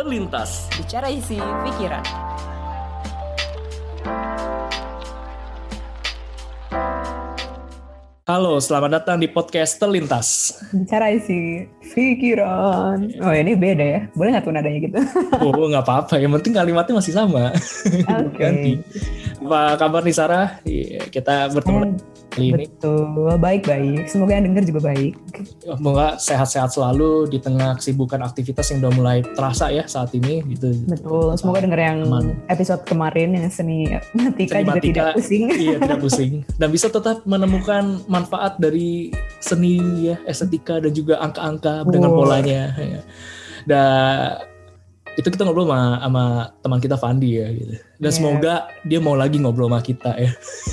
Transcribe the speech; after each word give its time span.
Terlintas. 0.00 0.72
Bicara 0.80 1.12
isi 1.12 1.36
pikiran. 1.36 2.00
Halo, 8.24 8.56
selamat 8.64 8.96
datang 8.96 9.20
di 9.20 9.28
podcast 9.28 9.76
Terlintas. 9.76 10.56
Bicara 10.72 11.12
isi 11.12 11.68
pikiran. 11.92 13.12
Oh 13.20 13.34
ini 13.36 13.52
beda 13.52 13.84
ya. 13.84 14.00
Boleh 14.16 14.40
nggak 14.40 14.44
tuh 14.48 14.52
nadanya 14.56 14.80
gitu? 14.88 14.98
Oh 15.44 15.68
nggak 15.68 15.84
apa-apa, 15.84 16.16
yang 16.16 16.32
penting 16.40 16.56
kalimatnya 16.56 16.96
masih 16.96 17.12
sama. 17.12 17.52
Oke. 18.24 18.40
Ganti. 18.40 18.80
Apa 19.44 19.76
kabar 19.76 20.00
nih 20.00 20.16
Sarah? 20.16 20.64
Iya, 20.64 21.12
Kita 21.12 21.52
bertemu 21.52 21.76
kali 21.76 22.09
ini. 22.40 22.64
Betul. 22.66 23.36
Baik-baik. 23.36 24.08
Semoga 24.08 24.32
yang 24.36 24.50
denger 24.50 24.64
juga 24.72 24.80
baik. 24.92 25.12
Semoga 25.62 26.06
sehat-sehat 26.16 26.72
selalu 26.72 27.28
di 27.28 27.38
tengah 27.38 27.76
kesibukan 27.76 28.20
aktivitas 28.24 28.72
yang 28.72 28.84
udah 28.84 28.92
mulai 28.96 29.18
terasa 29.22 29.68
ya 29.68 29.84
saat 29.84 30.10
ini 30.16 30.42
gitu. 30.56 30.72
Betul. 30.88 31.36
Semoga 31.36 31.60
denger 31.62 31.80
yang 31.80 31.98
Aman. 32.08 32.40
episode 32.48 32.82
kemarin 32.88 33.36
yang 33.36 33.46
seni 33.52 33.86
matika 34.16 34.58
Seni 34.58 34.64
juga 34.64 34.72
matika, 34.74 34.88
tidak 34.88 35.06
pusing. 35.16 35.44
Iya, 35.52 35.76
tidak 35.84 36.00
pusing. 36.00 36.32
Dan 36.56 36.68
bisa 36.72 36.86
tetap 36.88 37.22
menemukan 37.28 38.02
manfaat 38.08 38.56
dari 38.58 39.12
seni 39.38 40.08
ya, 40.10 40.16
estetika 40.24 40.80
dan 40.80 40.92
juga 40.96 41.20
angka-angka 41.20 41.84
dengan 41.88 42.10
polanya. 42.10 42.62
Ya. 42.76 43.00
Dan 43.68 44.49
itu 45.12 45.26
kita 45.26 45.42
ngobrol 45.42 45.66
sama, 45.66 45.98
sama 45.98 46.24
teman 46.60 46.78
kita 46.78 46.94
Fandi 46.94 47.30
ya 47.34 47.50
gitu. 47.50 47.74
Dan 48.00 48.08
Iya. 48.08 48.16
semoga 48.16 48.54
dia 48.82 48.96
mau 48.96 49.12
lagi 49.12 49.36
ngobrol 49.36 49.66
sama 49.66 49.80
kita 49.80 50.10
ya. 50.14 50.30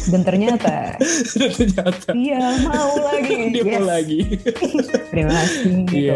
Dan 0.08 0.22
ternyata 0.22 0.96
Dan 1.42 1.50
ternyata 1.52 2.10
dia 2.14 2.38
mau 2.64 2.92
lagi. 3.02 3.34
dia 3.54 3.64
mau 3.66 3.74
Yes. 3.74 3.88
lagi. 3.88 4.20
Terima 5.12 5.32
kasih. 5.34 5.62
Iya. 5.90 6.16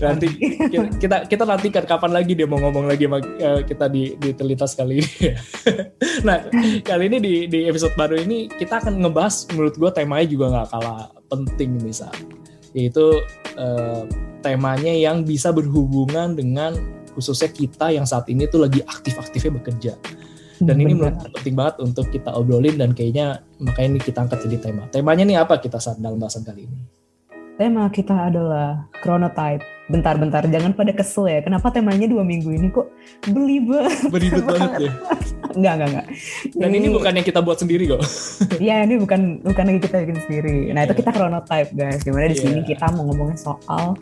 Nanti 0.00 0.26
kita- 0.66 0.92
kita 0.96 1.16
kita 1.26 1.42
nantikan 1.44 1.84
kapan 1.84 2.12
lagi 2.12 2.32
dia 2.32 2.44
mau 2.44 2.58
ngomong 2.58 2.84
lagi 2.84 3.04
sama 3.04 3.18
eh, 3.20 3.60
kita 3.62 3.86
di 3.86 4.16
di 4.16 4.30
terlintas 4.32 4.72
kali 4.72 4.98
ini. 4.98 5.12
nah 6.22 6.40
kali 6.80 7.04
ini 7.06 7.18
di 7.18 7.34
di 7.46 7.60
episode 7.64 7.92
baru 7.94 8.16
ini 8.16 8.48
kita 8.48 8.80
akan 8.80 8.98
ngebahas 8.98 9.46
menurut 9.52 9.74
gue 9.74 9.90
temanya 9.90 10.26
juga 10.26 10.46
nggak 10.50 10.68
kalah 10.70 11.02
penting 11.26 11.76
nih 11.78 11.94
Sa. 11.94 12.08
yaitu 12.72 13.06
eh, 13.54 14.02
temanya 14.40 14.90
yang 14.90 15.22
bisa 15.22 15.48
berhubungan 15.48 16.34
dengan 16.34 16.74
khususnya 17.14 17.48
kita 17.48 17.90
yang 17.90 18.04
saat 18.04 18.26
ini 18.26 18.44
tuh 18.44 18.60
lagi 18.60 18.82
aktif-aktifnya 18.82 19.52
bekerja 19.56 19.92
dan 20.58 20.76
ini 20.76 20.92
Benar. 20.92 21.10
menurut 21.10 21.14
gue 21.16 21.30
penting 21.34 21.54
banget 21.54 21.74
untuk 21.80 22.06
kita 22.08 22.30
obrolin 22.30 22.74
dan 22.74 22.90
kayaknya 22.90 23.26
makanya 23.58 23.88
ini 23.88 24.00
kita 24.00 24.18
angkat 24.20 24.38
jadi 24.44 24.56
tema 24.60 24.82
temanya 24.88 25.24
nih 25.24 25.38
apa 25.38 25.58
kita 25.58 25.78
saat 25.78 25.98
dalam 25.98 26.18
bahasan 26.18 26.42
kali 26.42 26.66
ini 26.66 26.78
Tema 27.54 27.86
kita 27.86 28.34
adalah 28.34 28.90
chronotype. 28.98 29.62
Bentar-bentar, 29.86 30.42
jangan 30.50 30.74
pada 30.74 30.90
kesel 30.90 31.30
ya. 31.30 31.38
Kenapa 31.38 31.70
temanya 31.70 32.10
dua 32.10 32.26
minggu 32.26 32.50
ini 32.50 32.66
kok 32.66 32.90
belibet? 33.30 34.10
beribet 34.10 34.42
banget 34.50 34.90
ya 34.90 34.92
Enggak, 35.54 35.72
enggak, 35.78 35.88
enggak. 35.94 36.06
dan 36.50 36.70
ini 36.74 36.86
bukan 36.90 37.12
yang 37.14 37.22
kita 37.22 37.38
buat 37.38 37.62
sendiri 37.62 37.94
kok 37.94 38.02
Iya, 38.64 38.82
ini 38.82 38.98
bukan 38.98 39.20
bukan 39.46 39.64
lagi 39.70 39.80
kita 39.86 39.96
bikin 40.02 40.18
sendiri. 40.26 40.56
Nah, 40.74 40.82
itu 40.82 40.90
Iya. 40.90 41.00
kita 41.06 41.10
chronotype, 41.14 41.70
guys. 41.78 42.02
Di 42.02 42.10
mana 42.10 42.26
di 42.26 42.38
sini 42.42 42.58
Iya. 42.58 42.74
kita 42.74 42.84
mau 42.90 43.06
ngomongin 43.06 43.38
soal 43.38 43.94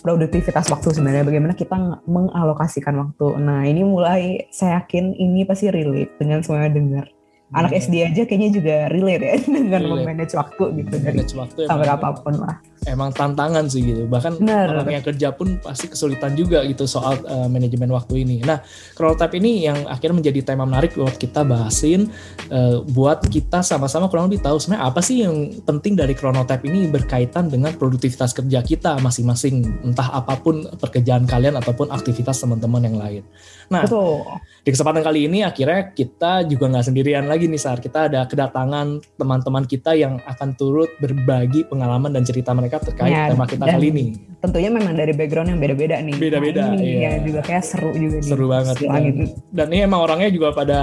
produktivitas 0.00 0.66
waktu 0.66 0.88
sebenarnya 0.90 1.22
bagaimana 1.22 1.52
kita 1.52 1.72
ng- 1.72 2.02
mengalokasikan 2.04 2.96
waktu. 2.96 3.26
Nah, 3.38 3.62
ini 3.62 3.82
mulai 3.82 4.20
saya 4.48 4.80
yakin 4.80 5.12
ini 5.12 5.44
pasti 5.44 5.68
relate 5.68 6.16
dengan 6.16 6.40
semua 6.40 6.64
yang 6.64 6.76
dengar. 6.76 7.06
Anak 7.50 7.70
Iya. 7.70 7.80
SD 7.82 7.94
aja 8.04 8.22
kayaknya 8.24 8.50
juga 8.52 8.76
relate 8.88 9.22
ya 9.22 9.34
dengan 9.58 9.82
Relate. 9.82 10.00
memanage 10.00 10.34
waktu 10.34 10.64
gitu 10.76 10.94
dari 10.96 11.18
manage 11.18 11.34
waktu 11.34 11.60
sampai 11.66 11.82
emang, 11.84 11.98
apa 11.98 12.08
pun 12.16 12.34
lah. 12.38 12.54
Emang 12.88 13.12
tantangan 13.12 13.68
sih 13.68 13.84
gitu. 13.84 14.08
Bahkan 14.08 14.40
Benar. 14.40 14.80
orang 14.80 15.00
yang 15.00 15.04
kerja 15.04 15.28
pun 15.36 15.60
pasti 15.60 15.92
kesulitan 15.92 16.32
juga 16.32 16.64
gitu 16.64 16.88
soal 16.88 17.20
uh, 17.28 17.48
manajemen 17.50 17.92
waktu 17.92 18.24
ini. 18.24 18.40
Nah 18.40 18.64
chronotype 18.96 19.36
ini 19.36 19.68
yang 19.68 19.84
akhirnya 19.84 20.20
menjadi 20.24 20.52
tema 20.52 20.64
menarik 20.64 20.96
buat 20.96 21.16
kita 21.16 21.44
bahasin 21.44 22.08
uh, 22.48 22.80
buat 22.84 23.26
kita 23.28 23.60
sama-sama 23.60 24.08
kurang 24.08 24.32
lebih 24.32 24.40
tahu 24.40 24.56
sebenarnya 24.56 24.84
apa 24.88 25.00
sih 25.04 25.24
yang 25.24 25.60
penting 25.64 25.98
dari 25.98 26.16
chronotype 26.16 26.64
ini 26.64 26.88
berkaitan 26.88 27.52
dengan 27.52 27.76
produktivitas 27.76 28.32
kerja 28.32 28.64
kita 28.64 28.96
masing-masing. 29.00 29.84
Entah 29.84 30.08
apa 30.16 30.40
pun 30.40 30.64
pekerjaan 30.80 31.28
kalian 31.28 31.60
ataupun 31.60 31.92
aktivitas 31.92 32.40
teman-teman 32.40 32.82
yang 32.86 32.96
lain 32.96 33.24
nah 33.70 33.86
Betul. 33.86 34.26
di 34.60 34.70
kesempatan 34.74 34.98
kali 34.98 35.30
ini 35.30 35.46
akhirnya 35.46 35.94
kita 35.94 36.42
juga 36.42 36.66
nggak 36.66 36.90
sendirian 36.90 37.30
lagi 37.30 37.46
nih 37.46 37.56
Sar. 37.56 37.78
Kita 37.78 38.10
ada 38.10 38.26
kedatangan 38.26 38.98
teman-teman 39.14 39.62
kita 39.62 39.94
yang 39.94 40.18
akan 40.26 40.58
turut 40.58 40.90
berbagi 40.98 41.62
pengalaman 41.64 42.10
dan 42.10 42.26
cerita 42.26 42.50
mereka 42.50 42.82
terkait 42.82 43.14
Ya, 43.14 43.30
tema 43.30 43.46
kita 43.46 43.62
kali 43.64 43.94
ini. 43.94 44.04
Tentunya 44.42 44.74
memang 44.74 44.98
dari 44.98 45.14
background 45.14 45.54
yang 45.54 45.60
beda-beda 45.62 46.02
nih. 46.02 46.14
Beda-beda, 46.18 46.66
Nah, 46.66 46.74
ini 46.74 46.98
iya. 46.98 47.14
yang 47.14 47.30
juga 47.30 47.40
kayak 47.46 47.62
seru 47.62 47.94
juga 47.94 48.18
nih. 48.18 48.26
Seru 48.26 48.46
banget. 48.50 48.74
Istilah 48.74 48.94
Dan, 48.98 49.06
gitu. 49.06 49.22
dan 49.54 49.66
ini 49.70 49.80
emang 49.86 50.00
orangnya 50.02 50.30
juga 50.34 50.48
pada 50.50 50.80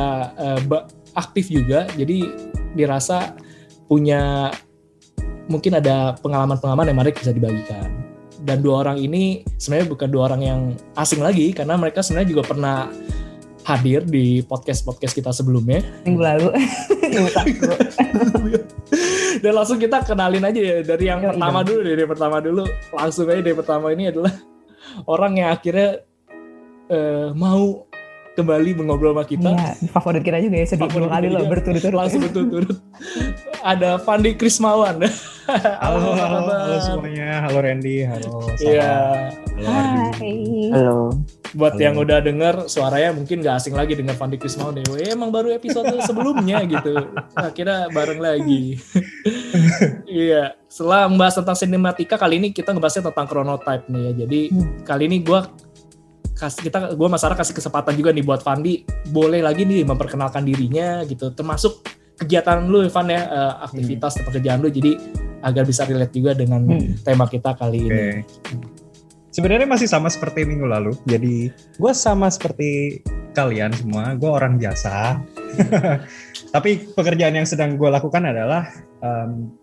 ba- 0.64 0.88
aktif 1.12 1.52
juga. 1.52 1.92
Jadi 1.92 2.24
dirasa 2.72 3.36
punya 3.92 4.48
mungkin 5.52 5.76
ada 5.76 6.16
pengalaman-pengalaman 6.24 6.88
yang 6.88 6.98
menarik 7.04 7.20
bisa 7.20 7.36
dibagikan. 7.36 8.07
Dan 8.48 8.64
dua 8.64 8.88
orang 8.88 8.96
ini 8.96 9.44
sebenarnya 9.60 9.92
bukan 9.92 10.08
dua 10.08 10.32
orang 10.32 10.42
yang 10.42 10.60
asing 10.96 11.20
lagi 11.20 11.52
karena 11.52 11.76
mereka 11.76 12.00
sebenarnya 12.00 12.32
juga 12.32 12.44
pernah 12.48 12.88
hadir 13.68 14.08
di 14.08 14.40
podcast-podcast 14.48 15.12
kita 15.12 15.36
sebelumnya. 15.36 15.84
Minggu 16.08 16.24
lalu. 16.24 16.48
Dan 19.44 19.52
langsung 19.52 19.78
kita 19.78 20.02
kenalin 20.08 20.48
aja 20.48 20.62
ya 20.64 20.78
dari 20.82 21.12
yang 21.12 21.20
Yoi 21.20 21.36
pertama 21.36 21.60
dong. 21.62 21.68
dulu 21.68 21.80
dari 21.84 22.00
yang 22.00 22.12
pertama 22.16 22.38
dulu 22.40 22.64
langsung 22.96 23.28
aja 23.28 23.42
dari 23.44 23.56
pertama 23.56 23.88
ini 23.92 24.04
adalah 24.10 24.34
orang 25.06 25.34
yang 25.38 25.50
akhirnya 25.52 25.90
eh, 26.90 27.30
mau 27.36 27.87
kembali 28.38 28.70
mengobrol 28.76 29.12
sama 29.12 29.26
kita 29.26 29.50
Iya, 29.50 29.74
favorit 29.90 30.22
kita 30.22 30.38
juga 30.38 30.56
ya. 30.56 30.66
Sedih 30.68 30.86
dua 30.88 31.10
kali 31.10 31.28
loh 31.28 31.44
berturut-turut. 31.44 31.98
langsung 31.98 32.22
berturut-turut 32.26 32.78
ada 33.60 33.98
Fandi 33.98 34.32
Krismawan 34.32 35.02
Halo, 35.80 35.98
halo, 36.04 36.12
halo, 36.14 36.40
kabar? 36.44 36.76
semuanya. 36.84 37.40
Halo 37.40 37.64
Randy, 37.64 38.04
halo 38.04 38.44
Sarah, 38.52 38.60
Iya, 38.60 38.92
halo 39.56 39.70
Ardi. 39.72 40.00
Hai. 40.12 40.36
Halo. 40.70 40.98
buat 41.50 41.74
Halo. 41.74 41.82
yang 41.82 41.96
udah 41.96 42.20
denger 42.20 42.56
suaranya 42.68 43.16
mungkin 43.16 43.40
gak 43.40 43.56
asing 43.58 43.72
lagi 43.72 43.96
dengan 43.96 44.14
Fandi 44.14 44.36
Krismawan 44.36 44.76
deh. 44.76 44.84
Weh, 44.92 45.08
emang 45.08 45.32
baru 45.32 45.50
episode 45.50 45.88
sebelumnya 46.04 46.60
gitu. 46.62 46.92
Akhirnya 47.34 47.88
bareng 47.88 48.20
lagi. 48.20 48.76
iya, 50.06 50.52
setelah 50.68 51.08
membahas 51.08 51.36
tentang 51.36 51.56
sinematika 51.56 52.16
kali 52.16 52.38
ini 52.38 52.52
kita 52.52 52.72
ngebahasnya 52.72 53.08
tentang 53.08 53.26
chronotype 53.26 53.88
nih 53.88 54.02
ya. 54.02 54.12
Jadi 54.20 54.40
Hmm. 54.48 54.84
kali 54.84 55.04
ini 55.06 55.18
gua 55.22 55.48
kasih 56.38 56.62
kita 56.64 56.94
gua 56.94 57.10
Mas 57.10 57.20
Sarah 57.20 57.34
kasih 57.34 57.52
kesempatan 57.52 57.94
juga 57.94 58.14
nih 58.14 58.22
buat 58.22 58.40
Fandi 58.40 58.82
boleh 59.10 59.42
lagi 59.42 59.66
nih 59.66 59.82
memperkenalkan 59.84 60.42
dirinya 60.42 61.02
gitu 61.04 61.34
termasuk 61.34 61.82
kegiatan 62.16 62.64
lu 62.64 62.82
Evan 62.82 63.10
ya 63.10 63.22
eh, 63.26 63.54
aktivitas 63.64 64.22
pekerjaan 64.22 64.62
lu 64.62 64.70
jadi 64.70 64.98
agar 65.38 65.64
bisa 65.64 65.86
relate 65.86 66.14
juga 66.14 66.34
dengan 66.34 66.66
Hmm. 66.66 66.98
tema 67.02 67.26
kita 67.26 67.54
kali 67.54 67.86
Oke. 67.86 67.94
ini. 67.94 68.06
Sebenarnya 69.30 69.70
masih 69.70 69.86
sama 69.86 70.10
seperti 70.10 70.42
minggu 70.44 70.66
lalu. 70.66 70.98
Jadi 71.06 71.54
gue 71.54 71.94
sama 71.94 72.26
seperti 72.26 73.02
kalian 73.38 73.70
semua. 73.70 74.18
Gue 74.18 74.34
orang 74.34 74.58
biasa. 74.58 75.22
Tapi 76.58 76.90
pekerjaan 76.98 77.38
yang 77.38 77.46
sedang 77.46 77.78
gue 77.78 77.86
lakukan 77.86 78.26
adalah 78.26 78.66
em, 78.98 79.54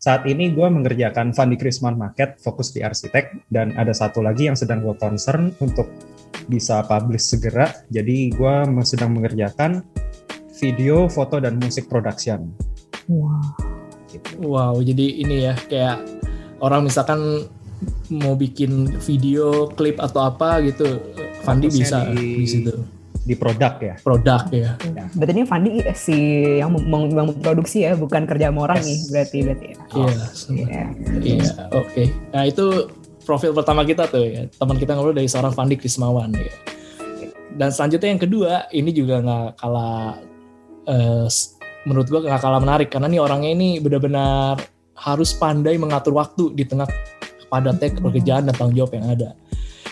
saat 0.00 0.24
ini 0.24 0.48
gue 0.56 0.64
mengerjakan 0.64 1.36
Fandi 1.36 1.60
Krisman 1.60 2.00
Market 2.00 2.40
fokus 2.40 2.72
di 2.72 2.80
arsitek 2.80 3.52
dan 3.52 3.76
ada 3.76 3.92
satu 3.92 4.24
lagi 4.24 4.48
yang 4.48 4.56
sedang 4.56 4.80
gue 4.80 4.96
concern 4.96 5.52
untuk 5.60 5.92
bisa 6.48 6.80
publish 6.88 7.36
segera. 7.36 7.68
Jadi 7.92 8.32
gue 8.32 8.54
sedang 8.80 9.12
mengerjakan 9.12 9.84
video, 10.56 11.04
foto 11.04 11.36
dan 11.36 11.60
musik 11.60 11.84
production. 11.92 12.48
Wah. 13.12 13.44
Gitu. 14.08 14.40
Wow, 14.40 14.80
jadi 14.80 15.20
ini 15.20 15.36
ya 15.46 15.54
kayak 15.68 16.00
orang 16.64 16.88
misalkan 16.88 17.46
mau 18.08 18.32
bikin 18.34 18.96
video, 19.04 19.68
klip 19.68 20.00
atau 20.00 20.32
apa 20.32 20.64
gitu, 20.64 20.96
Fandi 21.44 21.68
bisa 21.68 22.08
di- 22.08 22.40
di 22.40 22.48
situ. 22.48 22.99
Di 23.20 23.36
produk 23.36 23.76
ya. 23.78 23.94
Produk 24.00 24.42
ya. 24.48 24.80
Berarti 25.12 25.32
ini 25.34 25.44
Fandi 25.44 25.70
si 25.92 26.16
yang 26.56 26.72
mem- 26.72 27.12
yang 27.12 27.28
memproduksi 27.28 27.84
ya, 27.84 27.92
bukan 27.92 28.24
kerja 28.24 28.48
sama 28.48 28.64
orang 28.64 28.80
Yes. 28.80 28.86
nih 28.86 28.98
berarti 29.08 29.38
berarti 29.44 29.66
ya. 29.66 29.76
Iya, 29.92 30.24
semua. 30.32 30.56
Iya. 30.64 30.84
Iya, 31.20 31.48
oke. 31.70 32.02
Nah, 32.32 32.44
itu 32.44 32.64
profil 33.20 33.52
pertama 33.52 33.84
kita 33.84 34.08
tuh 34.08 34.24
ya. 34.24 34.42
Teman 34.48 34.76
kita 34.76 34.96
ngobrol 34.96 35.12
dari 35.12 35.28
seorang 35.28 35.52
Fandi 35.52 35.76
Krismawan 35.76 36.32
ya. 36.32 36.54
Dan 37.50 37.68
selanjutnya 37.68 38.08
yang 38.08 38.22
kedua, 38.22 38.52
ini 38.70 38.90
juga 38.90 39.20
nggak 39.20 39.48
kalah 39.56 40.16
eh, 40.86 41.26
s- 41.26 41.60
menurut 41.84 42.08
gua 42.08 42.20
nggak 42.22 42.40
kalah 42.40 42.58
menarik 42.58 42.88
karena 42.88 43.06
nih 43.06 43.20
orangnya 43.20 43.50
ini 43.50 43.68
benar-benar 43.78 44.56
harus 44.96 45.32
pandai 45.32 45.76
mengatur 45.76 46.12
waktu 46.12 46.52
di 46.52 46.64
tengah 46.64 46.88
padatnya 47.48 47.88
pekerjaan 47.90 48.48
dan 48.48 48.54
tanggung 48.54 48.76
jawab 48.76 48.96
yang 48.96 49.06
ada. 49.10 49.30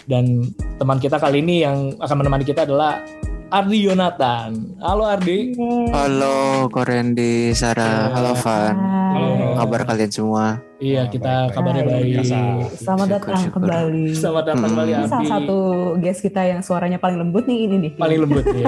Dan 0.08 0.40
teman 0.80 0.96
kita 0.96 1.20
kali 1.20 1.44
ini 1.44 1.60
yang 1.60 1.92
akan 1.94 2.16
menemani 2.18 2.40
kita 2.42 2.64
adalah 2.64 3.04
Ardi 3.48 3.84
Yonatan. 3.84 4.80
Halo 4.80 5.04
Ardi. 5.04 5.52
Halo 5.88 6.68
Korendi, 6.68 7.52
Sarah, 7.52 8.08
halo 8.10 8.32
Van. 8.34 8.72
Halo. 8.72 9.52
Kabar 9.54 9.84
kalian 9.84 10.08
semua? 10.08 10.44
Iya, 10.78 11.08
kita 11.08 11.26
baik-baik. 11.44 11.52
kabarnya 11.52 11.84
baik. 11.84 12.06
Biasa. 12.14 12.36
Selamat 12.72 13.06
datang 13.10 13.36
syukur. 13.38 13.60
kembali. 13.60 14.04
Selamat 14.14 14.44
datang 14.46 14.56
Hmm. 14.58 14.68
kembali 14.70 14.90
Ini 14.90 14.98
Ardi. 14.98 15.10
salah 15.10 15.28
satu 15.28 15.58
guest 15.98 16.20
kita 16.22 16.42
yang 16.46 16.60
suaranya 16.62 16.96
paling 16.96 17.18
lembut 17.18 17.44
nih 17.44 17.58
ini 17.60 17.76
nih. 17.78 17.92
paling 17.94 18.18
lembut 18.18 18.44
ya. 18.48 18.64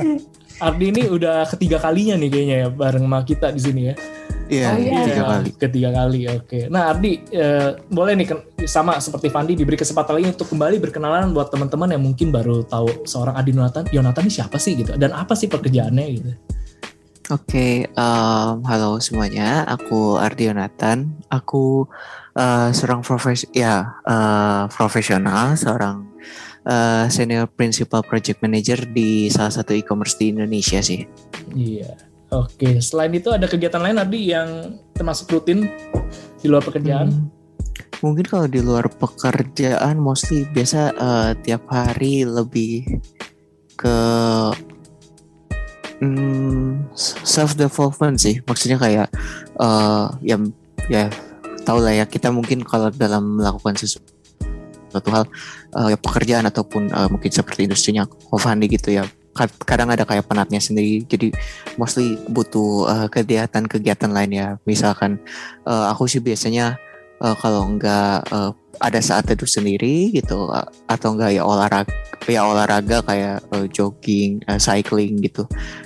Ardi 0.66 0.86
ini 0.88 1.02
udah 1.06 1.46
ketiga 1.46 1.78
kalinya 1.78 2.14
nih 2.16 2.28
kayaknya 2.28 2.56
ya 2.56 2.68
bareng 2.68 3.04
sama 3.04 3.18
kita 3.22 3.46
di 3.50 3.60
sini 3.60 3.82
ya. 3.84 3.94
Iya, 4.44 4.68
Oh, 4.70 4.76
iya. 4.76 4.92
tiga 4.92 5.14
Iya, 5.14 5.24
kali. 5.24 5.48
Ketiga 5.56 5.88
kali, 5.92 6.20
oke. 6.28 6.58
Nah 6.68 6.92
Ardi, 6.92 7.12
eh, 7.32 7.70
boleh 7.88 8.12
nih 8.12 8.26
sama 8.68 9.00
seperti 9.00 9.32
Fandi 9.32 9.56
diberi 9.56 9.76
kesempatan 9.76 10.20
lagi 10.20 10.36
untuk 10.36 10.52
kembali 10.52 10.76
berkenalan 10.84 11.32
buat 11.32 11.48
teman-teman 11.48 11.96
yang 11.96 12.02
mungkin 12.04 12.28
baru 12.28 12.60
tahu 12.68 13.08
seorang 13.08 13.34
Ardi 13.40 13.56
Yonatan. 13.56 13.84
Yonatan 13.88 14.22
ini 14.28 14.32
siapa 14.32 14.60
sih 14.60 14.76
gitu? 14.76 14.92
Dan 15.00 15.16
apa 15.16 15.32
sih 15.32 15.48
pekerjaannya 15.48 16.06
gitu? 16.12 16.30
Oke, 17.32 17.88
em, 17.88 18.56
halo 18.68 19.00
semuanya. 19.00 19.64
Aku 19.64 20.20
Ardi 20.20 20.52
Yonatan. 20.52 21.24
Aku 21.32 21.88
eh, 22.36 22.68
seorang 22.76 23.00
profes 23.00 23.48
ya 23.56 23.96
eh, 24.04 24.62
profesional, 24.68 25.56
seorang 25.56 26.04
eh, 26.68 27.08
senior 27.08 27.48
principal 27.48 28.04
project 28.04 28.44
manager 28.44 28.84
di 28.84 29.32
salah 29.32 29.52
satu 29.56 29.72
e-commerce 29.72 30.20
di 30.20 30.36
Indonesia 30.36 30.84
sih. 30.84 31.00
Iya. 31.56 32.12
Oke, 32.34 32.82
selain 32.82 33.14
itu 33.14 33.30
ada 33.30 33.46
kegiatan 33.46 33.78
lain 33.78 34.02
Ardi 34.02 34.34
yang 34.34 34.78
termasuk 34.90 35.30
rutin 35.30 35.70
di 36.42 36.46
luar 36.50 36.66
pekerjaan? 36.66 37.10
Hmm, 37.10 37.30
Mungkin 38.02 38.26
kalau 38.28 38.44
di 38.50 38.60
luar 38.60 38.90
pekerjaan, 38.90 39.96
mostly 39.96 40.44
biasa 40.50 40.92
eh, 40.92 41.30
tiap 41.40 41.64
hari 41.70 42.26
lebih 42.26 43.00
ke 43.78 43.96
self 47.24 47.56
development 47.56 48.20
sih. 48.20 48.44
Maksudnya 48.44 48.76
kayak 48.76 49.08
eh 49.56 50.06
ya 50.20 50.36
ya 50.92 51.08
tau 51.64 51.80
lah 51.80 51.96
ya 51.96 52.04
kita 52.04 52.28
mungkin 52.28 52.60
kalau 52.60 52.92
dalam 52.92 53.40
melakukan 53.40 53.72
sesuatu 53.80 54.12
suatu 54.92 55.10
hal 55.10 55.24
ya 55.90 55.98
pekerjaan 55.98 56.44
ataupun 56.44 56.92
eh, 56.92 57.08
mungkin 57.08 57.30
seperti 57.32 57.64
industrinya 57.64 58.04
Kofandi 58.04 58.68
gitu 58.68 59.00
ya 59.00 59.08
kadang 59.66 59.90
ada 59.90 60.06
kayak 60.06 60.24
penatnya 60.30 60.62
sendiri. 60.62 61.02
Jadi 61.04 61.34
mostly 61.76 62.16
butuh 62.30 62.86
eh, 62.88 63.08
kegiatan-kegiatan 63.10 64.10
lain 64.10 64.32
ya. 64.32 64.48
Misalkan 64.64 65.18
eh, 65.66 65.84
aku 65.90 66.06
sih 66.06 66.22
biasanya 66.22 66.78
eh, 67.18 67.36
kalau 67.42 67.66
enggak 67.66 68.24
eh, 68.30 68.50
ada 68.82 68.98
saat 68.98 69.30
teduh 69.30 69.46
sendiri 69.46 70.10
gitu 70.10 70.50
atau 70.90 71.08
enggak 71.14 71.30
ya 71.30 71.46
olahraga 71.46 71.94
ya 72.26 72.42
olahraga 72.42 73.04
kayak 73.04 73.44
eh, 73.52 73.66
jogging, 73.70 74.40
eh, 74.46 74.58
cycling 74.58 75.20
gitu. 75.22 75.44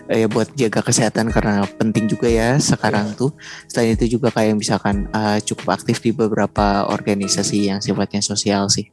Eh, 0.08 0.22
ya 0.24 0.26
buat 0.28 0.52
jaga 0.56 0.80
kesehatan 0.84 1.28
karena 1.32 1.64
penting 1.76 2.06
juga 2.08 2.28
ya 2.30 2.56
sekarang 2.60 3.12
tuh. 3.18 3.32
Selain 3.68 3.92
itu 3.96 4.16
juga 4.20 4.30
kayak 4.30 4.54
misalkan 4.56 5.08
eh, 5.10 5.40
cukup 5.44 5.76
aktif 5.76 5.98
di 6.04 6.12
beberapa 6.12 6.86
organisasi 6.88 7.72
yang 7.72 7.80
sifatnya 7.80 8.20
sosial 8.20 8.68
sih. 8.68 8.88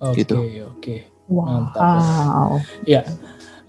Oke, 0.00 0.24
Gitu. 0.24 0.36
oke. 0.64 0.96
Wow. 1.30 1.70
Mantap 1.70 2.60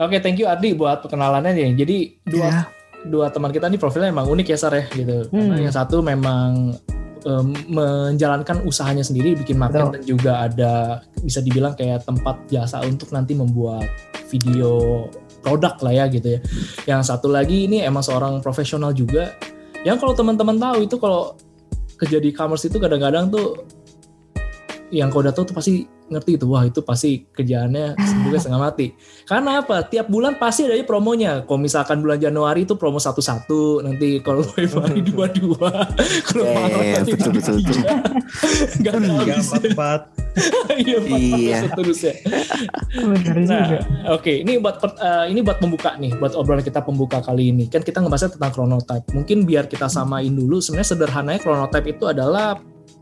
Oke, 0.02 0.18
thank 0.18 0.42
you 0.42 0.50
Ardi 0.50 0.74
buat 0.74 1.06
perkenalannya 1.06 1.54
nih. 1.54 1.70
Jadi 1.78 1.98
dua 2.26 2.48
Ya. 2.50 2.62
dua 3.06 3.30
teman 3.30 3.54
kita 3.54 3.70
nih 3.70 3.78
profilnya 3.78 4.10
emang 4.10 4.26
unik 4.26 4.48
ya 4.50 4.58
Sar 4.58 4.74
ya 4.74 4.86
gitu. 4.90 5.30
Karena 5.30 5.56
Hmm. 5.58 5.62
yang 5.62 5.74
satu 5.74 6.02
memang 6.02 6.74
em, 7.22 7.54
menjalankan 7.70 8.66
usahanya 8.66 9.06
sendiri 9.06 9.38
bikin 9.38 9.54
market 9.54 9.78
Betul. 9.78 9.94
dan 9.94 10.02
juga 10.10 10.32
ada 10.42 10.74
bisa 11.22 11.38
dibilang 11.38 11.78
kayak 11.78 12.02
tempat 12.02 12.50
jasa 12.50 12.82
untuk 12.82 13.14
nanti 13.14 13.38
membuat 13.38 13.86
video 14.26 15.06
produk 15.46 15.78
lah 15.86 15.94
ya 15.94 16.06
gitu 16.10 16.34
ya. 16.34 16.40
Yang 16.90 17.14
satu 17.14 17.30
lagi 17.30 17.70
ini 17.70 17.86
emang 17.86 18.02
seorang 18.02 18.42
profesional 18.42 18.90
juga. 18.90 19.38
Yang 19.86 20.02
kalau 20.02 20.14
teman-teman 20.18 20.58
tahu 20.58 20.78
itu 20.82 20.98
kalau 20.98 21.38
kerja 21.94 22.18
di 22.18 22.34
e-commerce 22.34 22.66
itu 22.66 22.82
kadang-kadang 22.82 23.30
tuh 23.30 23.70
yang 24.92 25.08
kau 25.08 25.24
udah 25.24 25.32
tahu 25.32 25.48
tuh 25.48 25.56
pasti 25.56 25.74
ngerti 26.12 26.36
itu 26.36 26.44
wah 26.44 26.68
itu 26.68 26.84
pasti 26.84 27.24
kerjaannya 27.32 27.96
juga 28.28 28.36
setengah 28.36 28.60
mati 28.60 28.92
karena 29.24 29.64
apa 29.64 29.88
tiap 29.88 30.12
bulan 30.12 30.36
pasti 30.36 30.68
ada 30.68 30.76
aja 30.76 30.84
promonya 30.84 31.48
kalau 31.48 31.64
misalkan 31.64 32.04
bulan 32.04 32.20
Januari 32.20 32.68
itu 32.68 32.76
promo 32.76 33.00
satu 33.00 33.24
satu 33.24 33.80
nanti 33.80 34.20
kalau 34.20 34.44
Februari 34.52 35.00
dua 35.00 35.32
dua 35.32 35.88
kalau 36.28 36.44
Maret 36.44 37.08
nanti 37.08 37.12
betul, 37.16 37.32
betul, 37.40 37.56
betul. 37.64 37.80
nggak 38.84 38.94
habis 39.00 39.48
empat 39.48 39.64
empat. 39.72 40.02
iya 40.84 40.96
empat 41.00 41.20
empat 41.20 41.40
Iya. 41.40 41.58
seterusnya 41.68 42.14
Nah, 43.42 43.68
oke, 44.12 44.32
ini 44.44 44.60
buat 44.60 44.80
per- 44.80 45.00
eh, 45.00 45.26
ini 45.32 45.40
buat 45.42 45.58
pembuka 45.60 45.96
nih, 45.98 46.16
buat 46.20 46.36
obrolan 46.36 46.64
kita 46.64 46.84
pembuka 46.84 47.20
kali 47.20 47.52
ini. 47.52 47.68
Kan 47.68 47.82
kita 47.82 48.00
ngebahasnya 48.00 48.38
tentang 48.38 48.52
chronotype. 48.54 49.06
Mungkin 49.12 49.44
biar 49.44 49.66
kita 49.68 49.88
samain 49.88 50.32
dulu, 50.32 50.60
sebenarnya 50.60 50.90
sederhananya 50.96 51.40
chronotype 51.42 51.88
itu 51.90 52.06
adalah 52.08 52.60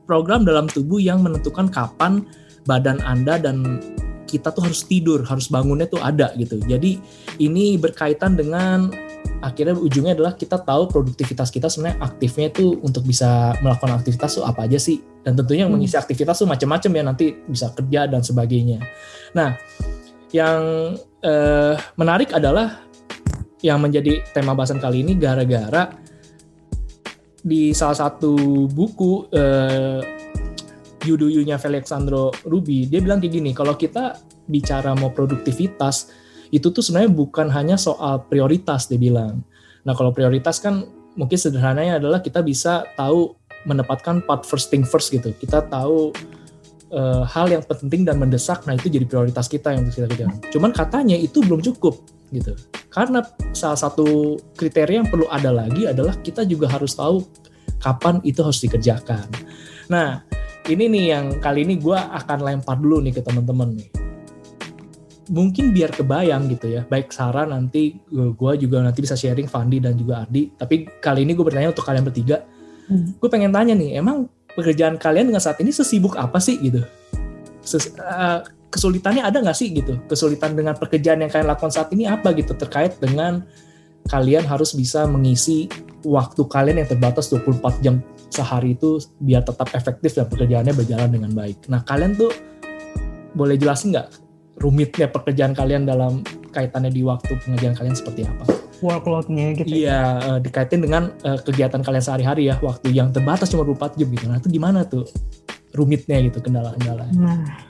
program 0.09 0.41
dalam 0.41 0.65
tubuh 0.65 0.97
yang 0.97 1.21
menentukan 1.21 1.69
kapan 1.69 2.25
badan 2.65 2.97
Anda 3.05 3.37
dan 3.37 3.77
kita 4.25 4.53
tuh 4.53 4.69
harus 4.69 4.85
tidur, 4.85 5.21
harus 5.25 5.49
bangunnya 5.49 5.85
tuh 5.85 6.01
ada 6.01 6.33
gitu. 6.37 6.57
Jadi 6.65 6.97
ini 7.41 7.77
berkaitan 7.77 8.37
dengan 8.37 8.89
akhirnya 9.41 9.73
ujungnya 9.77 10.13
adalah 10.13 10.33
kita 10.37 10.61
tahu 10.61 10.89
produktivitas 10.89 11.49
kita 11.49 11.65
sebenarnya 11.69 11.97
aktifnya 12.01 12.53
itu 12.53 12.77
untuk 12.81 13.05
bisa 13.05 13.57
melakukan 13.61 13.97
aktivitas 13.97 14.37
tuh 14.37 14.45
apa 14.45 14.67
aja 14.67 14.77
sih 14.77 15.01
dan 15.23 15.33
tentunya 15.33 15.65
yang 15.65 15.71
Hmm. 15.73 15.81
mengisi 15.81 15.95
aktivitas 15.97 16.43
tuh 16.43 16.47
macam-macam 16.49 16.91
ya 16.91 17.03
nanti 17.05 17.25
bisa 17.47 17.71
kerja 17.73 18.05
dan 18.05 18.21
sebagainya. 18.21 18.83
Nah, 19.33 19.57
yang 20.33 20.93
eh, 21.19 21.75
menarik 21.99 22.31
adalah 22.31 22.79
yang 23.59 23.83
menjadi 23.83 24.23
tema 24.31 24.55
bahasan 24.55 24.79
kali 24.79 25.03
ini 25.03 25.19
gara-gara 25.19 25.91
di 27.39 27.71
salah 27.71 27.95
satu 27.95 28.67
buku 28.67 29.31
eh, 29.31 30.01
Yuduyunya 31.07 31.55
Felixandro 31.55 32.35
Ruby 32.43 32.91
dia 32.91 32.99
bilang 32.99 33.23
kayak 33.23 33.33
gini 33.39 33.51
kalau 33.55 33.79
kita 33.79 34.19
bicara 34.49 34.91
mau 34.97 35.15
produktivitas 35.15 36.11
itu 36.51 36.73
tuh 36.73 36.81
sebenarnya 36.81 37.13
bukan 37.13 37.47
hanya 37.53 37.77
soal 37.77 38.25
prioritas 38.25 38.89
dia 38.89 38.97
bilang. 38.97 39.45
Nah 39.85 39.93
kalau 39.93 40.09
prioritas 40.09 40.57
kan 40.57 40.81
mungkin 41.13 41.37
sederhananya 41.37 42.01
adalah 42.01 42.25
kita 42.25 42.41
bisa 42.41 42.89
tahu 42.97 43.37
menempatkan 43.69 44.25
part 44.25 44.43
first 44.49 44.73
thing 44.73 44.81
first 44.81 45.13
gitu. 45.13 45.29
Kita 45.37 45.61
tahu 45.69 46.09
eh, 46.89 47.23
hal 47.25 47.47
yang 47.53 47.63
penting 47.63 48.01
dan 48.05 48.17
mendesak 48.17 48.65
nah 48.65 48.73
itu 48.73 48.89
jadi 48.89 49.05
prioritas 49.05 49.45
kita 49.45 49.77
yang 49.77 49.85
kita 49.89 50.09
kerjakan 50.09 50.37
cuman 50.49 50.71
katanya 50.73 51.15
itu 51.17 51.41
belum 51.45 51.61
cukup 51.61 52.01
gitu. 52.33 52.53
Karena 52.89 53.21
salah 53.53 53.77
satu 53.77 54.37
kriteria 54.57 55.05
yang 55.05 55.09
perlu 55.09 55.29
ada 55.29 55.53
lagi 55.53 55.85
adalah 55.85 56.17
kita 56.21 56.45
juga 56.45 56.69
harus 56.69 56.97
tahu 56.97 57.21
kapan 57.79 58.21
itu 58.25 58.41
harus 58.41 58.59
dikerjakan. 58.61 59.29
Nah 59.89 60.25
ini 60.69 60.85
nih 60.89 61.05
yang 61.13 61.25
kali 61.41 61.65
ini 61.65 61.77
gue 61.77 61.97
akan 61.97 62.39
lempar 62.45 62.77
dulu 62.77 63.01
nih 63.01 63.13
ke 63.17 63.21
teman-teman 63.21 63.77
nih. 63.77 63.89
Mungkin 65.29 65.69
biar 65.77 65.93
kebayang 65.93 66.49
gitu 66.49 66.73
ya 66.73 66.81
baik 66.89 67.13
Sarah 67.13 67.45
nanti 67.45 68.01
gue 68.09 68.53
juga 68.57 68.81
nanti 68.81 68.99
bisa 69.05 69.13
sharing 69.13 69.45
Fandi 69.45 69.77
dan 69.77 69.93
juga 69.93 70.25
Ardi. 70.25 70.49
Tapi 70.57 70.89
kali 70.97 71.25
ini 71.25 71.37
gue 71.37 71.45
bertanya 71.45 71.69
untuk 71.69 71.85
kalian 71.85 72.05
bertiga. 72.05 72.41
Hmm. 72.89 73.13
gue 73.21 73.29
pengen 73.29 73.53
tanya 73.53 73.77
nih 73.77 74.01
emang 74.01 74.25
pekerjaan 74.57 74.97
kalian 74.97 75.29
dengan 75.29 75.37
saat 75.37 75.61
ini 75.61 75.69
sesibuk 75.69 76.17
apa 76.17 76.41
sih 76.41 76.57
gitu? 76.57 76.81
Ses- 77.61 77.93
eh, 77.93 78.39
kesulitannya 78.69 79.25
ada 79.25 79.41
nggak 79.41 79.57
sih 79.57 79.73
gitu 79.73 79.97
kesulitan 80.05 80.53
dengan 80.53 80.77
pekerjaan 80.77 81.25
yang 81.25 81.29
kalian 81.29 81.49
lakukan 81.49 81.73
saat 81.73 81.89
ini 81.93 82.05
apa 82.05 82.33
gitu 82.37 82.53
terkait 82.53 82.97
dengan 83.01 83.41
kalian 84.09 84.45
harus 84.45 84.73
bisa 84.73 85.05
mengisi 85.05 85.69
waktu 86.05 86.41
kalian 86.47 86.81
yang 86.85 86.89
terbatas 86.89 87.29
24 87.33 87.83
jam 87.83 88.01
sehari 88.29 88.77
itu 88.77 89.01
biar 89.19 89.41
tetap 89.41 89.73
efektif 89.73 90.15
dan 90.15 90.29
pekerjaannya 90.29 90.73
berjalan 90.73 91.09
dengan 91.09 91.31
baik. 91.33 91.65
Nah 91.67 91.81
kalian 91.81 92.13
tuh 92.13 92.31
boleh 93.33 93.57
jelasin 93.57 93.93
nggak 93.93 94.07
rumitnya 94.61 95.07
pekerjaan 95.09 95.53
kalian 95.57 95.87
dalam 95.89 96.21
kaitannya 96.51 96.91
di 96.93 97.01
waktu 97.05 97.37
pengerjaan 97.41 97.75
kalian 97.77 97.95
seperti 97.95 98.27
apa? 98.27 98.45
Workload-nya 98.79 99.59
gitu. 99.59 99.85
Iya, 99.85 99.99
eh, 100.23 100.39
dikaitin 100.39 100.79
dengan 100.79 101.11
eh, 101.23 101.39
kegiatan 101.43 101.83
kalian 101.83 102.03
sehari-hari 102.03 102.47
ya, 102.47 102.55
waktu 102.63 102.95
yang 102.95 103.11
terbatas 103.11 103.51
cuma 103.51 103.67
24 103.67 103.99
jam 103.99 104.07
gitu. 104.07 104.25
Nah, 104.27 104.39
itu 104.39 104.47
gimana 104.47 104.87
tuh 104.87 105.03
rumitnya 105.75 106.19
gitu, 106.23 106.39
kendala-kendala. 106.39 107.11
Nah, 107.11 107.68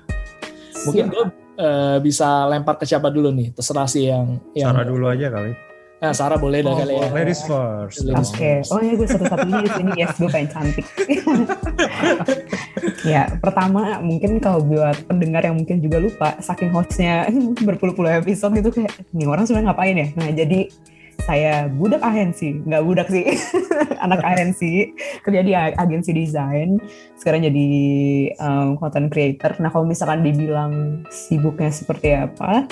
Mungkin 0.87 1.05
gue 1.11 1.25
eh, 1.59 1.97
bisa 1.99 2.47
lempar 2.47 2.79
ke 2.79 2.87
siapa 2.87 3.11
dulu 3.11 3.33
nih, 3.33 3.51
terserah 3.51 3.89
sih 3.89 4.07
yang... 4.07 4.39
yang 4.55 4.71
Sarah 4.71 4.87
dulu 4.87 5.05
aja 5.11 5.27
kali. 5.27 5.51
Nah, 5.99 6.15
Sarah 6.15 6.39
boleh 6.39 6.63
dah 6.63 6.71
Oh, 6.71 6.79
kali 6.79 6.95
ya. 6.95 7.11
Ladies 7.11 7.43
first. 7.43 8.07
Oke, 8.07 8.63
oh 8.71 8.79
ya 8.79 8.95
gue 8.95 9.03
satu-satunya 9.03 9.59
di 9.67 9.71
sini 9.75 9.91
yes 9.99 10.15
gue 10.15 10.31
pengen 10.31 10.47
cantik. 10.47 10.85
ya 13.11 13.27
pertama 13.43 13.99
mungkin 13.99 14.39
kalau 14.39 14.63
buat 14.63 14.95
pendengar 15.11 15.43
yang 15.43 15.59
mungkin 15.59 15.83
juga 15.83 15.99
lupa, 15.99 16.39
saking 16.39 16.71
hostnya 16.71 17.27
berpuluh-puluh 17.67 18.23
episode 18.23 18.55
gitu 18.55 18.71
kayak 18.71 18.95
nih 19.11 19.27
orang 19.27 19.43
sebenarnya 19.43 19.75
ngapain 19.75 19.95
ya? 19.99 20.07
Nah 20.15 20.31
jadi 20.31 20.59
saya 21.23 21.67
budak 21.67 22.01
agensi, 22.01 22.63
nggak 22.63 22.83
budak 22.85 23.07
sih, 23.11 23.25
anak 24.05 24.23
agensi 24.23 24.93
kerja 25.23 25.41
di 25.43 25.53
ag- 25.55 25.77
agensi 25.77 26.11
desain, 26.15 26.79
sekarang 27.19 27.45
jadi 27.45 27.67
um, 28.39 28.79
content 28.79 29.11
creator. 29.11 29.55
Nah 29.59 29.69
kalau 29.69 29.85
misalkan 29.85 30.23
dibilang 30.23 31.03
sibuknya 31.11 31.69
seperti 31.69 32.15
apa, 32.15 32.65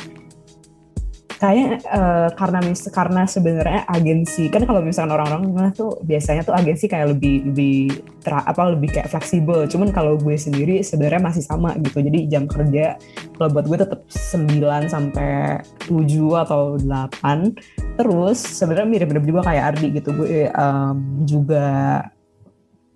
kayak 1.37 1.85
eh, 1.85 2.29
karena 2.33 2.59
mis 2.65 2.81
karena 2.89 3.29
sebenarnya 3.29 3.85
agensi 3.85 4.49
kan 4.49 4.65
kalau 4.65 4.81
misalkan 4.81 5.13
orang-orang 5.13 5.69
tuh 5.77 6.01
biasanya 6.01 6.41
tuh 6.41 6.57
agensi 6.57 6.89
kayak 6.89 7.13
lebih 7.13 7.53
lebih 7.53 7.77
tera- 8.25 8.45
apa 8.45 8.73
lebih 8.73 8.89
kayak 8.89 9.09
fleksibel. 9.13 9.69
Cuman 9.69 9.93
kalau 9.93 10.17
gue 10.17 10.33
sendiri 10.33 10.81
sebenarnya 10.81 11.21
masih 11.21 11.45
sama 11.45 11.77
gitu. 11.77 12.01
Jadi 12.01 12.25
jam 12.25 12.49
kerja 12.49 12.97
kalau 13.37 13.49
buat 13.53 13.65
gue 13.69 13.77
tetap 13.77 14.01
9 14.09 14.89
sampai 14.89 15.61
7 15.85 16.43
atau 16.43 16.75
8 16.81 18.01
terus 18.01 18.37
sebenarnya 18.41 18.89
mirip-mirip 18.89 19.25
juga 19.25 19.41
kayak 19.45 19.63
Ardi 19.77 19.87
gitu. 19.93 20.09
Gue 20.17 20.49
em, 20.49 20.97
juga 21.29 22.01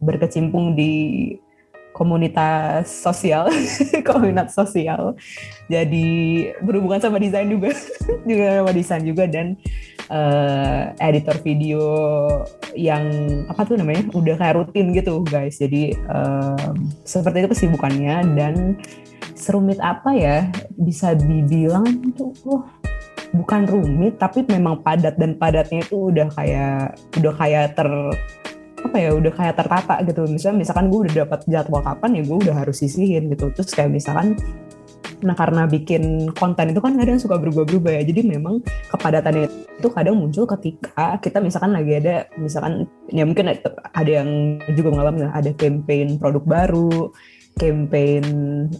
berkecimpung 0.01 0.73
di 0.73 0.93
komunitas 2.01 2.89
sosial 2.89 3.45
komunitas 4.09 4.57
sosial. 4.57 5.13
Jadi 5.69 6.49
berhubungan 6.65 6.97
sama 6.97 7.21
desain 7.21 7.45
juga 7.45 7.77
juga 8.29 8.47
sama 8.57 8.71
desain 8.73 9.05
juga. 9.05 9.29
Dan 9.29 9.53
eh, 10.09 10.81
editor 10.97 11.37
video 11.45 11.85
yang 12.73 13.05
apa 13.45 13.69
tuh 13.69 13.77
namanya 13.77 14.09
udah 14.17 14.33
kayak 14.33 14.57
rutin 14.57 14.97
gitu 14.97 15.21
guys. 15.29 15.61
Jadi 15.61 15.93
em, 15.93 16.73
seperti 17.05 17.45
itu 17.45 17.49
kesibukannya. 17.53 18.33
Dan 18.33 18.81
serumit 19.37 19.77
apa 19.77 20.09
ya 20.17 20.49
bisa 20.73 21.13
dibilang 21.13 21.85
tuh 22.17 22.33
oh, 22.49 22.65
bukan 23.37 23.69
rumit 23.69 24.17
tapi 24.17 24.41
memang 24.49 24.81
padat. 24.81 25.21
Dan 25.21 25.37
padatnya 25.37 25.85
itu 25.85 26.09
udah 26.09 26.33
kayak 26.33 26.97
udah 27.21 27.33
kayak 27.37 27.77
ter 27.77 27.89
apa 28.81 28.97
ya 28.97 29.09
udah 29.13 29.31
kayak 29.33 29.55
tertata 29.57 29.95
gitu. 30.03 30.25
Misalnya 30.27 30.57
misalkan 30.65 30.85
gue 30.89 30.99
udah 31.07 31.13
dapat 31.25 31.39
jadwal 31.47 31.81
kapan 31.85 32.19
ya 32.19 32.21
gue 32.25 32.37
udah 32.49 32.55
harus 32.55 32.77
sisihin 32.81 33.29
gitu. 33.31 33.53
Terus 33.53 33.71
kayak 33.71 33.91
misalkan 33.93 34.35
nah 35.21 35.37
karena 35.37 35.69
bikin 35.69 36.33
konten 36.33 36.73
itu 36.73 36.81
kan 36.81 36.97
kadang 36.97 37.21
suka 37.21 37.37
berubah-berubah 37.37 38.01
ya. 38.01 38.03
Jadi 38.03 38.21
memang 38.25 38.65
kepadatannya 38.89 39.47
itu 39.77 39.87
kadang 39.93 40.17
muncul 40.17 40.49
ketika 40.49 41.21
kita 41.21 41.37
misalkan 41.37 41.77
lagi 41.77 42.01
ada 42.01 42.25
misalkan 42.41 42.89
ya 43.13 43.21
mungkin 43.25 43.53
ada 43.93 44.11
yang 44.11 44.57
juga 44.73 44.89
mengalami 44.93 45.29
ada 45.29 45.53
campaign 45.53 46.17
produk 46.17 46.43
baru 46.45 47.13
campaign 47.59 48.23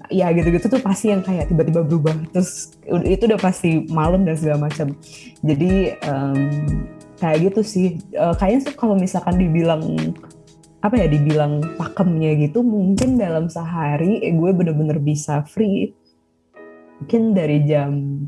ya 0.08 0.32
gitu-gitu 0.32 0.72
tuh 0.72 0.82
pasti 0.82 1.12
yang 1.12 1.22
kayak 1.22 1.52
tiba-tiba 1.52 1.84
berubah. 1.84 2.16
Terus 2.32 2.74
itu 3.06 3.24
udah 3.28 3.40
pasti 3.40 3.86
malam 3.92 4.24
dan 4.24 4.36
segala 4.40 4.66
macam. 4.72 4.96
Jadi 5.44 5.94
em, 6.02 6.36
kayak 7.22 7.54
gitu 7.54 7.62
sih. 7.62 7.88
Eh, 8.12 8.34
kayaknya 8.42 8.60
sih 8.66 8.74
kalau 8.74 8.98
misalkan 8.98 9.38
dibilang 9.38 9.86
apa 10.82 10.98
ya 10.98 11.06
dibilang 11.06 11.62
pakemnya 11.78 12.34
gitu 12.42 12.66
mungkin 12.66 13.22
dalam 13.22 13.46
sehari 13.46 14.18
eh, 14.26 14.34
gue 14.34 14.50
bener-bener 14.50 14.98
bisa 14.98 15.46
free. 15.46 15.94
Mungkin 17.02 17.38
dari 17.38 17.58
jam 17.70 18.26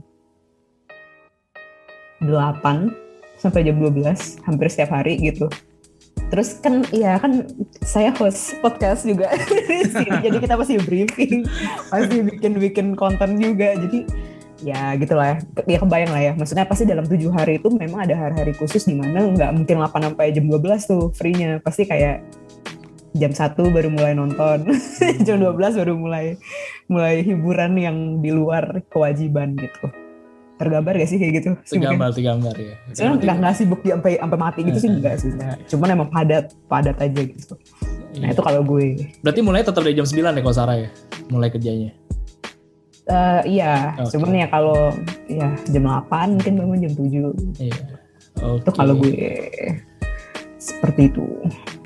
8 2.21 3.41
sampai 3.41 3.65
jam 3.65 3.75
12 3.81 4.45
hampir 4.45 4.67
setiap 4.69 4.93
hari 4.93 5.17
gitu. 5.17 5.49
Terus 6.29 6.57
kan 6.61 6.85
iya 6.93 7.17
kan 7.17 7.45
saya 7.85 8.13
host 8.17 8.57
podcast 8.61 9.05
juga 9.05 9.29
jadi 10.25 10.37
kita 10.41 10.57
pasti 10.57 10.81
briefing 10.81 11.45
pasti 11.89 12.21
bikin-bikin 12.21 12.97
konten 12.97 13.37
juga. 13.41 13.77
Jadi 13.77 14.05
ya 14.61 14.93
gitu 15.01 15.17
lah 15.17 15.41
ya 15.65 15.79
kebayang 15.81 16.11
lah 16.13 16.21
ya. 16.21 16.31
Maksudnya 16.37 16.69
pasti 16.69 16.85
dalam 16.85 17.07
tujuh 17.09 17.33
hari 17.33 17.57
itu 17.57 17.73
memang 17.73 18.05
ada 18.05 18.13
hari-hari 18.13 18.53
khusus 18.53 18.85
di 18.85 18.93
mana 18.93 19.25
nggak 19.25 19.51
mungkin 19.55 19.75
8 19.81 20.13
sampai 20.13 20.29
jam 20.35 20.45
12 20.45 20.85
tuh 20.85 21.09
free-nya. 21.17 21.57
Pasti 21.63 21.89
kayak 21.89 22.21
jam 23.13 23.29
satu 23.33 23.69
baru 23.69 23.93
mulai 23.93 24.17
nonton 24.17 24.65
jam 25.25 25.37
12 25.37 25.53
baru 25.53 25.93
mulai 25.93 26.33
mulai 26.89 27.21
hiburan 27.21 27.77
yang 27.77 27.97
di 28.21 28.29
luar 28.29 28.81
kewajiban 28.89 29.57
gitu. 29.57 29.89
Tergambar 30.53 30.95
gak 30.95 31.09
sih 31.09 31.17
kayak 31.17 31.33
gitu? 31.41 31.49
Tergambar, 31.65 32.13
tergambar 32.13 32.53
ya. 32.55 32.77
Sebenarnya 32.93 33.25
nggak 33.25 33.37
nggak 33.41 33.55
sibuk 33.57 33.81
di 33.81 33.89
sampai 33.89 34.21
sampai 34.21 34.37
mati 34.37 34.59
gitu 34.61 34.79
sih 34.79 34.89
enggak 34.89 35.15
sih. 35.17 35.33
Nggak. 35.33 35.65
cuman 35.65 35.87
emang 35.97 36.09
padat 36.13 36.45
padat 36.69 36.97
aja 37.01 37.21
gitu. 37.25 37.57
Nah 38.21 38.29
Iya. 38.29 38.37
itu 38.37 38.41
kalau 38.45 38.61
gue. 38.61 39.09
Berarti 39.25 39.41
mulai 39.41 39.65
tetap 39.65 39.81
dari 39.81 39.97
jam 39.97 40.05
9 40.05 40.21
ya 40.21 40.41
kalau 40.45 40.55
Sarah 40.55 40.77
ya? 40.77 40.89
Mulai 41.33 41.49
kerjanya. 41.49 41.89
Eh, 43.03 43.59
iya 43.59 43.91
Oke. 43.99 44.15
cuman 44.15 44.31
ya 44.33 44.47
kalau 44.47 44.95
ya 45.27 45.51
jam 45.67 45.83
8 45.83 46.39
mungkin 46.39 46.53
bangun 46.55 46.77
jam 46.79 46.93
7 46.95 47.03
Iya. 47.59 47.75
Oke. 48.39 48.63
itu 48.63 48.69
kalau 48.71 48.93
gue 48.95 49.11
seperti 50.55 51.11
itu 51.11 51.25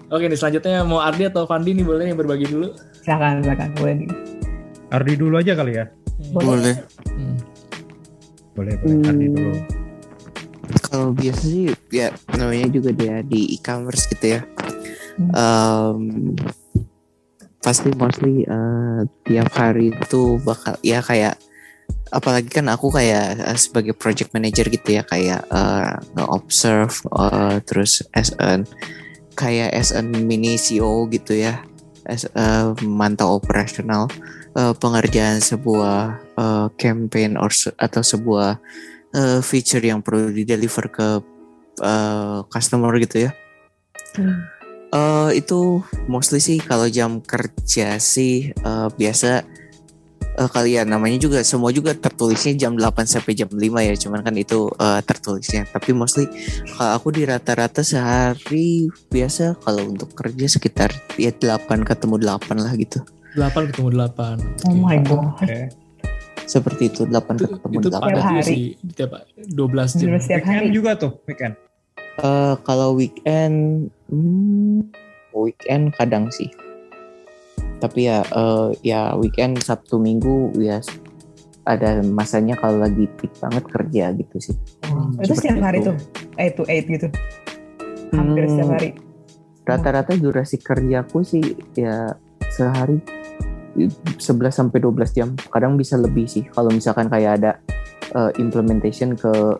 Oke 0.07 0.29
nih 0.29 0.37
selanjutnya 0.37 0.85
mau 0.85 1.01
Ardi 1.01 1.25
atau 1.25 1.43
Fandi 1.43 1.73
nih 1.73 1.81
boleh 1.81 2.05
yang 2.07 2.15
berbagi 2.15 2.45
dulu? 2.45 2.69
silakan 3.01 3.41
silakan 3.41 3.69
boleh 3.75 3.93
nih 3.97 4.09
Ardi 4.87 5.13
dulu 5.13 5.35
aja 5.35 5.51
kali 5.51 5.73
ya. 5.75 5.85
Boleh. 6.31 6.79
Hmm. 7.11 7.35
Boleh, 8.53 8.73
boleh. 8.79 9.03
Ardi 9.03 9.25
dulu. 9.27 9.51
Kalau 10.79 11.11
biasa 11.11 11.41
sih 11.43 11.67
ya 11.89 12.07
namanya 12.33 12.71
juga 12.71 12.95
dia 12.95 13.19
di 13.19 13.51
e-commerce 13.51 14.07
gitu 14.07 14.39
ya. 14.39 14.41
Hmm. 15.19 15.29
Em, 15.35 15.99
pasti 17.67 17.91
mostly 17.99 18.47
eh, 18.47 19.03
tiap 19.27 19.51
hari 19.59 19.91
itu 19.91 20.39
bakal 20.39 20.79
ya 20.79 21.03
kayak 21.03 21.35
apalagi 22.15 22.47
kan 22.47 22.71
aku 22.71 22.87
kayak 22.95 23.43
eh, 23.43 23.59
sebagai 23.59 23.91
project 23.91 24.31
manager 24.31 24.71
gitu 24.71 24.95
ya 24.95 25.03
kayak 25.03 25.43
eh, 25.51 25.93
nge-observe 26.15 26.95
eh, 27.11 27.59
terus 27.67 28.07
as 28.15 28.31
an 28.39 28.63
kayak 29.35 29.75
as 29.75 29.91
an 29.91 30.15
mini 30.15 30.55
CEO 30.55 31.11
gitu 31.11 31.35
ya 31.35 31.59
as 32.07 32.23
eh, 32.23 32.71
mantau 32.87 33.35
operasional 33.35 34.07
eh, 34.55 34.71
pengerjaan 34.71 35.43
sebuah 35.43 36.23
eh, 36.39 36.67
campaign 36.79 37.35
or 37.35 37.51
atau 37.75 37.99
sebuah 37.99 38.63
eh, 39.11 39.43
feature 39.43 39.83
yang 39.83 39.99
perlu 39.99 40.31
di 40.31 40.47
deliver 40.47 40.87
ke 40.87 41.07
eh, 41.83 42.39
customer 42.47 42.95
gitu 43.03 43.27
ya 43.27 43.31
Hmm. 44.17 44.56
Eh 44.87 45.43
itu 45.43 45.83
mostly 46.07 46.39
sih 46.39 46.57
kalau 46.63 46.87
jam 46.87 47.19
kerja 47.19 47.99
sih 47.99 48.55
eh, 48.55 48.87
biasa 48.95 49.43
eh, 50.39 50.49
kalian 50.49 50.87
namanya 50.87 51.19
juga 51.19 51.43
semua 51.43 51.75
juga 51.75 51.91
tertulisnya 51.91 52.55
jam 52.55 52.79
8 52.79 53.03
sampai 53.03 53.35
jam 53.35 53.51
5 53.51 53.59
ya 53.59 53.93
cuman 53.99 54.23
kan 54.23 54.31
itu 54.39 54.71
eh, 54.79 55.01
tertulisnya 55.03 55.67
tapi 55.67 55.91
mostly 55.91 56.31
kalau 56.79 56.95
aku 56.95 57.11
di 57.11 57.27
rata-rata 57.27 57.83
sehari 57.83 58.87
biasa 59.11 59.59
kalau 59.59 59.91
untuk 59.91 60.15
kerja 60.15 60.47
sekitar 60.47 60.95
ya 61.19 61.35
8 61.35 61.83
ketemu 61.83 62.15
8 62.23 62.55
lah 62.55 62.71
gitu 62.79 63.03
8 63.35 63.75
ketemu 63.75 63.89
8. 64.07 64.71
oh 64.71 64.75
my 64.79 64.97
god 65.03 65.35
Oke. 65.35 65.67
seperti 66.47 66.95
itu 66.95 67.03
8 67.03 67.11
Itu, 67.35 67.59
ketemu 67.59 67.75
itu 67.75 67.89
8 67.91 67.99
padat 67.99 68.07
juga 68.07 68.23
hari. 68.23 68.47
sih. 68.47 68.63
Tiap 68.95 69.11
12 69.51 69.99
jam. 69.99 70.07
Weekend 70.15 70.43
hari 70.47 70.67
juga 70.71 70.91
tuh, 70.95 71.11
weekend. 71.27 71.59
Eh, 72.17 72.55
kalau 72.65 72.97
weekend, 72.97 73.87
hmm, 74.09 74.89
weekend 75.37 75.93
kadang 75.93 76.33
sih. 76.33 76.49
Tapi 77.77 78.09
ya, 78.09 78.25
eh, 78.25 78.69
ya 78.81 79.13
weekend 79.13 79.61
Sabtu 79.61 80.01
Minggu 80.01 80.49
ya 80.57 80.81
ada 81.67 82.01
masanya 82.01 82.57
kalau 82.57 82.81
lagi 82.81 83.05
peak 83.21 83.37
banget 83.37 83.63
kerja 83.69 84.05
gitu 84.17 84.37
sih. 84.41 84.55
Hmm, 84.89 85.13
itu 85.21 85.33
setiap 85.37 85.61
hari 85.61 85.85
itu. 85.85 85.93
tuh 85.93 85.97
8 86.39 86.57
to 86.57 86.63
8 86.65 86.93
gitu 86.95 87.07
hampir 88.15 88.43
Hmm, 88.47 88.51
setiap 88.55 88.69
hari 88.71 88.89
Rata-rata 89.67 90.15
durasi 90.15 90.63
kerjaku 90.63 91.27
sih 91.27 91.43
ya 91.75 92.15
sehari 92.47 93.03
11 93.75 94.55
sampai 94.55 94.79
12 94.79 95.11
jam. 95.11 95.35
Kadang 95.51 95.75
bisa 95.75 95.99
lebih 95.99 96.23
sih 96.25 96.47
kalau 96.49 96.71
misalkan 96.71 97.11
kayak 97.11 97.43
ada 97.43 97.51
eh, 98.15 98.31
implementation 98.39 99.13
ke 99.13 99.59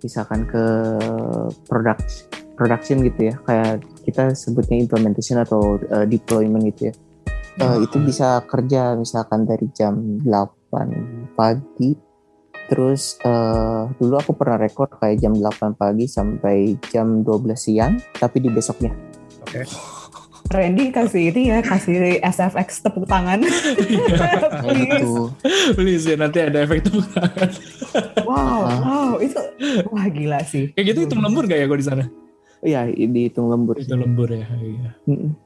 misalkan 0.00 0.48
ke 0.48 0.64
product 1.68 2.28
production 2.56 3.00
gitu 3.04 3.32
ya 3.32 3.34
kayak 3.48 3.80
kita 4.04 4.32
sebutnya 4.36 4.76
implementation 4.80 5.40
atau 5.40 5.80
uh, 5.92 6.04
deployment 6.04 6.64
gitu 6.74 6.92
ya 6.92 6.94
Uh, 7.60 7.76
Hmm. 7.76 7.84
itu 7.84 7.98
bisa 8.00 8.40
kerja 8.46 8.94
misalkan 8.94 9.42
dari 9.42 9.66
jam 9.74 10.22
8 10.22 11.34
pagi 11.34 11.92
terus 12.70 13.18
uh, 13.26 13.90
dulu 13.98 14.16
aku 14.16 14.32
pernah 14.38 14.54
rekor 14.56 14.86
kayak 14.86 15.18
jam 15.18 15.34
8 15.34 15.74
pagi 15.74 16.06
sampai 16.06 16.78
jam 16.88 17.26
12 17.26 17.50
siang 17.58 17.98
tapi 18.16 18.38
di 18.38 18.48
besoknya 18.54 18.94
Oke. 19.44 19.66
Randy 20.48 20.94
kasih 20.94 21.34
ini 21.34 21.50
ya 21.52 21.58
kasih 21.60 22.22
SFX 22.22 22.86
tepuk 22.86 23.04
tangan 23.04 23.42
please 24.62 24.78
gitu 24.86 25.28
Please 25.74 26.04
ya 26.06 26.16
nanti 26.16 26.38
ada 26.40 26.64
efek 26.64 26.86
tepuk 26.86 27.04
tangan. 27.12 27.50
Wow 28.28 28.60
wow 28.66 29.12
itu 29.18 29.40
wah 29.90 30.06
gila 30.08 30.40
sih 30.46 30.70
Kayak 30.72 30.86
gitu 30.94 30.98
hitung 31.08 31.22
lembur 31.22 31.44
gak 31.46 31.58
ya 31.60 31.66
kok 31.66 31.80
di 31.80 31.86
sana? 31.86 32.04
Iya, 32.60 32.92
dihitung 32.92 33.48
lembur. 33.48 33.80
Itu 33.80 33.96
lembur 33.96 34.28
ya. 34.28 34.44
Iya. 34.44 34.92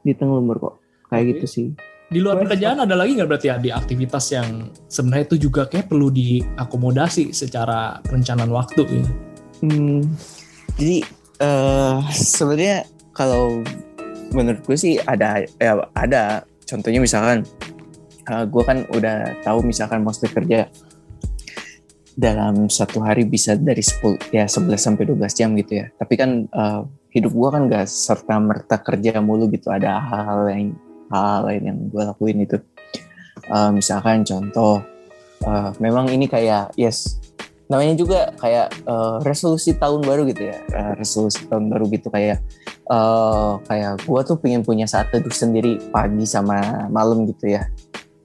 Dihitung 0.03 0.35
lembur 0.35 0.59
kok. 0.59 0.73
Kayak 1.07 1.23
Oke. 1.23 1.31
gitu 1.31 1.45
sih. 1.47 1.67
Di 2.11 2.19
luar 2.21 2.43
pekerjaan 2.43 2.83
ada 2.83 2.93
lagi 2.93 3.17
nggak 3.17 3.29
berarti 3.31 3.47
ya 3.49 3.57
di 3.57 3.71
aktivitas 3.73 4.25
yang 4.35 4.69
sebenarnya 4.91 5.25
itu 5.31 5.49
juga 5.49 5.65
kayak 5.65 5.89
perlu 5.89 6.13
diakomodasi 6.13 7.33
secara 7.33 7.97
perencanaan 8.05 8.51
waktu 8.53 8.81
gitu. 8.85 9.11
Hmm, 9.65 10.03
jadi 10.77 11.01
eh 11.41 11.97
sebenarnya 12.13 12.85
kalau 13.15 13.63
menurut 14.35 14.61
gue 14.67 14.77
sih 14.77 15.01
ada 15.01 15.47
ya 15.57 15.81
ada 15.97 16.45
contohnya 16.67 17.01
misalkan 17.01 17.47
gue 18.27 18.63
kan 18.67 18.85
udah 18.93 19.33
tahu 19.41 19.65
misalkan 19.65 20.05
mostly 20.05 20.29
kerja 20.29 20.69
dalam 22.15 22.71
satu 22.71 23.03
hari 23.03 23.27
bisa 23.27 23.59
dari 23.59 23.83
10 23.83 24.31
ya 24.31 24.47
11 24.47 24.79
sampai 24.79 25.03
12 25.03 25.35
jam 25.35 25.51
gitu 25.59 25.83
ya. 25.83 25.91
Tapi 25.99 26.13
kan 26.15 26.47
uh, 26.55 26.87
hidup 27.11 27.31
gua 27.35 27.59
kan 27.59 27.67
gak 27.67 27.85
serta 27.91 28.39
merta 28.39 28.79
kerja 28.79 29.19
mulu 29.19 29.51
gitu. 29.51 29.69
Ada 29.69 29.99
hal-hal 29.99 30.39
lain 30.47 30.67
hal 31.11 31.45
lain 31.45 31.63
yang 31.63 31.79
gue 31.91 32.03
lakuin 32.03 32.41
itu. 32.41 32.57
Uh, 33.51 33.69
misalkan 33.75 34.25
contoh 34.25 34.81
uh, 35.45 35.69
memang 35.77 36.09
ini 36.09 36.25
kayak 36.25 36.73
yes 36.79 37.21
namanya 37.65 37.97
juga 37.97 38.19
kayak 38.37 38.85
uh, 38.85 39.17
resolusi 39.25 39.73
tahun 39.73 40.05
baru 40.05 40.29
gitu 40.29 40.53
ya 40.53 40.57
uh, 40.69 40.93
resolusi 40.97 41.49
tahun 41.49 41.73
baru 41.73 41.89
gitu 41.89 42.13
kayak 42.13 42.37
uh, 42.93 43.57
kayak 43.65 44.05
gue 44.05 44.21
tuh 44.21 44.37
pengen 44.37 44.61
punya 44.61 44.85
saat 44.85 45.09
teduh 45.09 45.33
sendiri 45.33 45.81
pagi 45.89 46.29
sama 46.29 46.85
malam 46.93 47.25
gitu 47.25 47.57
ya 47.57 47.65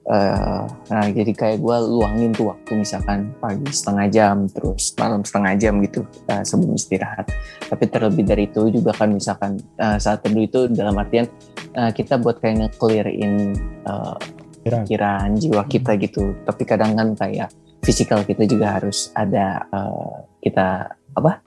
Uh, 0.01 0.65
nah 0.89 1.05
jadi 1.13 1.29
kayak 1.29 1.57
gue 1.61 1.77
luangin 1.85 2.33
tuh 2.33 2.49
waktu 2.49 2.73
misalkan 2.73 3.29
pagi 3.37 3.69
setengah 3.69 4.09
jam 4.09 4.49
terus 4.49 4.97
malam 4.97 5.21
setengah 5.21 5.53
jam 5.61 5.77
gitu 5.85 6.01
uh, 6.25 6.41
sebelum 6.41 6.73
istirahat. 6.73 7.29
Tapi 7.69 7.85
terlebih 7.85 8.25
dari 8.25 8.49
itu 8.49 8.65
juga 8.73 8.97
kan 8.97 9.13
misalkan 9.13 9.61
uh, 9.77 10.01
saat 10.01 10.25
teduh 10.25 10.41
itu 10.41 10.65
dalam 10.73 10.97
artian 10.97 11.29
uh, 11.77 11.93
kita 11.93 12.17
buat 12.17 12.41
kayak 12.41 12.65
nge-clearin 12.65 13.53
uh, 13.85 14.17
pikiran 14.65 15.37
jiwa 15.37 15.63
kita 15.69 15.93
gitu. 16.01 16.33
Tapi 16.49 16.63
kadang 16.65 16.97
kan 16.97 17.13
kayak 17.13 17.53
fisikal 17.85 18.25
kita 18.25 18.49
juga 18.49 18.81
harus 18.81 19.13
ada 19.13 19.69
uh, 19.69 20.25
kita 20.41 20.97
apa 21.13 21.45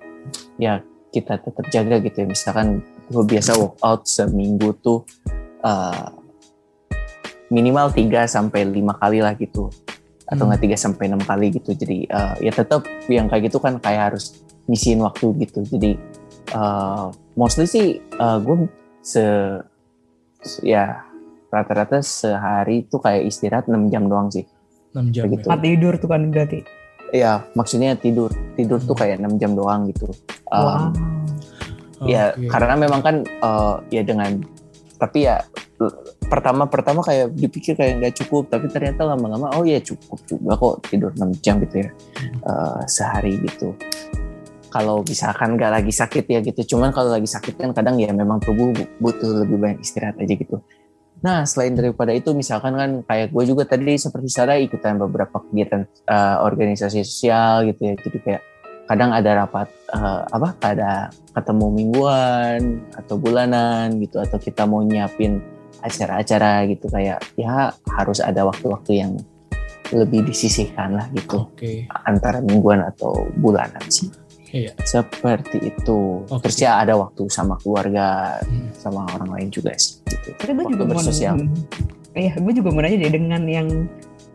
ya 0.62 0.78
kita 1.10 1.42
tetap 1.42 1.66
jaga 1.74 1.98
gitu 2.06 2.22
ya. 2.22 2.26
Misalkan 2.30 2.86
gue 3.10 3.24
biasa 3.26 3.58
workout 3.58 4.06
seminggu 4.06 4.78
tuh 4.78 5.02
uh, 5.66 6.22
minimal 7.54 7.94
3 7.94 8.26
sampai 8.26 8.66
5 8.66 8.98
kali 8.98 9.18
lah 9.22 9.38
gitu 9.38 9.70
atau 10.26 10.44
hmm. 10.44 10.50
nggak 10.50 10.60
hmm. 10.66 10.74
3 10.74 10.84
sampai 10.84 11.04
6 11.14 11.30
kali 11.30 11.46
gitu 11.54 11.70
jadi 11.78 11.98
uh, 12.10 12.34
ya 12.42 12.50
tetap 12.50 12.82
yang 13.06 13.30
kayak 13.30 13.46
gitu 13.46 13.62
kan 13.62 13.78
kayak 13.78 14.12
harus 14.12 14.42
ngisiin 14.66 14.98
waktu 15.06 15.46
gitu 15.46 15.62
jadi 15.70 15.94
uh, 16.58 17.14
mostly 17.38 17.70
sih 17.70 18.02
uh, 18.18 18.42
gue 18.42 18.66
se, 18.98 19.22
se 20.42 20.58
ya 20.66 21.06
rata-rata 21.54 22.02
sehari 22.02 22.90
tuh 22.90 22.98
kayak 22.98 23.30
istirahat 23.30 23.70
6 23.70 23.78
jam 23.94 24.10
doang 24.10 24.26
sih 24.34 24.42
6 24.90 25.14
jam 25.14 25.30
gitu. 25.30 25.46
tidur 25.46 25.94
tuh 26.02 26.10
kan 26.10 26.26
berarti 26.34 26.66
Iya, 27.14 27.46
maksudnya 27.54 27.94
tidur. 27.94 28.34
Tidur 28.58 28.82
hmm. 28.82 28.90
tuh 28.90 28.96
kayak 28.98 29.22
6 29.22 29.38
jam 29.38 29.54
doang 29.54 29.86
gitu. 29.86 30.10
Um, 30.50 30.58
wow. 30.58 30.84
Ya, 32.10 32.34
okay. 32.34 32.50
karena 32.50 32.74
memang 32.74 33.00
kan 33.06 33.16
uh, 33.38 33.78
ya 33.86 34.02
dengan 34.02 34.42
tapi 34.98 35.30
ya 35.30 35.46
pertama-pertama 36.30 37.02
kayak 37.02 37.34
dipikir 37.34 37.74
kayak 37.74 38.00
nggak 38.00 38.14
cukup 38.24 38.46
tapi 38.48 38.70
ternyata 38.70 39.04
lama-lama 39.04 39.50
oh 39.58 39.66
ya 39.66 39.82
cukup 39.82 40.18
juga 40.26 40.54
kok 40.54 40.74
tidur 40.86 41.10
6 41.12 41.44
jam 41.44 41.58
gitu 41.62 41.84
ya 41.84 41.88
uh, 42.46 42.80
sehari 42.86 43.38
gitu. 43.42 43.74
Kalau 44.70 45.06
misalkan 45.06 45.54
nggak 45.54 45.70
lagi 45.70 45.92
sakit 45.94 46.24
ya 46.26 46.38
gitu 46.42 46.74
cuman 46.74 46.90
kalau 46.90 47.14
lagi 47.14 47.30
sakit 47.30 47.54
kan 47.58 47.70
kadang 47.70 47.98
ya 47.98 48.10
memang 48.10 48.42
tubuh 48.42 48.74
butuh 48.98 49.46
lebih 49.46 49.58
banyak 49.58 49.78
istirahat 49.82 50.18
aja 50.18 50.34
gitu. 50.34 50.58
Nah 51.22 51.46
selain 51.46 51.78
daripada 51.78 52.10
itu 52.10 52.34
misalkan 52.34 52.74
kan 52.74 52.90
kayak 53.06 53.30
gue 53.30 53.44
juga 53.46 53.64
tadi 53.64 53.96
seperti 53.96 54.28
saya 54.28 54.58
ikutan 54.58 54.98
beberapa 54.98 55.40
kegiatan 55.46 55.86
uh, 56.10 56.42
organisasi 56.42 57.06
sosial 57.06 57.70
gitu 57.70 57.80
ya 57.86 57.94
jadi 57.96 58.18
kayak 58.20 58.42
kadang 58.84 59.16
ada 59.16 59.44
rapat 59.44 59.68
uh, 59.96 60.28
apa 60.28 60.48
ada 60.60 61.08
ketemu 61.32 61.66
mingguan 61.72 62.84
atau 62.92 63.16
bulanan 63.16 63.96
gitu 63.96 64.20
atau 64.20 64.36
kita 64.36 64.68
mau 64.68 64.84
nyiapin 64.84 65.40
acara-acara 65.84 66.64
gitu 66.72 66.88
kayak 66.88 67.20
ya 67.36 67.76
harus 67.92 68.24
ada 68.24 68.48
waktu-waktu 68.48 68.92
yang 69.04 69.12
lebih 69.92 70.24
disisihkan 70.24 70.96
lah 70.96 71.06
gitu 71.12 71.44
okay. 71.52 71.84
antara 72.08 72.40
mingguan 72.40 72.80
atau 72.80 73.28
bulanan 73.36 73.84
sih. 73.92 74.08
Iya. 74.54 74.70
Seperti 74.86 75.66
itu. 75.66 76.22
Okay. 76.30 76.42
Terus 76.46 76.56
ya 76.62 76.78
ada 76.80 76.94
waktu 76.94 77.26
sama 77.26 77.58
keluarga, 77.58 78.38
hmm. 78.46 78.70
sama 78.78 79.02
orang 79.18 79.34
lain 79.34 79.48
juga 79.50 79.74
sih. 79.74 79.98
Gitu. 80.06 80.30
Tapi 80.38 80.54
gue 80.54 80.78
juga 80.78 80.84
bersosial. 80.94 81.36
iya, 82.14 82.32
gue 82.38 82.52
juga 82.54 82.70
mau 82.70 82.80
nanya 82.80 83.02
deh 83.02 83.12
dengan 83.12 83.42
yang 83.50 83.68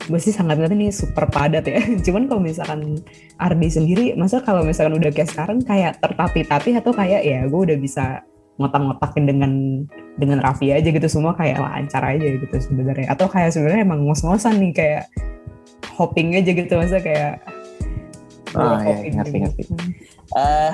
gue 0.09 0.19
sih 0.19 0.35
sangat 0.35 0.59
ngerti 0.59 0.75
nih 0.75 0.91
super 0.91 1.25
padat 1.31 1.63
ya. 1.63 1.79
Cuman 2.05 2.27
kalau 2.27 2.43
misalkan 2.43 2.99
Ardi 3.39 3.69
sendiri, 3.71 4.05
masa 4.19 4.43
kalau 4.43 4.67
misalkan 4.67 4.99
udah 4.99 5.11
kayak 5.15 5.31
sekarang 5.31 5.63
kayak 5.63 6.03
tertatih-tatih 6.03 6.83
atau 6.83 6.91
kayak 6.91 7.23
ya 7.23 7.47
gue 7.47 7.61
udah 7.71 7.77
bisa 7.79 8.19
ngotak-ngotakin 8.59 9.23
dengan 9.23 9.51
dengan 10.19 10.43
Raffi 10.43 10.75
aja 10.75 10.91
gitu 10.91 11.07
semua 11.07 11.31
kayak 11.39 11.63
lancar 11.63 12.03
aja 12.03 12.27
gitu 12.27 12.55
sebenarnya. 12.59 13.07
Atau 13.07 13.31
kayak 13.31 13.55
sebenarnya 13.55 13.87
emang 13.87 14.03
ngos-ngosan 14.03 14.59
nih 14.59 14.71
kayak 14.75 15.03
hopping 15.95 16.35
aja 16.35 16.51
gitu 16.51 16.73
masa 16.75 16.99
kayak 16.99 17.39
ah 18.57 18.81
ya 18.83 19.13
ngerti 19.15 19.37
gitu. 19.39 19.43
ngerti. 19.45 19.63
Uh, 20.35 20.73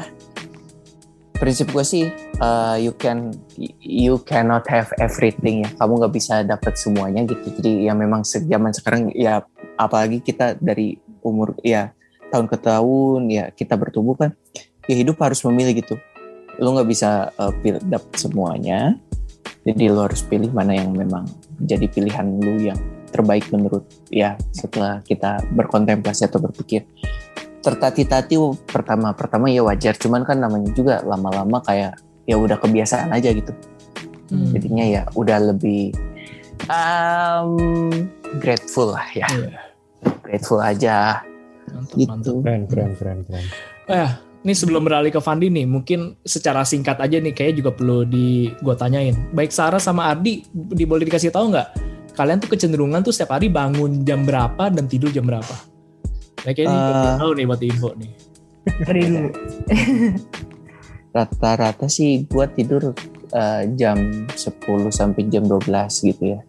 prinsip 1.36 1.67
gue 1.69 1.86
sih 1.86 2.05
uh, 2.39 2.79
you 2.79 2.95
can 2.95 3.36
you 3.84 4.17
cannot 4.25 4.65
have 4.65 4.89
everything 4.97 5.62
ya. 5.62 5.69
Kamu 5.77 6.01
nggak 6.01 6.13
bisa 6.15 6.41
dapat 6.41 6.73
semuanya 6.79 7.21
gitu. 7.29 7.45
Jadi 7.62 7.86
ya 7.86 7.93
memang 7.93 8.25
zaman 8.25 8.73
sekarang 8.73 9.13
ya 9.13 9.45
apalagi 9.77 10.25
kita 10.25 10.58
dari 10.58 10.97
umur 11.21 11.53
ya 11.62 11.93
tahun 12.34 12.49
ke 12.49 12.58
tahun 12.62 13.21
ya 13.29 13.45
kita 13.53 13.77
bertumbuh 13.77 14.17
kan 14.17 14.31
ya 14.89 14.95
hidup 14.97 15.21
harus 15.21 15.45
memilih 15.45 15.86
gitu. 15.86 15.95
Lo 16.58 16.71
nggak 16.71 16.89
bisa 16.89 17.29
uh, 17.36 17.51
pilih 17.60 17.84
dapet 17.84 18.15
semuanya 18.15 18.95
jadi 19.65 19.89
lo 19.89 20.06
harus 20.06 20.21
pilih 20.21 20.54
mana 20.54 20.78
yang 20.78 20.93
memang 20.93 21.25
jadi 21.58 21.89
pilihan 21.89 22.38
lo 22.38 22.54
yang 22.62 22.80
terbaik 23.10 23.49
menurut 23.49 23.84
ya 24.13 24.38
setelah 24.54 25.01
kita 25.01 25.41
berkontemplasi 25.58 26.30
atau 26.30 26.38
berpikir 26.38 26.86
tertati-tati 27.65 28.38
pertama 28.69 29.17
pertama 29.17 29.49
ya 29.49 29.65
wajar 29.65 29.97
cuman 29.97 30.21
kan 30.21 30.38
namanya 30.38 30.69
juga 30.78 31.01
lama-lama 31.01 31.58
kayak 31.65 31.97
ya 32.30 32.38
udah 32.38 32.62
kebiasaan 32.62 33.10
aja 33.10 33.34
gitu 33.34 33.54
hmm. 34.30 34.54
jadinya 34.54 34.86
ya 34.86 35.01
udah 35.17 35.38
lebih 35.54 35.89
um, 36.69 37.58
grateful 38.38 38.93
lah 38.93 39.10
ya 39.17 39.25
yeah. 39.34 39.65
grateful 40.21 40.62
aja 40.62 41.25
mantap, 41.73 41.97
gitu 41.97 42.12
mantap. 42.13 42.36
keren 42.45 42.63
keren 42.69 42.91
keren 42.93 43.19
keren 43.25 43.45
eh 43.89 44.12
ini 44.45 44.53
sebelum 44.53 44.86
beralih 44.86 45.10
ke 45.10 45.17
Fandi 45.17 45.49
nih, 45.49 45.65
mungkin 45.65 46.21
secara 46.21 46.62
singkat 46.62 47.01
aja 47.01 47.17
nih, 47.17 47.34
kayaknya 47.34 47.65
juga 47.65 47.71
perlu 47.73 48.05
di 48.05 48.53
gue 48.53 48.75
tanyain. 48.77 49.17
Baik 49.34 49.49
Sarah 49.49 49.81
sama 49.81 50.05
Ardi, 50.05 50.45
di 50.53 50.86
boleh 50.86 51.01
dikasih 51.01 51.34
tahu 51.34 51.49
nggak? 51.49 51.67
Kalian 52.13 52.38
tuh 52.38 52.53
kecenderungan 52.53 53.01
tuh 53.01 53.10
setiap 53.10 53.41
hari 53.41 53.49
bangun 53.49 54.05
jam 54.05 54.21
berapa 54.21 54.69
dan 54.69 54.86
tidur 54.86 55.10
jam 55.10 55.25
berapa? 55.25 55.49
Nah, 56.45 56.53
kayaknya 56.53 56.77
uh, 56.77 57.17
tahu 57.17 57.31
nih 57.34 57.45
buat 57.49 57.62
info 57.65 57.89
nih. 57.97 58.12
Hari 58.86 59.01
dulu. 59.10 59.29
Rata-rata 61.17 61.89
sih 61.89 62.29
gue 62.29 62.45
tidur 62.53 62.93
uh, 63.34 63.62
jam 63.73 63.97
10 64.29 64.38
sampai 64.93 65.25
jam 65.25 65.49
12 65.49 65.65
gitu 66.13 66.23
ya. 66.38 66.39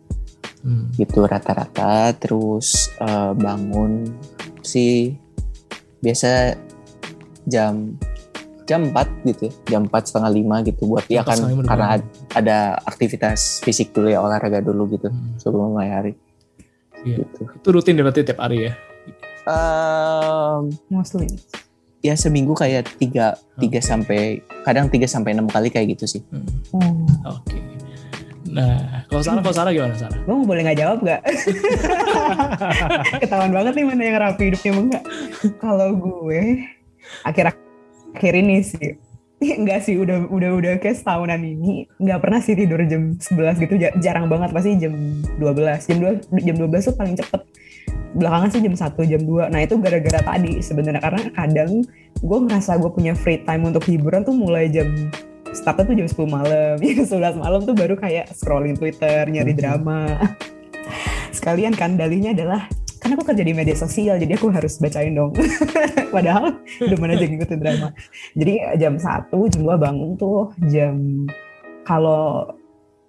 Hmm. 0.60 0.92
Gitu 1.00 1.24
rata-rata. 1.24 2.12
Terus 2.12 2.92
uh, 3.00 3.32
bangun 3.32 4.04
sih 4.60 5.16
biasa 6.04 6.60
jam 7.46 7.94
jam 8.66 8.90
4 8.90 9.30
gitu 9.30 9.42
ya, 9.46 9.52
jam 9.78 9.86
4 9.86 10.10
setengah 10.10 10.30
lima 10.34 10.56
gitu 10.66 10.90
buat 10.90 11.06
ya 11.06 11.22
kan 11.22 11.38
karena 11.38 12.02
ada 12.34 12.58
aktivitas 12.82 13.62
fisik 13.62 13.94
dulu 13.94 14.10
ya 14.10 14.18
olahraga 14.18 14.58
dulu 14.58 14.90
gitu 14.90 15.08
hmm. 15.08 15.38
sebelum 15.38 15.72
mulai 15.72 15.90
hari. 15.94 16.12
Iya. 17.06 17.22
Gitu. 17.22 17.42
Itu 17.46 17.68
rutin 17.70 17.94
ya 17.94 18.02
berarti 18.02 18.26
tiap 18.26 18.42
hari 18.42 18.66
ya? 18.66 18.72
Um, 19.46 20.74
Mostly. 20.90 21.30
Ya 22.02 22.18
seminggu 22.18 22.58
kayak 22.58 22.90
tiga 22.98 23.38
tiga 23.62 23.78
sampai 23.78 24.42
kadang 24.66 24.90
tiga 24.90 25.06
sampai 25.06 25.38
enam 25.38 25.46
kali 25.46 25.70
kayak 25.70 25.94
gitu 25.94 26.18
sih. 26.18 26.22
Hmm. 26.34 26.46
Oh. 26.74 27.38
Oke. 27.38 27.54
Okay. 27.54 27.62
Nah, 28.46 29.04
kalau 29.10 29.22
Sarah, 29.26 29.42
kalau 29.42 29.54
Sarah 29.54 29.72
gimana 29.74 29.94
Sarah? 29.98 30.18
Gue 30.22 30.46
boleh 30.46 30.62
nggak 30.62 30.78
jawab 30.78 30.98
nggak? 31.02 31.20
Ketahuan 33.22 33.52
banget 33.52 33.72
nih 33.74 33.84
mana 33.84 34.02
yang 34.06 34.18
rapi 34.22 34.42
hidupnya 34.48 34.70
enggak. 34.72 35.04
Kalau 35.58 35.90
gue 35.98 36.42
akhir-akhir 37.24 38.32
ini 38.36 38.62
sih. 38.62 38.98
Enggak 39.36 39.84
sih 39.84 40.00
udah 40.00 40.32
udah 40.32 40.50
udah 40.56 40.72
kayak 40.80 40.96
setahunan 40.96 41.40
ini. 41.44 41.84
Nggak 42.00 42.18
pernah 42.24 42.40
sih 42.40 42.56
tidur 42.56 42.80
jam 42.88 43.20
11 43.20 43.60
gitu. 43.60 43.74
Jarang 44.00 44.32
banget 44.32 44.50
pasti 44.52 44.80
jam 44.80 44.96
12 45.36 45.92
jam 45.92 45.98
2 46.32 46.40
jam 46.40 46.56
12 46.56 46.88
tuh 46.88 46.96
paling 46.96 47.16
cepet. 47.20 47.42
Belakangan 48.16 48.48
sih 48.48 48.60
jam 48.64 48.72
1 48.72 49.12
jam 49.12 49.22
2 49.28 49.52
nah 49.52 49.60
itu 49.60 49.76
gara-gara 49.76 50.20
tadi 50.24 50.64
sebenarnya. 50.64 51.04
Karena 51.04 51.22
kadang 51.36 51.84
gue 52.16 52.38
ngerasa 52.48 52.80
gue 52.80 52.88
punya 52.88 53.12
free 53.12 53.44
time 53.44 53.68
untuk 53.68 53.84
hiburan 53.84 54.24
tuh 54.24 54.32
mulai 54.32 54.72
jam 54.72 54.88
startnya 55.52 55.84
tuh 55.84 55.96
jam 56.00 56.08
10 56.08 56.28
malam. 56.32 56.74
Ya 56.84 57.04
11 57.04 57.36
malam 57.36 57.60
tuh 57.68 57.76
baru 57.76 57.94
kayak 57.96 58.32
scrolling 58.32 58.76
Twitter 58.76 59.28
nyari 59.28 59.52
mhm. 59.52 59.58
drama. 59.60 60.00
Sekalian 61.36 61.76
kan 61.76 62.00
dalihnya 62.00 62.32
adalah 62.32 62.72
karena 63.06 63.22
aku 63.22 63.30
kerja 63.30 63.44
di 63.46 63.54
media 63.54 63.76
sosial 63.78 64.18
jadi 64.18 64.34
aku 64.34 64.50
harus 64.50 64.82
bacain 64.82 65.14
dong 65.14 65.30
padahal 66.14 66.58
udah 66.82 66.98
mana 66.98 67.14
aja 67.14 67.22
ngikutin 67.30 67.58
drama 67.62 67.88
jadi 68.34 68.74
jam 68.82 68.98
satu 68.98 69.46
jam 69.46 69.62
dua 69.62 69.78
bangun 69.78 70.18
tuh 70.18 70.50
jam 70.66 71.22
kalau 71.86 72.50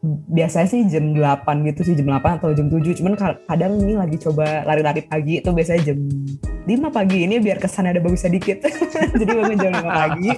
biasanya 0.05 0.69
sih 0.69 0.81
jam 0.85 1.17
8 1.17 1.65
gitu 1.73 1.81
sih, 1.81 1.97
jam 1.97 2.13
8 2.13 2.37
atau 2.37 2.53
jam 2.53 2.69
7. 2.69 3.01
Cuman 3.01 3.17
ka- 3.17 3.41
kadang 3.49 3.81
ini 3.81 3.97
lagi 3.97 4.21
coba 4.21 4.61
lari-lari 4.63 5.01
pagi 5.01 5.41
itu 5.41 5.49
biasanya 5.49 5.81
jam 5.91 5.99
5 6.69 6.93
pagi 6.93 7.25
ini 7.25 7.41
biar 7.41 7.57
kesannya 7.57 7.97
ada 7.97 8.01
bagusnya 8.05 8.29
dikit. 8.29 8.61
Jadi 9.19 9.31
bangun 9.33 9.57
jam 9.57 9.73
5 9.73 9.89
pagi, 9.89 10.29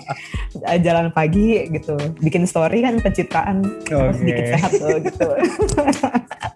eh, 0.63 0.79
jalan 0.79 1.07
pagi 1.11 1.67
gitu. 1.75 1.99
Bikin 2.23 2.47
story 2.47 2.87
kan 2.87 3.03
pencitraan 3.03 3.67
Oke. 3.67 4.15
sedikit 4.15 4.43
sehat 4.55 4.71
tuh 4.79 4.97
gitu. 5.03 5.27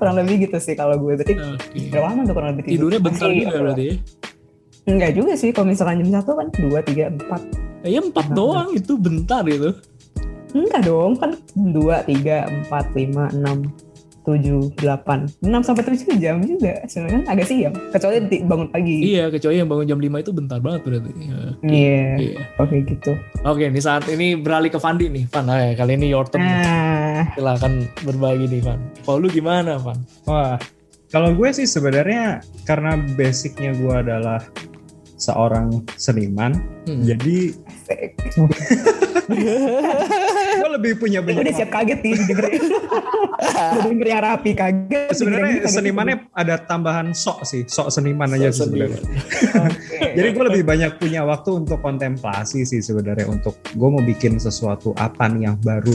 kurang 0.00 0.16
lebih 0.16 0.48
gitu 0.48 0.56
sih 0.56 0.72
kalau 0.72 0.96
gue. 0.96 1.12
Berarti 1.14 1.34
Oke. 1.36 1.78
berapa 1.92 2.06
lama 2.08 2.20
tuh 2.24 2.34
kurang 2.34 2.50
lebih 2.56 2.64
tidur? 2.64 2.74
Tidurnya 2.88 3.00
bentar 3.04 3.28
Masih- 3.28 3.40
juga 3.44 3.56
berarti 3.60 3.84
ya. 3.84 3.94
Enggak 4.80 5.10
juga 5.12 5.32
sih, 5.36 5.50
kalau 5.52 5.66
misalkan 5.68 6.00
jam 6.00 6.08
1 6.10 6.32
kan 6.32 6.46
2, 6.50 6.78
3, 6.80 7.04
4. 7.12 7.40
Eh, 7.80 7.90
Ya 7.92 8.00
empat 8.00 8.26
doang 8.32 8.72
itu 8.72 8.92
bentar 8.96 9.44
itu. 9.44 9.70
Enggak 10.50 10.82
dong, 10.82 11.12
kan 11.14 11.30
2, 11.54 12.00
3, 12.02 12.48
4, 12.66 12.84
5, 12.96 13.28
6, 13.30 13.68
7, 14.22 14.76
8. 14.76 15.40
6 15.40 15.62
sampai 15.62 15.82
7 15.82 16.16
jam 16.16 16.36
juga. 16.38 16.84
Sebenarnya 16.84 17.16
kan 17.16 17.24
agak 17.30 17.46
siang. 17.46 17.74
Kecuali 17.88 18.16
di- 18.26 18.42
bangun 18.42 18.68
pagi. 18.68 18.96
Iya, 19.06 19.24
kecuali 19.28 19.56
yang 19.56 19.66
bangun 19.66 19.86
jam 19.86 19.98
5 19.98 20.16
itu 20.18 20.30
bentar 20.30 20.58
banget 20.58 20.80
berarti. 20.82 21.10
Ya. 21.16 21.40
Iya, 21.62 22.04
Iya. 22.16 22.40
oke 22.56 22.76
gitu. 22.84 23.12
Oke, 23.42 23.64
nih 23.66 23.80
saat 23.80 24.04
ini 24.06 24.34
beralih 24.34 24.68
ke 24.68 24.76
Fandi 24.76 25.06
nih, 25.06 25.24
Van. 25.26 25.46
Ayo, 25.46 25.72
kali 25.74 25.92
ini 25.94 26.06
your 26.06 26.24
turn. 26.24 26.40
Nah, 26.40 27.32
Silahkan 27.32 27.72
berbagi 28.02 28.46
nih, 28.46 28.60
Van. 28.62 28.80
Kalau 29.00 29.18
lu 29.18 29.28
gimana, 29.28 29.76
Van? 29.76 29.96
Wah, 30.24 30.60
kalau 31.08 31.32
gue 31.32 31.48
sih 31.50 31.64
sebenarnya 31.64 32.38
karena 32.62 32.94
basicnya 33.14 33.72
gue 33.72 33.94
adalah 33.94 34.40
seorang 35.16 35.68
seniman, 35.94 36.56
Hmm. 36.82 37.04
jadi 37.04 37.52
asik. 37.90 38.10
gue 40.60 40.70
lebih 40.74 40.92
punya 40.98 41.20
banyak. 41.22 41.42
udah 41.42 41.54
siap 41.54 41.70
kaget 41.70 41.98
nih 42.02 42.12
dengerin. 42.30 42.62
Udah 43.40 43.82
denger 43.86 44.06
yang 44.06 44.22
rapi 44.22 44.50
kaget. 44.54 45.10
Sebenarnya 45.14 45.42
dengerin 45.46 45.62
kaget. 45.66 45.74
senimannya 45.74 46.16
ada 46.34 46.54
tambahan 46.62 47.06
sok 47.14 47.46
sih, 47.46 47.62
sok 47.66 47.88
seniman 47.90 48.30
aja 48.34 48.50
sebenarnya. 48.54 49.02
Jadi 50.16 50.28
gue 50.34 50.44
lebih 50.50 50.64
banyak 50.66 50.90
punya 50.98 51.22
waktu 51.26 51.50
untuk 51.66 51.78
kontemplasi 51.82 52.66
sih 52.66 52.80
sebenarnya 52.82 53.26
untuk 53.30 53.58
gue 53.74 53.88
mau 53.88 54.02
bikin 54.02 54.38
sesuatu 54.38 54.94
apa 54.98 55.30
nih 55.30 55.50
yang 55.50 55.58
baru. 55.62 55.94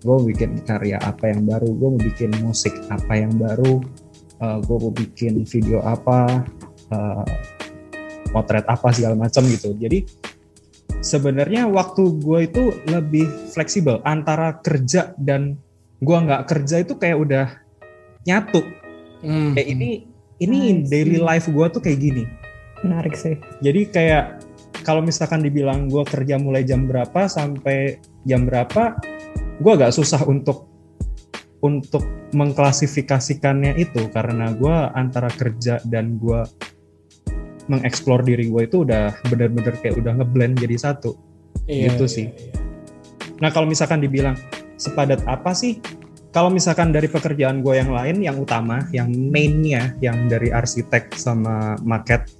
Gue 0.00 0.14
mau 0.16 0.24
bikin 0.24 0.64
karya 0.64 0.96
apa 1.04 1.28
yang 1.28 1.44
baru, 1.44 1.68
gue 1.76 1.88
mau 1.92 2.00
bikin 2.00 2.30
musik 2.40 2.72
apa 2.88 3.20
yang 3.20 3.36
baru, 3.36 3.84
gue 4.40 4.76
mau 4.80 4.92
bikin 4.96 5.44
video 5.44 5.84
apa, 5.84 6.40
eh, 6.88 7.24
potret 8.32 8.64
apa 8.64 8.88
segala 8.94 9.18
macam 9.18 9.44
gitu. 9.50 9.74
Jadi 9.76 10.06
sebenarnya 11.00 11.64
waktu 11.68 12.20
gue 12.20 12.40
itu 12.44 12.62
lebih 12.88 13.26
fleksibel 13.52 14.04
antara 14.04 14.60
kerja 14.60 15.16
dan 15.16 15.56
gue 16.00 16.16
nggak 16.16 16.48
kerja 16.48 16.84
itu 16.84 16.96
kayak 16.96 17.18
udah 17.18 17.46
nyatu. 18.24 18.60
Hmm. 19.24 19.52
Kayak 19.56 19.68
ini 19.76 19.90
ini 20.40 20.84
see. 20.84 20.88
daily 20.88 21.18
life 21.20 21.48
gue 21.48 21.66
tuh 21.72 21.80
kayak 21.80 22.00
gini. 22.00 22.24
Menarik 22.84 23.16
sih. 23.16 23.36
Jadi 23.60 23.92
kayak 23.92 24.40
kalau 24.80 25.04
misalkan 25.04 25.44
dibilang 25.44 25.88
gue 25.92 26.00
kerja 26.08 26.40
mulai 26.40 26.64
jam 26.64 26.88
berapa 26.88 27.28
sampai 27.28 28.00
jam 28.24 28.48
berapa, 28.48 28.96
gue 29.60 29.72
agak 29.72 29.92
susah 29.92 30.24
untuk 30.24 30.68
untuk 31.60 32.00
mengklasifikasikannya 32.32 33.76
itu 33.76 34.08
karena 34.08 34.56
gue 34.56 34.76
antara 34.96 35.28
kerja 35.28 35.76
dan 35.84 36.16
gue 36.16 36.40
mengeksplor 37.70 38.26
diri 38.26 38.50
gue 38.50 38.66
itu 38.66 38.82
udah 38.82 39.14
bener-bener 39.30 39.78
kayak 39.78 40.02
udah 40.02 40.18
ngeblend 40.18 40.58
jadi 40.58 40.76
satu. 40.76 41.14
Iya, 41.70 41.94
gitu 41.94 42.04
iya, 42.10 42.14
sih. 42.18 42.26
iya. 42.26 42.52
Nah 43.40 43.48
kalau 43.54 43.70
misalkan 43.70 44.02
dibilang 44.02 44.34
sepadat 44.76 45.22
apa 45.30 45.54
sih? 45.54 45.78
Kalau 46.30 46.46
misalkan 46.46 46.94
dari 46.94 47.10
pekerjaan 47.10 47.58
gue 47.58 47.74
yang 47.74 47.90
lain, 47.90 48.22
yang 48.22 48.38
utama, 48.38 48.86
yang 48.94 49.10
mainnya, 49.10 49.98
yang 49.98 50.30
dari 50.30 50.54
arsitek 50.54 51.10
sama 51.18 51.74
market, 51.82 52.30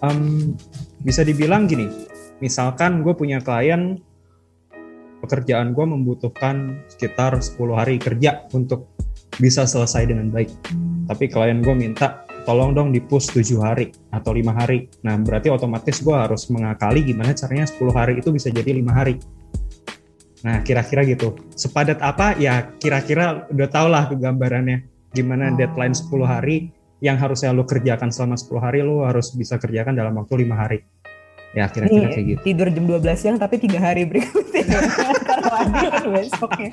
em, 0.00 0.56
bisa 1.04 1.20
dibilang 1.20 1.68
gini. 1.68 1.92
Misalkan 2.40 3.04
gue 3.04 3.12
punya 3.12 3.36
klien, 3.44 4.00
pekerjaan 5.20 5.76
gue 5.76 5.84
membutuhkan 5.84 6.80
sekitar 6.88 7.36
10 7.36 7.76
hari 7.76 8.00
kerja 8.00 8.48
untuk 8.56 8.88
bisa 9.36 9.68
selesai 9.68 10.08
dengan 10.08 10.32
baik. 10.32 10.48
Tapi 11.04 11.24
klien 11.28 11.60
gue 11.60 11.76
minta 11.76 12.23
tolong 12.44 12.76
dong 12.76 12.92
di 12.92 13.00
push 13.00 13.32
7 13.32 13.58
hari 13.60 13.90
atau 14.12 14.30
lima 14.36 14.52
hari. 14.52 14.86
Nah 15.02 15.16
berarti 15.18 15.48
otomatis 15.50 16.00
gue 16.04 16.14
harus 16.14 16.46
mengakali 16.52 17.02
gimana 17.04 17.32
caranya 17.32 17.66
10 17.66 17.80
hari 17.90 18.12
itu 18.20 18.30
bisa 18.30 18.52
jadi 18.52 18.70
lima 18.70 18.92
hari. 18.92 19.18
Nah 20.44 20.60
kira-kira 20.60 21.02
gitu. 21.08 21.34
Sepadat 21.56 21.98
apa 22.04 22.36
ya 22.36 22.68
kira-kira 22.76 23.48
udah 23.48 23.68
tau 23.72 23.88
lah 23.88 24.12
gambarannya. 24.12 24.84
Gimana 25.16 25.50
Oh. 25.50 25.56
deadline 25.56 25.96
10 25.96 26.28
hari 26.28 26.56
yang 27.00 27.16
harusnya 27.20 27.52
lo 27.52 27.64
kerjakan 27.64 28.12
selama 28.12 28.36
10 28.36 28.60
hari 28.60 28.80
lo 28.84 29.04
harus 29.04 29.32
bisa 29.34 29.56
kerjakan 29.56 29.96
dalam 29.96 30.14
waktu 30.16 30.44
lima 30.44 30.56
hari. 30.56 30.84
Ya 31.54 31.70
kira-kira 31.70 32.10
kayak 32.10 32.26
gitu. 32.26 32.40
tidur 32.42 32.66
jam 32.66 32.84
12 32.90 33.14
siang 33.14 33.36
tapi 33.38 33.62
tiga 33.62 33.78
hari 33.78 34.02
berikutnya. 34.10 34.66
Karena 35.22 35.48
lagi 35.54 35.86
kan 35.86 36.04
besoknya. 36.10 36.70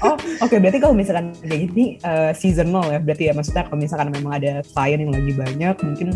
Oh, 0.00 0.16
oke 0.16 0.56
berarti 0.56 0.78
kalau 0.80 0.94
misalkan 0.96 1.36
kayak 1.44 1.60
gini 1.68 2.00
eh, 2.00 2.32
seasonal 2.32 2.88
ya 2.88 2.98
berarti 3.04 3.28
ya 3.28 3.32
maksudnya 3.36 3.68
kalau 3.68 3.78
misalkan 3.78 4.08
memang 4.08 4.32
ada 4.40 4.64
klien 4.64 4.98
yang 5.04 5.12
lagi 5.12 5.32
banyak 5.36 5.76
mungkin 5.84 6.08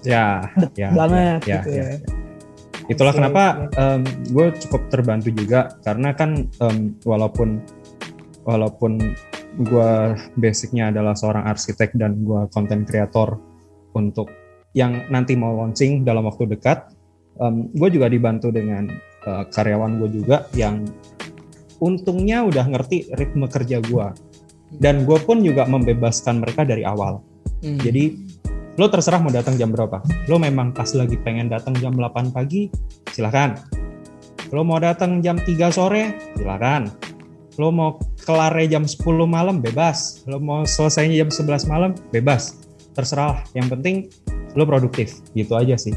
Ya, 0.00 0.48
ya, 0.80 0.88
banget 0.96 1.40
ya, 1.44 1.60
gitu 1.60 1.70
ya, 1.76 1.84
ya. 1.92 1.98
Itulah 2.90 3.12
Oke, 3.14 3.18
kenapa 3.22 3.42
oke. 3.70 4.00
gue 4.32 4.46
cukup 4.66 4.82
terbantu 4.90 5.28
juga 5.30 5.76
karena 5.84 6.10
kan 6.16 6.48
em, 6.48 6.96
walaupun 7.06 7.60
walaupun 8.48 8.98
gue 9.60 9.92
basicnya 10.40 10.90
adalah 10.90 11.14
seorang 11.14 11.46
arsitek 11.46 11.94
dan 11.94 12.24
gue 12.24 12.48
konten 12.50 12.82
kreator 12.88 13.38
untuk 13.94 14.32
yang 14.74 15.06
nanti 15.10 15.34
mau 15.34 15.54
launching 15.54 16.06
dalam 16.06 16.26
waktu 16.26 16.46
dekat, 16.50 16.90
gue 17.48 17.88
juga 17.88 18.06
dibantu 18.12 18.52
dengan 18.52 18.88
eh, 19.24 19.44
karyawan 19.48 19.96
gue 20.04 20.20
juga 20.20 20.44
yang 20.52 20.84
untungnya 21.80 22.44
udah 22.44 22.68
ngerti 22.68 23.08
ritme 23.16 23.48
kerja 23.48 23.80
gue 23.80 24.06
dan 24.78 25.02
gue 25.08 25.18
pun 25.24 25.42
juga 25.42 25.66
membebaskan 25.66 26.44
mereka 26.44 26.62
dari 26.62 26.86
awal. 26.86 27.24
Hmm. 27.64 27.80
Jadi 27.80 28.14
lo 28.78 28.86
terserah 28.86 29.18
mau 29.18 29.32
datang 29.32 29.58
jam 29.58 29.74
berapa. 29.74 29.98
Lo 30.30 30.38
memang 30.38 30.70
pas 30.70 30.92
lagi 30.94 31.18
pengen 31.18 31.50
datang 31.50 31.74
jam 31.82 31.96
8 31.96 32.30
pagi, 32.30 32.70
silakan. 33.10 33.58
Lo 34.54 34.62
mau 34.62 34.78
datang 34.78 35.18
jam 35.24 35.40
3 35.42 35.74
sore, 35.74 36.14
silakan. 36.38 36.92
Lo 37.58 37.74
mau 37.74 37.98
kelar 38.22 38.54
jam 38.70 38.86
10 38.86 39.02
malam, 39.26 39.58
bebas. 39.58 40.22
Lo 40.30 40.38
mau 40.38 40.62
selesainya 40.62 41.26
jam 41.26 41.30
11 41.34 41.66
malam, 41.66 41.90
bebas. 42.14 42.62
Terserah. 42.94 43.42
Yang 43.58 43.66
penting 43.74 43.96
lo 44.54 44.64
produktif. 44.64 45.18
Gitu 45.34 45.52
aja 45.58 45.74
sih. 45.74 45.94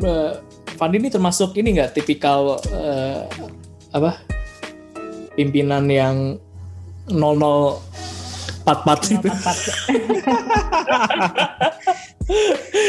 Eh, 0.00 0.32
Fandi 0.72 0.96
ini 0.96 1.06
termasuk 1.06 1.54
ini 1.54 1.76
nggak 1.76 1.92
tipikal 1.92 2.56
eh, 2.66 3.22
apa 3.90 4.22
pimpinan 5.34 5.86
yang 5.86 6.38
0044 7.06 9.10
gitu? 9.10 9.28
Empat- 9.28 9.74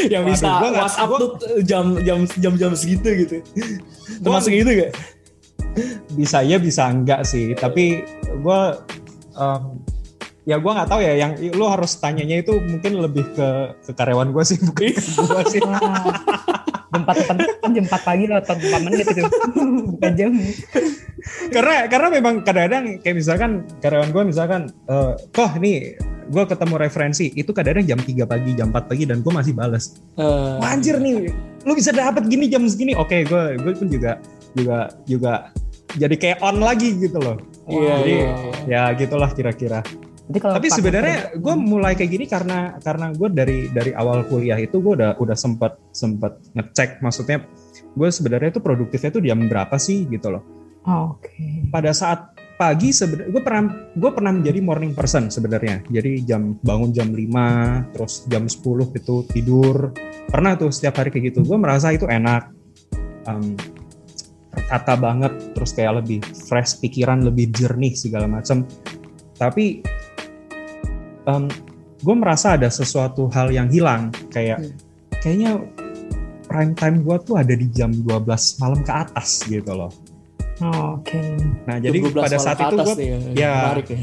yang 0.08 0.22
Waduh, 0.24 0.32
bisa 0.32 0.46
gua 0.48 0.68
nggak- 0.70 0.84
WhatsApp 0.86 1.08
gua- 1.10 1.20
tuh 1.20 1.30
jam 1.62 1.84
jam 2.00 2.18
jam 2.38 2.52
jam 2.56 2.70
segitu 2.72 3.08
gitu. 3.26 3.36
Termasuk 4.20 4.52
itu 4.54 4.70
gak? 4.78 4.92
Bisa 6.14 6.38
ya, 6.40 6.56
bisa 6.56 6.86
enggak 6.86 7.24
sih. 7.24 7.52
Tapi 7.52 8.04
gue 8.32 8.60
ya 10.42 10.56
gue 10.56 10.70
nggak 10.70 10.88
tahu 10.88 11.00
ya. 11.00 11.12
Yang 11.18 11.52
lo 11.52 11.66
harus 11.66 11.96
tanyanya 11.96 12.40
itu 12.40 12.52
mungkin 12.56 12.92
lebih 13.00 13.24
ke 13.34 13.48
ke 13.80 13.90
karyawan 13.90 14.30
gue 14.30 14.44
sih 14.44 14.56
bukan 14.60 14.86
ke 14.88 15.02
gue 15.02 15.42
sih 15.50 15.60
jam 16.92 17.02
4, 17.02 17.28
kan 17.28 17.36
jam 17.72 17.84
4 17.88 18.04
pagi 18.04 18.24
loh, 18.28 18.36
atau 18.36 18.54
4 18.54 18.84
menit 18.84 19.06
itu. 19.08 19.22
Bukan 19.96 20.12
jam. 20.12 20.32
karena 21.48 21.86
karena 21.86 22.08
memang 22.10 22.34
kadang-kadang 22.42 22.98
kayak 22.98 23.16
misalkan 23.16 23.50
karyawan 23.78 24.10
gue 24.10 24.22
misalkan 24.26 24.62
eh 24.90 25.12
toh 25.30 25.50
nih 25.54 25.94
gue 26.26 26.44
ketemu 26.44 26.74
referensi 26.76 27.30
itu 27.30 27.50
kadang-kadang 27.50 27.86
jam 27.86 28.00
3 28.02 28.26
pagi 28.26 28.50
jam 28.54 28.74
4 28.74 28.90
pagi 28.90 29.04
dan 29.06 29.22
gue 29.22 29.30
masih 29.30 29.54
bales 29.54 30.02
Eh, 30.18 30.22
Wah, 30.58 30.68
anjir 30.68 30.98
nih 30.98 31.30
lu 31.62 31.72
bisa 31.72 31.94
dapat 31.94 32.26
gini 32.26 32.50
jam 32.50 32.66
segini 32.66 32.98
oke 32.98 33.22
gue 33.22 33.42
gue 33.54 33.72
pun 33.72 33.86
juga 33.86 34.18
juga 34.52 34.90
juga 35.06 35.32
jadi 35.94 36.14
kayak 36.18 36.38
on 36.42 36.58
lagi 36.58 36.98
gitu 36.98 37.22
loh 37.22 37.38
Iya, 37.62 37.94
jadi 38.02 38.10
iya, 38.10 38.32
iya. 38.66 38.90
ya 38.90 38.98
gitulah 38.98 39.30
kira-kira 39.30 39.86
Jadi 40.32 40.40
kalau 40.40 40.56
tapi 40.56 40.68
sebenarnya 40.72 41.36
gue 41.36 41.54
mulai 41.60 41.92
kayak 41.92 42.08
gini 42.08 42.24
karena 42.24 42.80
karena 42.80 43.12
gue 43.12 43.28
dari 43.28 43.68
dari 43.68 43.92
awal 43.92 44.24
kuliah 44.24 44.56
itu 44.56 44.80
gue 44.80 44.96
udah 44.96 45.20
udah 45.20 45.36
sempat 45.36 45.76
sempat 45.92 46.40
ngecek. 46.56 47.04
Maksudnya 47.04 47.44
gue 47.92 48.08
sebenarnya 48.08 48.56
itu 48.56 48.64
produktifnya 48.64 49.12
itu 49.12 49.20
jam 49.20 49.44
berapa 49.44 49.76
sih 49.76 50.08
gitu 50.08 50.32
loh. 50.32 50.42
Oh, 50.88 51.20
Oke. 51.20 51.68
pada 51.68 51.92
saat 51.92 52.32
pagi 52.56 52.96
sebenarnya 52.96 53.28
gue 53.28 53.42
pernah 53.44 53.62
gue 53.92 54.10
pernah 54.16 54.32
menjadi 54.32 54.58
morning 54.64 54.96
person 54.96 55.28
sebenarnya. 55.28 55.84
Jadi 55.92 56.24
jam 56.24 56.56
bangun 56.64 56.96
jam 56.96 57.12
5 57.12 57.92
terus 57.92 58.24
jam 58.32 58.48
10 58.48 58.96
itu 58.96 59.14
tidur. 59.28 59.92
Pernah 60.32 60.56
tuh 60.56 60.72
setiap 60.72 60.96
hari 60.96 61.12
kayak 61.12 61.36
gitu. 61.36 61.44
Gue 61.44 61.60
merasa 61.60 61.92
itu 61.92 62.08
enak. 62.08 62.48
Em, 63.28 63.52
tertata 64.48 64.96
banget 64.96 65.32
terus 65.52 65.76
kayak 65.76 66.00
lebih 66.00 66.24
fresh 66.48 66.80
pikiran 66.80 67.20
lebih 67.20 67.52
jernih 67.52 67.92
segala 67.92 68.24
macam. 68.24 68.64
Tapi 69.36 69.84
um, 71.26 71.46
gue 72.02 72.14
merasa 72.14 72.58
ada 72.58 72.66
sesuatu 72.66 73.30
hal 73.30 73.50
yang 73.50 73.68
hilang 73.68 74.10
kayak 74.28 74.58
Hmm. 74.58 74.74
kayaknya 75.22 75.50
prime 76.44 76.74
time 76.74 76.96
gue 77.00 77.16
tuh 77.22 77.34
ada 77.38 77.54
di 77.54 77.66
jam 77.70 77.94
12 77.94 78.58
malam 78.58 78.80
ke 78.82 78.92
atas 78.92 79.46
gitu 79.46 79.72
loh 79.72 79.92
Oh, 80.62 80.94
Oke. 80.94 81.18
nah 81.66 81.80
jadi 81.80 81.98
Jam 81.98 82.14
12 82.14 82.22
pada 82.22 82.38
saat 82.38 82.58
itu 82.60 82.76
gue 82.76 82.94
nih, 82.94 83.08
ya. 83.34 83.54
menarik 83.74 83.86
ya. 83.90 83.98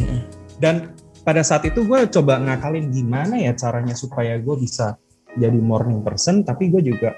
dan 0.59 0.75
pada 1.23 1.39
saat 1.39 1.63
itu 1.63 1.87
gue 1.87 1.99
coba 2.11 2.35
ngakalin 2.41 2.91
gimana 2.91 3.39
ya 3.39 3.55
caranya 3.55 3.95
supaya 3.95 4.35
gue 4.35 4.55
bisa 4.59 4.99
jadi 5.39 5.55
morning 5.55 6.03
person 6.03 6.43
tapi 6.43 6.67
gue 6.67 6.83
juga 6.83 7.15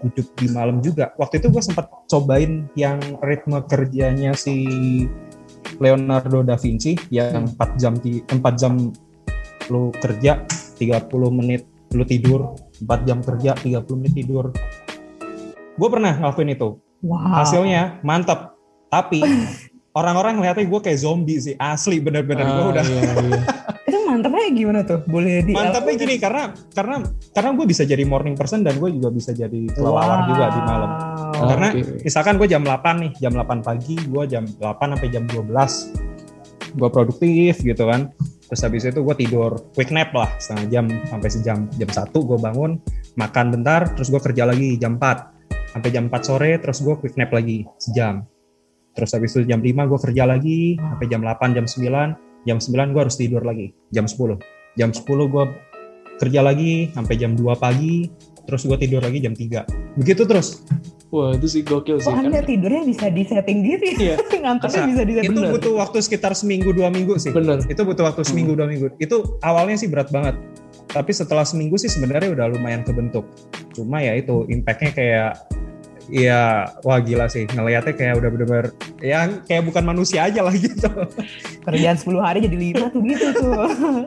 hidup 0.00 0.26
di 0.40 0.46
malam 0.48 0.80
juga 0.80 1.12
waktu 1.20 1.42
itu 1.42 1.52
gue 1.52 1.60
sempat 1.60 1.90
cobain 2.08 2.64
yang 2.72 2.96
ritme 3.20 3.60
kerjanya 3.68 4.32
si 4.32 4.64
Leonardo 5.80 6.44
da 6.44 6.60
Vinci 6.60 6.92
yang 7.08 7.48
4 7.56 7.80
jam 7.80 7.96
di 7.96 8.20
4 8.20 8.36
jam 8.60 8.76
lu 9.72 9.88
kerja 9.96 10.44
30 10.76 11.08
menit 11.32 11.64
lu 11.96 12.04
tidur 12.04 12.54
4 12.84 13.08
jam 13.08 13.18
kerja 13.24 13.56
30 13.56 13.82
menit 13.98 14.14
tidur. 14.14 14.52
Gue 15.74 15.88
pernah 15.88 16.12
ngelakuin 16.14 16.52
itu. 16.54 16.76
Wow. 17.00 17.16
hasilnya 17.32 17.96
mantap 18.04 18.60
tapi 18.92 19.24
orang-orang 19.98 20.36
ngeliatnya 20.36 20.68
gue 20.68 20.80
kayak 20.84 21.00
zombie 21.00 21.40
sih. 21.40 21.56
Asli 21.56 21.96
bener-bener 21.96 22.44
gue 22.44 22.60
Ah, 22.60 22.70
udah 22.76 22.84
iya, 22.84 23.00
iya. 23.24 23.40
Mantapnya 24.10 24.50
gimana 24.50 24.80
tuh? 24.82 25.00
Boleh 25.06 25.46
di 25.46 25.52
mantapnya 25.54 25.94
gini 25.94 26.14
karena 26.18 26.50
karena 26.74 26.96
karena 27.30 27.50
gue 27.54 27.66
bisa 27.70 27.82
jadi 27.86 28.02
morning 28.02 28.34
person 28.34 28.66
dan 28.66 28.76
gue 28.82 28.90
juga 28.90 29.08
bisa 29.14 29.30
jadi 29.30 29.70
kelelawar 29.70 30.26
juga 30.26 30.44
di 30.50 30.60
malam. 30.66 30.90
Wow. 31.40 31.46
karena 31.56 31.68
Oke. 31.72 32.04
misalkan 32.04 32.34
gue 32.36 32.48
jam 32.50 32.62
8 32.66 33.00
nih 33.00 33.12
jam 33.22 33.32
8 33.32 33.64
pagi 33.64 33.96
gue 33.96 34.22
jam 34.28 34.44
8 34.44 34.60
sampai 34.76 35.08
jam 35.08 35.24
12 35.30 36.76
gue 36.76 36.88
produktif 36.90 37.54
gitu 37.62 37.84
kan. 37.86 38.10
Terus 38.50 38.60
habis 38.66 38.82
itu 38.82 39.00
gue 39.06 39.14
tidur 39.14 39.62
quick 39.78 39.94
nap 39.94 40.10
lah 40.10 40.26
setengah 40.42 40.66
jam 40.68 40.84
sampai 41.06 41.30
sejam. 41.30 41.58
Jam 41.78 41.90
1 41.90 42.10
gue 42.10 42.38
bangun 42.42 42.82
makan 43.14 43.46
bentar 43.54 43.86
terus 43.94 44.10
gue 44.10 44.18
kerja 44.18 44.42
lagi 44.44 44.74
jam 44.76 44.98
4 44.98 45.70
sampai 45.70 45.90
jam 45.94 46.10
4 46.10 46.18
sore 46.26 46.50
terus 46.58 46.82
gue 46.82 46.94
quick 46.98 47.14
nap 47.14 47.30
lagi 47.30 47.62
sejam. 47.78 48.26
Terus 48.90 49.10
habis 49.14 49.30
itu 49.38 49.46
jam 49.46 49.62
5 49.62 49.70
gue 49.70 49.98
kerja 50.02 50.26
lagi 50.26 50.74
sampai 50.76 51.06
jam 51.06 51.22
8 51.22 51.56
jam 51.56 51.64
9 51.64 52.29
jam 52.42 52.56
9 52.56 52.94
gue 52.94 53.00
harus 53.00 53.16
tidur 53.16 53.42
lagi 53.42 53.72
jam 53.90 54.08
10 54.08 54.38
jam 54.74 54.90
10 54.90 55.04
gue 55.04 55.44
kerja 56.16 56.40
lagi 56.40 56.92
sampai 56.92 57.14
jam 57.16 57.32
2 57.32 57.44
pagi 57.56 58.08
terus 58.44 58.64
gue 58.64 58.76
tidur 58.76 59.00
lagi 59.00 59.20
jam 59.20 59.32
3 59.32 59.98
begitu 59.98 60.24
terus 60.24 60.64
Wah 61.10 61.34
itu 61.34 61.50
sih 61.50 61.66
gokil 61.66 61.98
sih 61.98 62.06
Oh, 62.06 62.14
kan. 62.14 62.30
Anda 62.30 62.38
tidurnya 62.38 62.86
bisa 62.86 63.10
disetting 63.10 63.66
diri. 63.66 63.98
Iya. 63.98 64.14
Ngantuknya 64.46 64.86
Bisa. 64.86 65.02
disetting. 65.02 65.26
itu 65.26 65.40
Bener. 65.42 65.50
butuh 65.58 65.72
waktu 65.74 65.98
sekitar 66.06 66.38
seminggu 66.38 66.70
dua 66.70 66.86
minggu 66.86 67.18
sih 67.18 67.34
Bener. 67.34 67.58
itu 67.66 67.82
butuh 67.82 68.06
waktu 68.06 68.22
seminggu 68.22 68.54
dua 68.54 68.70
minggu 68.70 68.94
itu 69.02 69.18
awalnya 69.42 69.74
sih 69.74 69.90
berat 69.90 70.14
banget 70.14 70.38
tapi 70.86 71.10
setelah 71.10 71.42
seminggu 71.42 71.74
sih 71.74 71.90
sebenarnya 71.90 72.30
udah 72.30 72.54
lumayan 72.54 72.86
kebentuk 72.86 73.26
cuma 73.74 73.98
ya 73.98 74.14
itu 74.14 74.46
impactnya 74.46 74.90
kayak 74.94 75.30
ya 76.10 76.66
wah 76.82 76.98
gila 76.98 77.26
sih 77.26 77.46
ngelihatnya 77.46 77.94
kayak 77.94 78.18
udah 78.18 78.30
bener-bener 78.30 78.66
ya 78.98 79.30
kayak 79.46 79.62
bukan 79.64 79.86
manusia 79.86 80.26
aja 80.26 80.42
lah 80.42 80.50
gitu 80.66 80.90
Kerjaan 81.60 81.96
10 81.96 82.18
hari 82.18 82.38
jadi 82.44 82.56
5 82.80 82.94
tuh 82.94 83.00
gitu 83.04 83.26
tuh. 83.36 83.52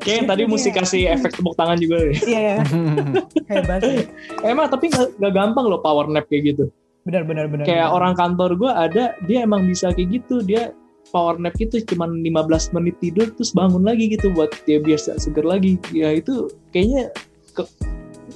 Kayak 0.02 0.16
yang 0.20 0.28
tadi 0.28 0.42
Iya. 0.44 0.50
mesti 0.52 0.70
kasih 0.74 1.02
efek 1.14 1.38
tepuk 1.38 1.54
tangan 1.54 1.78
juga 1.78 2.02
nih. 2.02 2.18
Iya 2.26 2.42
ya. 2.42 2.58
Hebat 3.54 3.82
sih. 3.86 4.10
Emang 4.42 4.68
tapi 4.74 4.90
nggak 4.90 5.22
nggak 5.22 5.34
gampang 5.38 5.66
loh 5.70 5.80
power 5.80 6.10
nap 6.10 6.26
kayak 6.28 6.58
gitu. 6.58 6.74
Benar 7.06 7.24
benar 7.30 7.46
benar. 7.46 7.64
Kayak 7.64 7.88
benar. 7.88 7.96
orang 7.96 8.14
kantor 8.18 8.52
gue 8.58 8.72
ada, 8.74 9.04
dia 9.30 9.46
emang 9.46 9.70
bisa 9.70 9.94
kayak 9.94 10.18
gitu. 10.18 10.42
Dia 10.42 10.74
power 11.14 11.38
nap 11.38 11.54
gitu 11.56 11.78
cuman 11.94 12.26
15 12.26 12.74
menit 12.74 12.98
tidur 12.98 13.30
terus 13.38 13.54
bangun 13.54 13.86
lagi 13.86 14.10
gitu 14.10 14.34
buat 14.34 14.50
dia 14.66 14.82
biasa 14.82 15.22
seger 15.22 15.46
lagi. 15.46 15.78
Ya 15.94 16.10
itu 16.10 16.50
kayaknya 16.74 17.14
ke, 17.54 17.64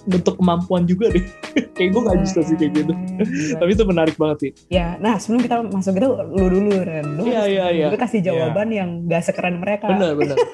bentuk 0.08 0.40
kemampuan 0.40 0.88
juga 0.88 1.12
deh. 1.12 1.24
kayak 1.78 1.90
gue 1.94 2.02
nggak 2.02 2.20
bisa 2.24 2.40
sih 2.48 2.56
kayak 2.56 2.72
gitu. 2.74 2.94
Gila. 2.96 3.58
Tapi 3.62 3.72
itu 3.76 3.84
menarik 3.84 4.16
banget 4.16 4.38
sih. 4.40 4.52
Ya, 4.72 4.96
nah 4.98 5.20
sebelum 5.20 5.44
kita 5.44 5.62
masuk 5.68 6.00
itu 6.00 6.10
lu 6.10 6.46
dulu 6.48 6.72
Ren. 6.82 7.06
Lu 7.20 7.28
Iya, 7.28 7.44
harus 7.44 7.52
iya, 7.52 7.66
iya. 7.70 7.86
juga 7.92 8.00
kasih 8.08 8.20
jawaban 8.24 8.68
yang 8.72 8.90
gak 9.06 9.28
sekeren 9.28 9.60
mereka. 9.60 9.92
Bener 9.92 10.16
bener. 10.16 10.38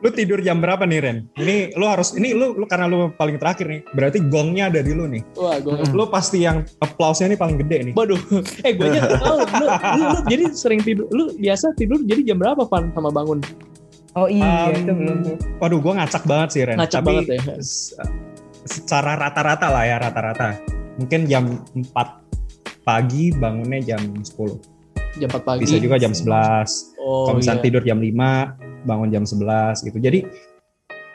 lu 0.00 0.08
tidur 0.08 0.40
jam 0.40 0.64
berapa 0.64 0.88
nih 0.88 0.98
Ren 1.04 1.18
ini 1.36 1.76
lu 1.76 1.84
harus 1.84 2.16
ini 2.16 2.32
lu, 2.32 2.56
lu 2.56 2.64
karena 2.64 2.88
lu 2.88 3.12
paling 3.12 3.36
terakhir 3.36 3.68
nih 3.68 3.80
berarti 3.92 4.18
gongnya 4.32 4.72
ada 4.72 4.80
di 4.80 4.96
lu 4.96 5.04
nih 5.04 5.20
Wah 5.36 5.60
gue 5.60 5.76
lu 5.92 6.08
pasti 6.08 6.40
yang 6.40 6.64
applause-nya 6.80 7.36
nih 7.36 7.38
paling 7.40 7.60
gede 7.60 7.92
nih 7.92 7.94
Waduh, 7.94 8.16
eh 8.64 8.72
gue 8.72 8.86
aja 8.88 9.00
tahu. 9.20 9.44
Lu, 9.44 9.66
lu, 9.68 10.04
lu 10.08 10.18
jadi 10.24 10.44
sering 10.56 10.80
tidur, 10.80 11.04
lu 11.12 11.36
biasa 11.36 11.76
tidur 11.76 12.00
jadi 12.00 12.32
jam 12.32 12.40
berapa 12.40 12.64
Van 12.64 12.88
sama 12.96 13.12
bangun? 13.12 13.44
Oh 14.18 14.26
iya, 14.26 14.70
Um, 14.70 14.74
itu 14.74 14.92
belum 14.92 15.16
tuh. 15.22 15.36
Waduh, 15.62 15.78
gue 15.78 15.92
ngacak 16.02 16.24
banget 16.26 16.48
sih 16.50 16.60
Ren. 16.66 16.76
Ngacak 16.82 17.00
Tapi 17.02 17.06
banget 17.14 17.26
ya. 17.30 17.42
secara 18.66 19.14
rata-rata 19.14 19.66
lah 19.70 19.84
ya 19.86 19.96
rata-rata. 20.02 20.58
Mungkin 20.98 21.30
jam 21.30 21.62
4 21.72 21.94
pagi 22.82 23.30
bangunnya 23.30 23.78
jam 23.94 24.02
10. 24.02 24.58
Jam 25.22 25.28
4 25.30 25.46
pagi. 25.46 25.60
Bisa 25.62 25.78
juga 25.78 25.96
jam 25.96 26.10
11. 26.10 26.98
Oh, 26.98 27.30
Kalau 27.30 27.38
misalnya 27.38 27.62
iya. 27.62 27.66
tidur 27.70 27.82
jam 27.86 27.98
5, 28.02 28.58
bangun 28.84 29.08
jam 29.14 29.24
11 29.24 29.86
gitu. 29.86 29.98
Jadi 30.02 30.26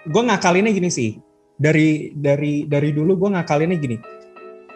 gue 0.07 0.21
ngakalinnya 0.31 0.71
gini 0.71 0.89
sih. 0.89 1.19
Dari 1.55 2.11
dari 2.15 2.67
dari 2.67 2.89
dulu 2.91 3.15
gue 3.15 3.29
ngakalinnya 3.35 3.77
gini. 3.79 3.97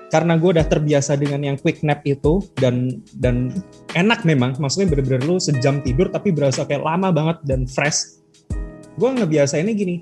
Karena 0.09 0.41
gue 0.41 0.57
udah 0.57 0.65
terbiasa 0.65 1.13
dengan 1.21 1.45
yang 1.45 1.57
quick 1.61 1.85
nap 1.85 2.01
itu 2.01 2.41
dan 2.57 3.05
dan 3.21 3.53
enak 3.93 4.25
memang, 4.25 4.57
maksudnya 4.57 4.89
bener-bener 4.89 5.21
lu 5.21 5.37
sejam 5.37 5.85
tidur 5.85 6.09
tapi 6.09 6.33
berasa 6.33 6.65
kayak 6.65 6.81
lama 6.81 7.13
banget 7.13 7.37
dan 7.45 7.69
fresh. 7.69 8.17
Gue 8.97 9.13
ngebiasainnya 9.13 9.73
gini, 9.77 10.01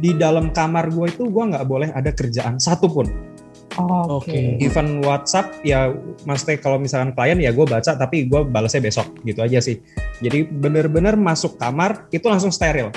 di 0.00 0.16
dalam 0.16 0.52
kamar 0.56 0.88
gue 0.88 1.12
itu 1.12 1.28
gue 1.28 1.44
nggak 1.52 1.68
boleh 1.68 1.92
ada 1.92 2.16
kerjaan 2.16 2.56
satupun. 2.56 3.36
Oh, 3.76 4.24
Oke. 4.24 4.32
Oke. 4.32 4.40
Even 4.64 5.04
WhatsApp 5.04 5.60
ya, 5.60 5.92
maksudnya 6.24 6.56
kalau 6.56 6.80
misalkan 6.80 7.12
klien 7.12 7.36
ya 7.36 7.52
gue 7.52 7.66
baca 7.68 7.92
tapi 7.92 8.24
gue 8.24 8.40
balasnya 8.48 8.80
besok 8.80 9.20
gitu 9.28 9.44
aja 9.44 9.60
sih. 9.60 9.76
Jadi 10.24 10.48
bener-bener 10.48 11.12
masuk 11.12 11.60
kamar 11.60 12.08
itu 12.08 12.24
langsung 12.24 12.48
steril, 12.48 12.88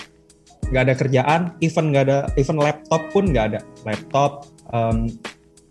nggak 0.71 0.83
ada 0.87 0.95
kerjaan, 0.95 1.41
even 1.59 1.91
nggak 1.91 2.03
ada, 2.07 2.17
even 2.39 2.55
laptop 2.55 3.03
pun 3.11 3.27
nggak 3.27 3.45
ada, 3.51 3.59
laptop, 3.83 4.47
em, 4.71 5.11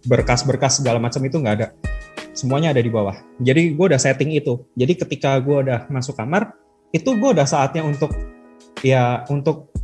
berkas-berkas 0.06 0.78
segala 0.82 1.02
macam 1.02 1.24
itu 1.26 1.40
nggak 1.40 1.54
ada, 1.58 1.68
semuanya 2.36 2.70
ada 2.70 2.82
di 2.82 2.90
bawah. 2.92 3.16
Jadi 3.42 3.74
gue 3.74 3.86
udah 3.90 4.00
setting 4.00 4.30
itu. 4.36 4.62
Jadi 4.78 4.92
ketika 4.94 5.38
gue 5.42 5.66
udah 5.66 5.90
masuk 5.90 6.14
kamar, 6.14 6.54
itu 6.94 7.10
gue 7.16 7.30
udah 7.34 7.46
saatnya 7.48 7.82
untuk 7.82 8.14
ya 8.84 9.26
untuk 9.26 9.74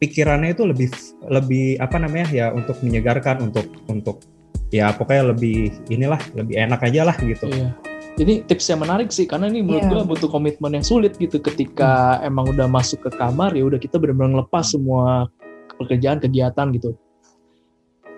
pikirannya 0.00 0.56
itu 0.56 0.64
lebih 0.64 0.88
lebih 1.28 1.76
apa 1.82 2.00
namanya 2.00 2.26
ya 2.32 2.46
untuk 2.54 2.80
menyegarkan 2.80 3.44
untuk 3.44 3.68
untuk 3.90 4.24
ya 4.72 4.94
pokoknya 4.94 5.34
lebih 5.34 5.74
inilah 5.92 6.18
lebih 6.32 6.56
enak 6.56 6.80
aja 6.86 7.04
lah 7.04 7.16
gitu. 7.20 7.50
Iya. 7.50 7.74
Jadi 8.18 8.44
tips 8.48 8.66
yang 8.68 8.80
menarik 8.82 9.08
sih 9.12 9.24
karena 9.28 9.48
ini 9.48 9.62
menurut 9.62 9.86
Iya. 9.86 9.92
gue 9.92 10.02
butuh 10.08 10.28
komitmen 10.32 10.76
yang 10.76 10.86
sulit 10.86 11.14
gitu 11.20 11.38
ketika 11.40 12.18
emang 12.24 12.48
udah 12.50 12.66
masuk 12.66 13.06
ke 13.06 13.10
kamar 13.14 13.54
ya 13.54 13.64
udah 13.64 13.78
kita 13.78 13.96
benar-benar 14.00 14.40
ngelepas 14.40 14.64
semua 14.72 15.28
pekerjaan 15.78 16.18
kegiatan 16.20 16.66
gitu. 16.74 16.96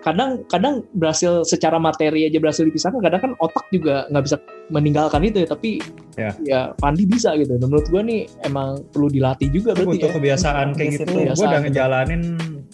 Kadang 0.03 0.43
kadang 0.45 0.83
berhasil 0.91 1.47
secara 1.47 1.79
materi 1.79 2.27
aja 2.27 2.35
berhasil 2.37 2.61
dipisahkan, 2.61 2.99
kadang 2.99 3.21
kan 3.23 3.31
otak 3.39 3.63
juga 3.71 4.03
nggak 4.11 4.23
bisa 4.23 4.37
meninggalkan 4.67 5.23
itu 5.23 5.41
ya, 5.41 5.47
tapi 5.47 5.69
Ya. 6.13 6.29
ya 6.43 6.61
Pandi 6.75 7.07
bisa 7.07 7.33
gitu. 7.33 7.55
Dan 7.55 7.71
menurut 7.71 7.87
gue 7.87 8.01
nih 8.03 8.21
emang 8.43 8.83
perlu 8.91 9.07
dilatih 9.07 9.47
juga 9.49 9.71
berarti 9.73 9.89
butuh 9.97 10.09
ya. 10.11 10.15
kebiasaan 10.19 10.67
kayak 10.75 10.89
gitu. 10.91 11.03
Disiplin. 11.07 11.15
Gue 11.15 11.23
udah 11.23 11.33
Kebiasaan. 11.33 11.61
ngejalanin 11.65 12.21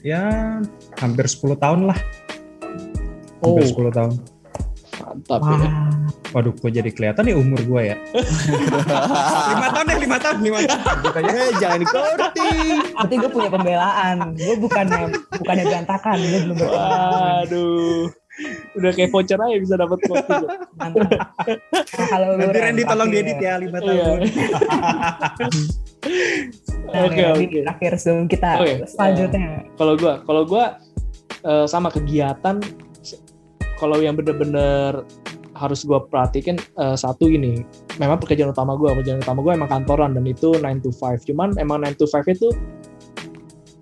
ya 0.01 0.23
hampir 0.97 1.25
10 1.29 1.55
tahun 1.55 1.79
lah. 1.87 1.99
Oh, 3.39 3.55
Hampir 3.55 3.71
10 3.71 3.93
tahun. 3.93 4.11
Mantap 4.99 5.39
Wah. 5.39 5.57
ya. 5.57 5.71
Waduh, 6.29 6.53
kok 6.53 6.69
jadi 6.69 6.89
kelihatan 6.89 7.23
nih 7.23 7.33
umur 7.33 7.59
gue 7.59 7.81
ya. 7.85 7.97
5 9.57 9.73
tahun 9.73 9.85
deh, 9.87 9.97
5 9.99 10.13
tahun, 10.19 10.37
5 10.37 10.61
tahun. 10.61 10.95
Gitu 10.99 11.17
aja. 11.17 11.31
Eh, 11.31 11.51
jangan 11.57 11.77
dikorti. 11.79 12.49
Berarti 12.91 13.13
gue 13.15 13.29
punya 13.29 13.49
pembelaan. 13.49 14.15
Gue 14.33 14.55
bukannya 14.55 14.99
bukannya 15.33 15.63
berantakan, 15.65 16.17
gue 16.17 16.39
belum 16.43 16.55
berpengalaman. 16.55 17.21
Waduh. 17.41 18.01
Udah 18.73 18.91
kayak 18.93 19.09
voucher 19.09 19.35
aja 19.35 19.57
bisa 19.57 19.75
dapat 19.75 19.99
voucher. 20.01 20.39
Mantap. 20.77 21.09
Kalau 22.07 22.27
lu 22.31 22.39
Nanti 22.41 22.57
Randy 22.57 22.83
tolong 22.85 23.09
diedit 23.09 23.37
ya 23.37 23.57
5 23.57 23.67
Iya. 23.67 23.79
tahun. 23.81 24.19
Nah, 26.89 27.05
Oke, 27.05 27.21
oke. 27.27 27.59
Terakhir 27.61 27.91
sebelum 27.99 28.25
kita 28.25 28.49
Oke, 28.57 28.73
selanjutnya. 28.87 29.67
kalau 29.75 29.93
gua 29.93 30.13
kalau 30.23 30.43
gua 30.43 30.65
eh, 31.41 31.65
sama 31.65 31.91
kegiatan 31.91 32.57
kalau 33.79 33.97
yang 34.03 34.19
bener-bener 34.19 35.07
harus 35.55 35.83
gua 35.83 36.03
perhatikan 36.03 36.55
eh, 36.59 36.95
satu 36.95 37.27
ini 37.27 37.63
memang 37.99 38.19
pekerjaan 38.19 38.51
utama 38.51 38.75
gua 38.75 38.95
pekerjaan 38.95 39.23
utama 39.23 39.39
gua 39.43 39.55
emang 39.55 39.71
kantoran 39.71 40.15
dan 40.15 40.23
itu 40.27 40.55
9 40.55 40.83
to 40.83 40.91
5 40.91 41.23
cuman 41.27 41.55
emang 41.59 41.83
9 41.83 41.99
to 41.99 42.05
5 42.07 42.35
itu 42.35 42.49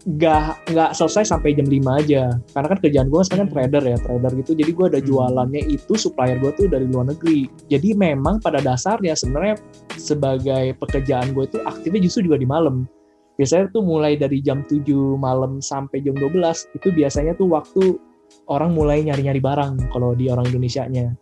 nggak 0.08 0.72
nggak 0.72 0.92
selesai 0.96 1.36
sampai 1.36 1.52
jam 1.52 1.68
5 1.68 2.00
aja. 2.00 2.32
Karena 2.56 2.68
kan 2.72 2.80
kerjaan 2.80 3.12
gue 3.12 3.22
sekarang 3.28 3.52
kan 3.52 3.52
Hmm. 3.52 3.56
trader 3.60 3.84
ya 3.84 3.98
trader 4.00 4.32
gitu. 4.40 4.52
Jadi 4.56 4.72
gue 4.72 4.86
ada 4.88 5.00
Hmm. 5.04 5.08
jualannya 5.12 5.62
itu 5.68 5.94
supplier 6.00 6.40
gue 6.40 6.52
tuh 6.56 6.72
dari 6.72 6.88
luar 6.88 7.12
negeri. 7.12 7.52
Jadi 7.68 7.92
memang 7.92 8.40
pada 8.40 8.64
dasarnya 8.64 9.20
sebenarnya 9.20 9.60
sebagai 10.00 10.80
pekerjaan 10.80 11.36
gue 11.36 11.44
itu 11.52 11.60
aktifnya 11.68 12.00
justru 12.00 12.32
juga 12.32 12.40
di 12.40 12.48
malam. 12.48 12.88
Biasanya 13.36 13.70
tuh 13.76 13.84
mulai 13.84 14.16
dari 14.16 14.40
jam 14.40 14.64
7 14.64 15.20
malam 15.20 15.60
sampai 15.60 16.00
jam 16.00 16.16
12 16.16 16.72
itu 16.72 16.88
biasanya 16.90 17.36
tuh 17.36 17.52
waktu 17.52 18.00
orang 18.48 18.72
mulai 18.72 19.04
nyari-nyari 19.04 19.40
barang 19.40 19.92
kalau 19.92 20.14
di 20.14 20.28
orang 20.28 20.48
Indonesia-nya 20.48 21.14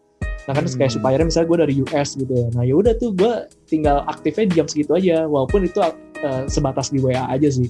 nah 0.46 0.54
kan 0.54 0.62
Hmm. 0.62 0.78
kayak 0.78 0.94
suppliernya 0.94 1.26
misalnya 1.26 1.48
gue 1.50 1.60
dari 1.66 1.74
US 1.82 2.10
gitu 2.14 2.30
ya 2.30 2.48
nah 2.54 2.62
yaudah 2.62 2.94
tuh 2.96 3.18
gue 3.18 3.34
tinggal 3.66 4.06
aktifnya 4.06 4.46
jam 4.54 4.66
segitu 4.70 4.94
aja 4.94 5.26
walaupun 5.26 5.66
itu 5.66 5.82
eh, 6.22 6.44
sebatas 6.46 6.94
di 6.94 7.02
WA 7.02 7.26
aja 7.26 7.50
sih 7.50 7.66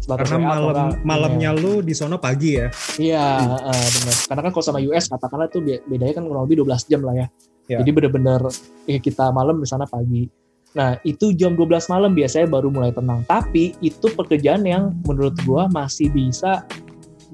sebatas 0.00 0.32
Karena 0.32 0.40
WA 0.40 0.48
atau 0.48 0.52
malam 0.64 0.76
enggak, 0.88 1.04
malamnya 1.04 1.50
iya. 1.52 1.60
lu 1.64 1.72
di 1.80 1.96
sono 1.96 2.20
pagi 2.20 2.60
ya. 2.60 2.68
Iya, 3.00 3.24
eh, 3.72 3.88
benar. 3.88 4.16
Karena 4.28 4.40
kan 4.44 4.50
kalau 4.52 4.64
sama 4.64 4.80
US 4.84 5.04
katakanlah 5.08 5.48
tuh 5.48 5.64
be- 5.64 5.80
bedanya 5.88 6.20
kan 6.20 6.28
kurang 6.28 6.44
lebih 6.44 6.60
12 6.60 6.84
jam 6.92 7.00
lah 7.00 7.14
ya. 7.16 7.26
Ya. 7.72 7.80
Jadi 7.80 7.88
bener-bener 7.88 8.40
eh, 8.84 9.00
kita 9.00 9.32
malam 9.32 9.60
di 9.60 9.68
sana 9.68 9.88
pagi. 9.88 10.28
Nah, 10.76 11.00
itu 11.08 11.32
jam 11.32 11.56
12 11.56 11.88
malam 11.88 12.12
biasanya 12.12 12.52
baru 12.52 12.68
mulai 12.68 12.92
tenang. 12.92 13.24
Tapi 13.24 13.80
itu 13.80 14.06
pekerjaan 14.12 14.68
yang 14.68 14.92
menurut 15.08 15.40
gua 15.48 15.72
masih 15.72 16.12
bisa 16.12 16.68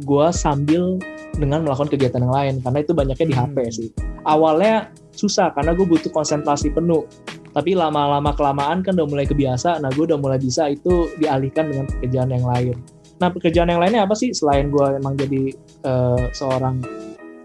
gua 0.06 0.30
sambil 0.30 0.94
dengan 1.40 1.64
melakukan 1.64 1.88
kegiatan 1.88 2.20
yang 2.20 2.34
lain 2.34 2.54
karena 2.60 2.78
itu 2.84 2.92
banyaknya 2.92 3.26
di 3.26 3.34
HP 3.34 3.56
Hmm. 3.56 3.72
sih. 3.72 3.88
Awalnya 4.28 4.92
susah 5.16 5.50
karena 5.56 5.72
gue 5.72 5.86
butuh 5.88 6.12
konsentrasi 6.12 6.70
penuh. 6.70 7.08
Tapi 7.50 7.74
lama-lama 7.74 8.30
kelamaan 8.36 8.86
kan 8.86 8.94
udah 8.94 9.08
mulai 9.10 9.26
kebiasa. 9.26 9.82
Nah, 9.82 9.90
gue 9.90 10.06
udah 10.06 10.20
mulai 10.20 10.38
bisa 10.38 10.70
itu 10.70 11.10
dialihkan 11.18 11.66
dengan 11.66 11.90
pekerjaan 11.90 12.30
yang 12.30 12.46
lain. 12.46 12.76
Nah, 13.18 13.28
pekerjaan 13.32 13.68
yang 13.68 13.82
lainnya 13.82 14.06
apa 14.06 14.14
sih 14.14 14.30
selain 14.30 14.70
gue 14.70 14.86
emang 14.96 15.18
jadi 15.18 15.50
eh, 15.82 16.24
seorang 16.30 16.78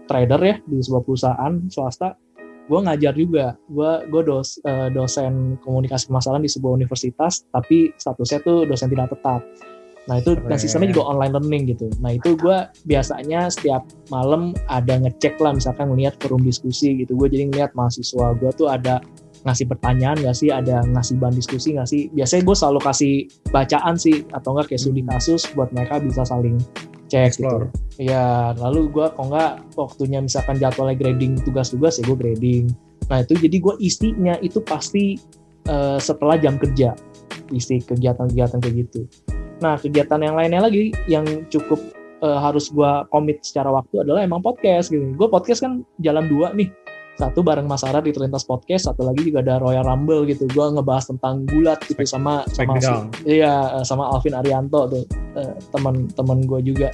trader 0.06 0.40
ya 0.40 0.56
di 0.62 0.78
sebuah 0.78 1.02
perusahaan 1.02 1.52
swasta? 1.66 2.14
Gue 2.70 2.80
ngajar 2.86 3.18
juga. 3.18 3.58
Gue 3.66 4.06
gue 4.06 4.22
dos, 4.22 4.62
eh, 4.62 4.88
dosen 4.94 5.58
komunikasi 5.66 6.06
pemasaran 6.06 6.42
di 6.42 6.50
sebuah 6.50 6.78
universitas, 6.78 7.42
tapi 7.50 7.90
statusnya 7.98 8.38
tuh 8.46 8.62
dosen 8.62 8.86
tidak 8.86 9.10
tetap. 9.10 9.42
Nah 10.06 10.22
itu 10.22 10.38
dan 10.38 10.58
sistemnya 10.58 10.94
juga 10.94 11.10
online 11.10 11.34
learning 11.34 11.62
gitu. 11.74 11.86
Nah 11.98 12.14
itu 12.14 12.38
gue 12.38 12.56
biasanya 12.86 13.50
setiap 13.50 13.82
malam 14.08 14.54
ada 14.70 15.02
ngecek 15.02 15.38
lah 15.42 15.50
misalkan 15.50 15.90
ngeliat 15.90 16.14
forum 16.22 16.46
diskusi 16.46 16.94
gitu. 17.02 17.18
Gue 17.18 17.26
jadi 17.26 17.50
ngeliat 17.50 17.74
mahasiswa 17.74 18.38
gue 18.38 18.50
tuh 18.54 18.70
ada 18.70 19.02
ngasih 19.46 19.66
pertanyaan 19.70 20.18
gak 20.22 20.34
sih, 20.34 20.50
ada 20.50 20.82
ngasih 20.82 21.18
bahan 21.18 21.34
diskusi 21.34 21.74
gak 21.74 21.90
sih. 21.90 22.06
Biasanya 22.14 22.42
gue 22.46 22.56
selalu 22.58 22.80
kasih 22.82 23.14
bacaan 23.50 23.94
sih 23.98 24.26
atau 24.30 24.54
enggak 24.54 24.74
kayak 24.74 24.80
studi 24.82 25.02
Hmm. 25.02 25.10
kasus 25.14 25.42
buat 25.54 25.70
mereka 25.74 25.98
bisa 26.02 26.22
saling 26.22 26.58
cek 27.06 27.34
Explore. 27.34 27.70
gitu. 27.70 28.06
Ya 28.10 28.54
lalu 28.58 28.90
gue 28.90 29.06
kok 29.10 29.22
nggak 29.26 29.78
waktunya 29.78 30.18
misalkan 30.22 30.58
jadwalnya 30.58 30.98
grading 30.98 31.38
tugas-tugas 31.42 31.98
ya 31.98 32.06
gue 32.06 32.18
grading. 32.18 32.64
Nah 33.10 33.22
itu 33.22 33.38
jadi 33.38 33.56
gue 33.58 33.74
isinya 33.78 34.34
itu 34.42 34.58
pasti 34.62 35.18
eh, 35.66 35.98
setelah 35.98 36.38
jam 36.38 36.58
kerja 36.58 36.94
isi 37.50 37.78
kegiatan-kegiatan 37.82 38.58
kayak 38.58 38.74
gitu. 38.86 39.06
Nah 39.62 39.80
kegiatan 39.80 40.20
yang 40.20 40.36
lainnya 40.36 40.60
lagi 40.64 40.92
yang 41.08 41.24
cukup 41.48 41.80
eh, 42.20 42.38
harus 42.40 42.68
gue 42.72 42.90
komit 43.12 43.40
secara 43.44 43.72
waktu 43.72 44.04
adalah 44.04 44.24
emang 44.24 44.44
podcast 44.44 44.92
gitu. 44.92 45.04
Gue 45.16 45.28
podcast 45.28 45.64
kan 45.64 45.84
jalan 46.00 46.28
dua 46.28 46.52
nih. 46.52 46.68
Satu 47.16 47.40
bareng 47.40 47.64
Mas 47.64 47.80
Ara 47.80 48.04
di 48.04 48.12
Terlintas 48.12 48.44
Podcast, 48.44 48.92
satu 48.92 49.08
lagi 49.08 49.24
juga 49.24 49.40
ada 49.40 49.56
Royal 49.56 49.88
Rumble 49.88 50.28
gitu. 50.28 50.44
Gue 50.52 50.68
ngebahas 50.68 51.08
tentang 51.08 51.48
gulat 51.48 51.80
gitu 51.88 51.96
Spek- 52.04 52.12
sama 52.12 52.44
sama 52.52 52.76
Smackdown. 52.76 53.08
Iya, 53.24 53.80
sama 53.88 54.12
Alvin 54.12 54.36
Arianto 54.36 54.84
tuh 54.84 55.04
eh, 55.32 55.56
teman-teman 55.72 56.44
gue 56.44 56.60
juga. 56.60 56.92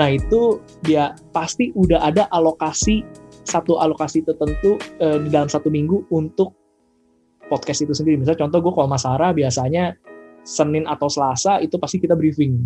Nah 0.00 0.08
itu 0.08 0.64
dia 0.80 1.12
pasti 1.36 1.76
udah 1.76 2.00
ada 2.08 2.24
alokasi 2.32 3.04
satu 3.44 3.76
alokasi 3.76 4.24
tertentu 4.24 4.80
eh, 4.96 5.20
di 5.20 5.28
dalam 5.28 5.52
satu 5.52 5.68
minggu 5.68 6.08
untuk 6.08 6.56
podcast 7.52 7.84
itu 7.84 7.92
sendiri. 7.92 8.16
Misalnya 8.16 8.48
contoh 8.48 8.64
gue 8.64 8.72
kalau 8.72 8.88
Mas 8.88 9.04
Sarah 9.04 9.36
biasanya 9.36 9.92
Senin 10.42 10.84
atau 10.84 11.06
Selasa 11.06 11.58
itu 11.58 11.76
pasti 11.76 11.96
kita 11.96 12.12
briefing. 12.12 12.64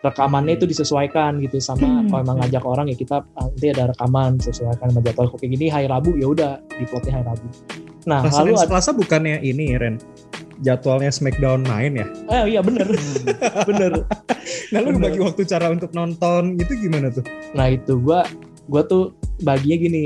Rekamannya 0.00 0.60
itu 0.60 0.68
disesuaikan 0.68 1.40
gitu 1.40 1.56
sama 1.58 1.80
Hmm. 1.80 2.06
kalau 2.06 2.20
emang 2.22 2.36
ngajak 2.38 2.60
orang 2.62 2.86
ya 2.86 2.94
kita 2.94 3.24
ah, 3.24 3.48
nanti 3.48 3.72
ada 3.72 3.88
rekaman 3.88 4.36
sesuaikan 4.36 4.92
sama 4.92 5.00
jadwal 5.00 5.26
kok 5.26 5.40
kayak 5.40 5.52
gini 5.52 5.66
hari 5.66 5.88
Rabu 5.88 6.12
ya 6.14 6.28
udah 6.28 6.52
di 6.70 6.84
plotnya 6.84 7.12
hari 7.14 7.24
Rabu. 7.24 7.46
Nah, 8.04 8.20
Nah, 8.20 8.28
lalu 8.30 8.52
Senin 8.52 8.68
Selasa 8.68 8.90
bukannya 8.92 9.40
ini 9.40 9.72
Ren? 9.74 9.96
Jadwalnya 10.56 11.08
Smackdown 11.08 11.64
9 11.64 11.96
ya? 11.96 12.06
eh 12.30 12.44
iya 12.46 12.60
bener, 12.60 12.86
bener. 13.68 14.06
Nah 14.70 14.78
lu 14.78 14.92
Bener. 14.92 15.02
bagi 15.02 15.18
waktu 15.18 15.42
cara 15.44 15.66
untuk 15.66 15.90
nonton 15.90 16.60
gitu 16.60 16.78
gimana 16.78 17.08
tuh? 17.08 17.24
Nah 17.56 17.72
itu 17.72 17.96
gua 17.96 18.28
gua 18.68 18.84
tuh 18.84 19.12
baginya 19.40 19.76
gini 19.80 20.02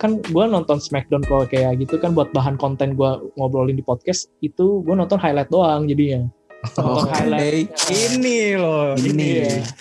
kan 0.00 0.16
gua 0.32 0.48
nonton 0.48 0.80
Smackdown 0.80 1.20
kalau 1.28 1.44
kayak 1.44 1.76
gitu 1.76 2.00
kan 2.00 2.16
buat 2.16 2.32
bahan 2.32 2.56
konten 2.56 2.96
gua 2.96 3.20
ngobrolin 3.36 3.76
di 3.76 3.84
podcast 3.84 4.32
itu 4.40 4.80
gua 4.82 4.96
nonton 4.96 5.20
highlight 5.20 5.52
doang 5.52 5.84
jadinya 5.84 6.24
Oke. 6.60 7.08
highlight 7.08 7.72
Ini 7.88 8.54
loh, 8.54 8.92
Ini. 8.92 9.08
ini. 9.08 9.30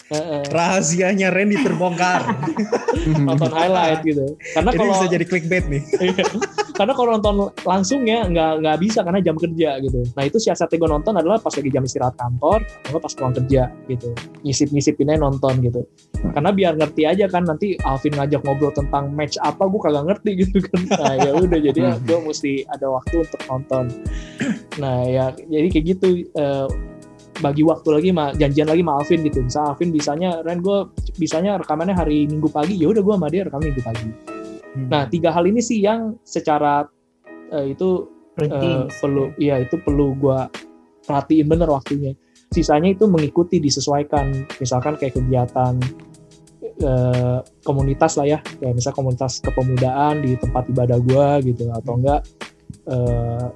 Heeh. 0.09 0.41
Rahasianya 0.47 1.27
Ren 1.27 1.49
diterbongkar. 1.49 2.23
nonton 3.19 3.51
highlight 3.51 4.01
gitu 4.01 4.35
karena 4.53 4.69
Ini 4.69 4.77
kalau 4.77 4.91
bisa 4.93 5.05
jadi 5.07 5.25
clickbait 5.25 5.65
nih. 5.67 5.83
Iya. 5.99 6.25
karena 6.73 6.93
kalau 6.93 7.09
nonton 7.11 7.35
langsung 7.61 8.03
ya 8.03 8.23
nggak 8.23 8.63
nggak 8.63 8.77
bisa 8.79 9.03
karena 9.03 9.19
jam 9.19 9.35
kerja 9.35 9.79
gitu 9.79 9.99
nah 10.09 10.23
itu 10.23 10.37
siasatnya 10.37 10.77
gue 10.77 10.89
nonton 10.89 11.11
adalah 11.13 11.35
pas 11.35 11.51
lagi 11.51 11.67
jam 11.67 11.83
istirahat 11.83 12.15
kantor 12.15 12.63
atau 12.63 12.97
pas 12.97 13.11
pulang 13.11 13.35
kerja 13.35 13.61
gitu 13.85 14.07
nyisip 14.41 14.71
nyisipinnya 14.71 15.19
nonton 15.19 15.59
gitu 15.59 15.83
karena 16.31 16.49
biar 16.49 16.73
ngerti 16.75 17.03
aja 17.03 17.27
kan 17.27 17.43
nanti 17.43 17.75
Alvin 17.81 18.15
ngajak 18.15 18.39
ngobrol 18.41 18.71
tentang 18.71 19.11
match 19.11 19.35
apa 19.37 19.59
gue 19.61 19.75
kagak 19.77 20.05
ngerti 20.07 20.31
gitu 20.39 20.57
kan 20.63 20.79
nah 21.03 21.13
ya 21.15 21.31
udah 21.35 21.59
jadi 21.61 21.79
Hmm. 21.79 21.99
gue 22.01 22.19
mesti 22.21 22.51
ada 22.65 22.87
waktu 22.87 23.15
untuk 23.19 23.41
nonton 23.45 23.85
nah 24.77 25.03
ya 25.03 25.25
jadi 25.41 25.67
kayak 25.69 25.85
gitu 25.89 26.07
eh, 26.29 26.67
bagi 27.39 27.63
waktu 27.63 27.89
lagi 27.89 28.09
ma 28.11 28.31
janjian 28.35 28.67
lagi 28.67 28.83
sama 28.83 28.93
Alvin 28.99 29.19
gitu. 29.25 29.39
Bisa 29.43 29.59
Alvin 29.63 29.89
bisanya 29.91 30.29
Ren 30.43 30.59
gue 30.59 30.77
bisanya 31.15 31.59
rekamannya 31.59 31.95
hari 31.95 32.27
Minggu 32.27 32.51
pagi 32.51 32.75
ya 32.75 32.91
udah 32.91 33.01
gue 33.01 33.13
sama 33.15 33.27
dia 33.31 33.41
rekam 33.47 33.63
Minggu 33.63 33.81
pagi. 33.83 34.09
Nah, 34.77 35.09
tiga 35.09 35.33
hal 35.33 35.49
ini 35.49 35.61
sih 35.65 35.81
yang 35.81 36.13
secara 36.21 36.85
eh, 37.49 37.73
itu 37.73 38.05
eh, 38.37 38.85
perlu 38.85 39.33
ya 39.41 39.57
itu 39.57 39.81
perlu 39.81 40.13
gua 40.13 40.45
perhatiin 41.03 41.49
bener 41.49 41.69
waktunya. 41.73 42.13
Sisanya 42.53 42.93
itu 42.93 43.09
mengikuti 43.09 43.57
disesuaikan. 43.57 44.45
Misalkan 44.61 44.97
kayak 45.01 45.17
kegiatan 45.17 45.73
eh, 46.61 47.39
komunitas 47.65 48.21
lah 48.21 48.37
ya, 48.37 48.39
kayak 48.61 48.77
misal 48.77 48.93
komunitas 48.93 49.41
kepemudaan 49.41 50.21
di 50.21 50.37
tempat 50.37 50.69
ibadah 50.69 50.97
gua 51.01 51.41
gitu 51.41 51.73
atau 51.73 51.97
enggak 51.97 52.21
eh, 52.89 53.47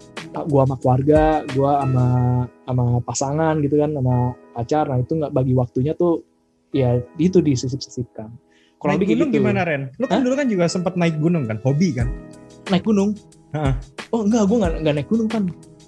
gua 0.47 0.61
sama 0.63 0.75
keluarga, 0.79 1.41
gua 1.57 1.81
sama 1.81 2.05
sama 2.69 2.83
pasangan 3.03 3.55
gitu 3.65 3.75
kan, 3.81 3.91
sama 3.91 4.15
pacar. 4.53 4.85
Nah, 4.87 4.97
itu 5.01 5.13
nggak 5.17 5.33
bagi 5.33 5.53
waktunya 5.57 5.93
tuh 5.97 6.21
ya 6.73 7.01
itu 7.17 7.41
disisip-sisipkan. 7.41 8.29
Kurang 8.77 8.99
naik 8.99 9.05
lebih 9.05 9.09
gunung 9.15 9.29
gitu. 9.31 9.37
gimana 9.41 9.61
Ren? 9.63 9.81
Lu 9.97 10.05
kan 10.05 10.19
Hah? 10.19 10.23
dulu 10.25 10.35
kan 10.35 10.47
juga 10.49 10.65
sempat 10.67 10.93
naik 10.99 11.15
gunung 11.17 11.47
kan, 11.47 11.57
hobi 11.63 11.95
kan? 11.95 12.09
naik 12.71 12.83
gunung. 12.87 13.11
Heeh. 13.51 13.73
Oh 14.13 14.23
enggak, 14.23 14.43
gue 14.47 14.57
nggak 14.59 14.73
nggak 14.85 14.95
naik 14.95 15.09
gunung 15.09 15.29
kan. 15.29 15.43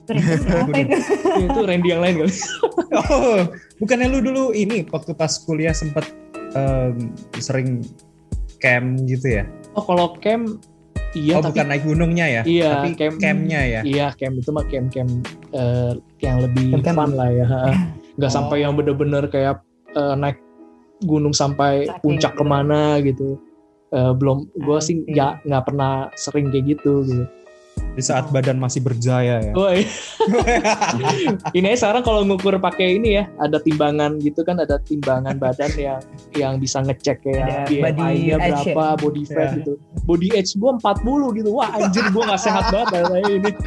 Ya, 0.06 1.42
itu 1.50 1.60
Randy 1.66 1.90
yang 1.90 2.02
lain 2.04 2.16
kali. 2.22 2.34
Oh, 2.96 3.44
bukannya 3.82 4.08
lu 4.08 4.24
dulu 4.24 4.44
ini 4.56 4.88
waktu 4.88 5.12
pas 5.18 5.36
kuliah 5.44 5.76
sempat 5.76 6.08
em, 6.56 7.12
sering 7.42 7.84
camp 8.64 9.04
gitu 9.04 9.42
ya? 9.42 9.44
Oh 9.76 9.84
kalau 9.84 10.16
camp, 10.24 10.64
iya 11.16 11.34
oh, 11.34 11.42
tapi 11.42 11.52
bukan 11.54 11.66
naik 11.68 11.84
gunungnya 11.84 12.26
ya? 12.28 12.42
Iya, 12.44 12.70
tapi 12.76 12.88
camp- 12.94 13.18
campnya 13.18 13.62
ya? 13.64 13.82
iya 13.82 14.08
camp 14.12 14.36
itu 14.36 14.50
mah 14.52 14.66
camp 14.66 14.88
camp 14.90 15.12
eh, 15.52 15.92
yang 16.20 16.38
lebih 16.40 16.68
Camp-camp. 16.76 16.98
fun 16.98 17.12
lah 17.14 17.30
ya. 17.30 17.46
Nggak 18.16 18.28
Oh. 18.28 18.36
sampai 18.36 18.58
yang 18.62 18.74
bener-bener 18.74 19.24
kayak 19.26 19.64
eh, 19.92 20.16
naik 20.16 20.38
gunung 21.02 21.32
sampai 21.32 21.86
Trekking 21.86 22.02
puncak 22.02 22.32
gitu. 22.32 22.40
ke 22.40 22.46
mana 22.46 22.82
gitu. 23.00 23.30
Eh, 23.90 24.12
belum, 24.12 24.38
gue 24.54 24.78
sih 24.80 24.96
Oke. 24.98 25.12
nggak 25.12 25.34
nggak 25.46 25.64
pernah 25.64 25.92
sering 26.14 26.48
kayak 26.50 26.66
gitu. 26.70 27.04
gitu. 27.04 27.24
Di 27.96 28.04
saat 28.04 28.28
badan 28.28 28.60
masih 28.60 28.84
berjaya 28.84 29.40
ya? 29.40 29.56
Woi, 29.56 29.88
ini 31.58 31.66
aja 31.72 31.88
sekarang 31.88 32.04
kalau 32.04 32.28
ngukur 32.28 32.60
pakai 32.60 33.00
ini 33.00 33.16
ya, 33.16 33.32
ada 33.40 33.56
timbangan 33.56 34.20
gitu 34.20 34.44
kan, 34.44 34.60
ada 34.60 34.84
timbangan 34.84 35.40
badan 35.40 35.72
yang 35.80 36.00
yang 36.36 36.54
bisa 36.60 36.84
ngecek 36.84 37.24
kayak 37.24 37.72
body 37.72 37.80
BMI-nya 37.80 38.36
age 38.36 38.76
berapa, 38.76 39.00
body 39.00 39.24
fat 39.24 39.48
Ya. 39.48 39.56
gitu. 39.64 39.74
Body 40.04 40.28
age 40.36 40.52
gua 40.60 40.76
40 40.76 41.40
gitu. 41.40 41.50
Wah, 41.56 41.72
anjir 41.72 42.04
gua 42.12 42.36
gak 42.36 42.42
sehat 42.44 42.68
banget 42.68 42.88
kayak 42.92 43.32
ini. 43.32 43.52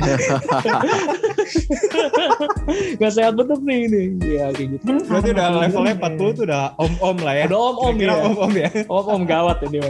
gak 3.00 3.12
sehat 3.12 3.32
bener 3.32 3.58
nih 3.64 3.78
ini. 3.88 4.02
Ya 4.28 4.52
kayak 4.52 4.68
gitu. 4.76 4.92
Berarti 5.08 5.28
udah 5.32 5.46
levelnya 5.56 5.94
gue. 5.96 6.04
40 6.20 6.36
tuh 6.36 6.44
udah 6.44 6.64
om-om 6.76 7.16
lah 7.24 7.34
ya? 7.34 7.44
Udah 7.48 7.60
om-om 7.72 7.94
Kira-kira 7.96 8.12
ya. 8.12 8.28
om-om 8.28 8.52
ya? 8.52 8.68
Om-om 8.86 9.22
gawat 9.24 9.56
ini. 9.66 9.80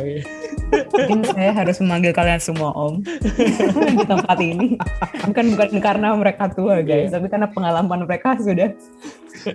Mungkin 0.69 1.21
saya 1.33 1.53
harus 1.57 1.77
memanggil 1.81 2.13
kalian 2.13 2.41
semua 2.41 2.71
om 2.77 3.01
di 3.99 4.05
tempat 4.05 4.39
ini. 4.41 4.77
Bukan 5.25 5.57
bukan 5.57 5.69
karena 5.81 6.13
mereka 6.15 6.53
tua 6.53 6.85
guys, 6.85 7.13
tapi 7.13 7.27
karena 7.29 7.49
pengalaman 7.49 8.05
mereka 8.05 8.37
sudah. 8.37 8.73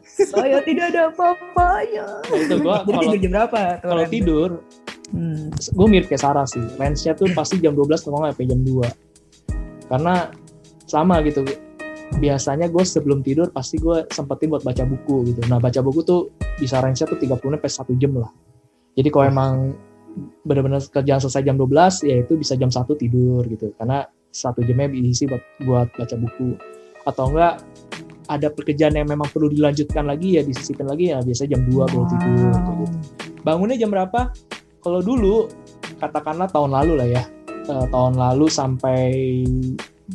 Saya 0.07 0.63
tidak 0.63 0.95
ada 0.95 1.11
apa-apanya. 1.11 2.23
Itu 2.33 2.55
gua 2.63 2.81
Jadi 2.87 2.91
kalau 2.91 3.03
tidur 3.03 3.19
jam 3.19 3.31
berapa? 3.35 3.61
tuh, 3.77 3.87
kalau 3.89 4.05
tidur 4.09 4.49
Hmm. 5.13 5.53
gue 5.53 5.87
mirip 5.93 6.09
kayak 6.09 6.25
Sarah 6.25 6.41
sih 6.49 6.65
range-nya 6.73 7.13
tuh 7.13 7.29
pasti 7.37 7.61
jam 7.61 7.77
12 7.77 8.01
atau 8.01 8.17
nggak 8.17 8.33
sampai 8.33 8.49
jam 8.49 8.59
2 8.65 8.81
karena 9.85 10.33
sama 10.89 11.21
gitu 11.21 11.45
biasanya 12.17 12.65
gue 12.65 12.81
sebelum 12.81 13.21
tidur 13.21 13.53
pasti 13.53 13.77
gue 13.77 14.09
sempetin 14.09 14.49
buat 14.49 14.65
baca 14.65 14.81
buku 14.89 15.29
gitu 15.29 15.45
nah 15.53 15.61
baca 15.61 15.85
buku 15.85 16.01
tuh 16.01 16.33
bisa 16.57 16.81
range-nya 16.81 17.05
tuh 17.05 17.21
30 17.21 17.29
sampai 17.29 17.93
1 17.93 18.01
jam 18.01 18.13
lah 18.17 18.31
jadi 18.97 19.09
kalau 19.13 19.25
emang 19.29 19.53
benar-benar 20.45 20.81
kerjaan 20.89 21.19
selesai 21.21 21.41
jam 21.45 21.57
12 21.57 22.09
ya 22.09 22.15
itu 22.21 22.33
bisa 22.37 22.53
jam 22.53 22.69
1 22.69 22.85
tidur 22.97 23.41
gitu 23.49 23.73
karena 23.77 24.05
satu 24.33 24.65
jamnya 24.65 24.89
diisi 24.93 25.29
buat 25.29 25.43
buat 25.65 25.87
baca 25.93 26.15
buku 26.17 26.57
atau 27.05 27.25
enggak 27.33 27.61
ada 28.31 28.47
pekerjaan 28.49 28.95
yang 28.95 29.09
memang 29.09 29.27
perlu 29.29 29.51
dilanjutkan 29.51 30.07
lagi 30.07 30.39
ya 30.39 30.41
disisipin 30.45 30.87
lagi 30.87 31.11
ya 31.11 31.21
biasanya 31.21 31.57
jam 31.57 31.61
2 31.65 31.91
baru 31.91 32.05
tidur 32.07 32.51
kayak 32.53 32.77
gitu 32.85 32.97
bangunnya 33.43 33.75
jam 33.75 33.91
berapa? 33.91 34.31
Kalau 34.83 34.99
dulu 34.99 35.47
katakanlah 35.95 36.51
tahun 36.51 36.75
lalu 36.75 36.93
lah 36.99 37.07
ya, 37.07 37.23
Eh, 37.63 37.85
tahun 37.95 38.19
lalu 38.19 38.51
sampai 38.51 39.03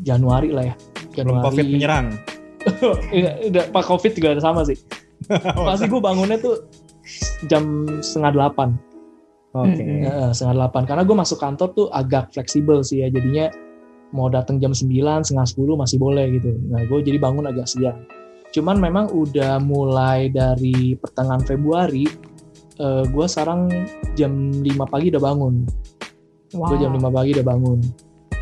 Januari 0.04 0.52
lah 0.52 0.68
ya. 0.68 0.74
Belum 1.16 1.40
Januari. 1.40 1.44
COVID 1.48 1.66
menyerang. 1.72 2.06
Iya, 3.14 3.48
udah 3.48 3.64
Pak 3.72 3.84
Covid 3.88 4.12
juga 4.12 4.36
ada 4.36 4.44
sama 4.44 4.60
sih. 4.68 4.76
Pasti 5.68 5.88
gue 5.88 6.02
bangunnya 6.04 6.36
tuh 6.36 6.68
jam 7.48 7.88
setengah 8.04 8.36
delapan, 8.36 8.76
Oke. 9.56 9.80
Eh, 9.80 10.30
setengah 10.36 10.54
delapan. 10.64 10.82
Karena 10.84 11.02
gue 11.08 11.16
masuk 11.16 11.38
kantor 11.40 11.68
tuh 11.72 11.86
agak 11.88 12.36
fleksibel 12.36 12.84
sih 12.84 13.00
ya, 13.00 13.08
jadinya 13.08 13.48
mau 14.12 14.28
datang 14.32 14.60
jam 14.60 14.72
9, 14.72 15.24
setengah 15.24 15.46
10 15.48 15.76
masih 15.76 15.98
boleh 16.00 16.26
gitu. 16.36 16.52
Nah 16.68 16.84
gue 16.84 16.98
jadi 17.00 17.18
bangun 17.20 17.48
agak 17.48 17.68
siang. 17.68 18.04
Cuman 18.52 18.80
memang 18.80 19.12
udah 19.12 19.60
mulai 19.60 20.32
dari 20.32 20.96
pertengahan 20.96 21.44
Februari, 21.44 22.08
eh, 22.80 23.04
gue 23.04 23.26
sekarang 23.28 23.68
jam 24.16 24.32
5 24.64 24.84
pagi 24.88 25.12
udah 25.12 25.22
bangun. 25.22 25.54
Wow. 26.56 26.72
Gue 26.72 26.76
jam 26.84 26.92
5 26.96 27.08
pagi 27.12 27.30
udah 27.36 27.46
bangun. 27.46 27.80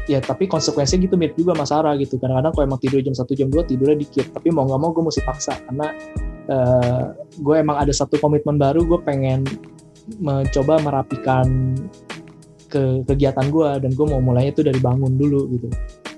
Ya 0.07 0.23
tapi 0.23 0.47
konsekuensinya 0.47 1.03
gitu 1.03 1.19
mirip 1.19 1.35
juga 1.35 1.59
sama 1.59 1.67
Sarah 1.67 1.95
gitu. 1.99 2.15
Kadang-kadang 2.19 2.55
kalau 2.55 2.65
emang 2.71 2.79
tidur 2.79 3.03
jam 3.03 3.15
1 3.15 3.27
jam 3.35 3.51
2 3.51 3.67
tidurnya 3.67 3.99
dikit. 3.99 4.31
Tapi 4.31 4.55
mau 4.55 4.63
nggak 4.67 4.79
mau 4.79 4.91
gue 4.95 5.03
mesti 5.03 5.23
paksa 5.27 5.59
karena 5.67 5.87
eh, 6.47 7.05
gue 7.43 7.57
emang 7.59 7.75
ada 7.83 7.91
satu 7.91 8.15
komitmen 8.23 8.55
baru. 8.55 8.87
Gue 8.87 9.03
pengen 9.03 9.43
mencoba 10.23 10.79
merapikan 10.83 11.75
ke 12.67 13.07
kegiatan 13.07 13.47
gue 13.51 13.71
dan 13.83 13.91
gue 13.95 14.07
mau 14.07 14.21
mulainya 14.23 14.53
itu 14.55 14.63
dari 14.67 14.79
bangun 14.83 15.15
dulu 15.15 15.51
gitu. 15.55 15.69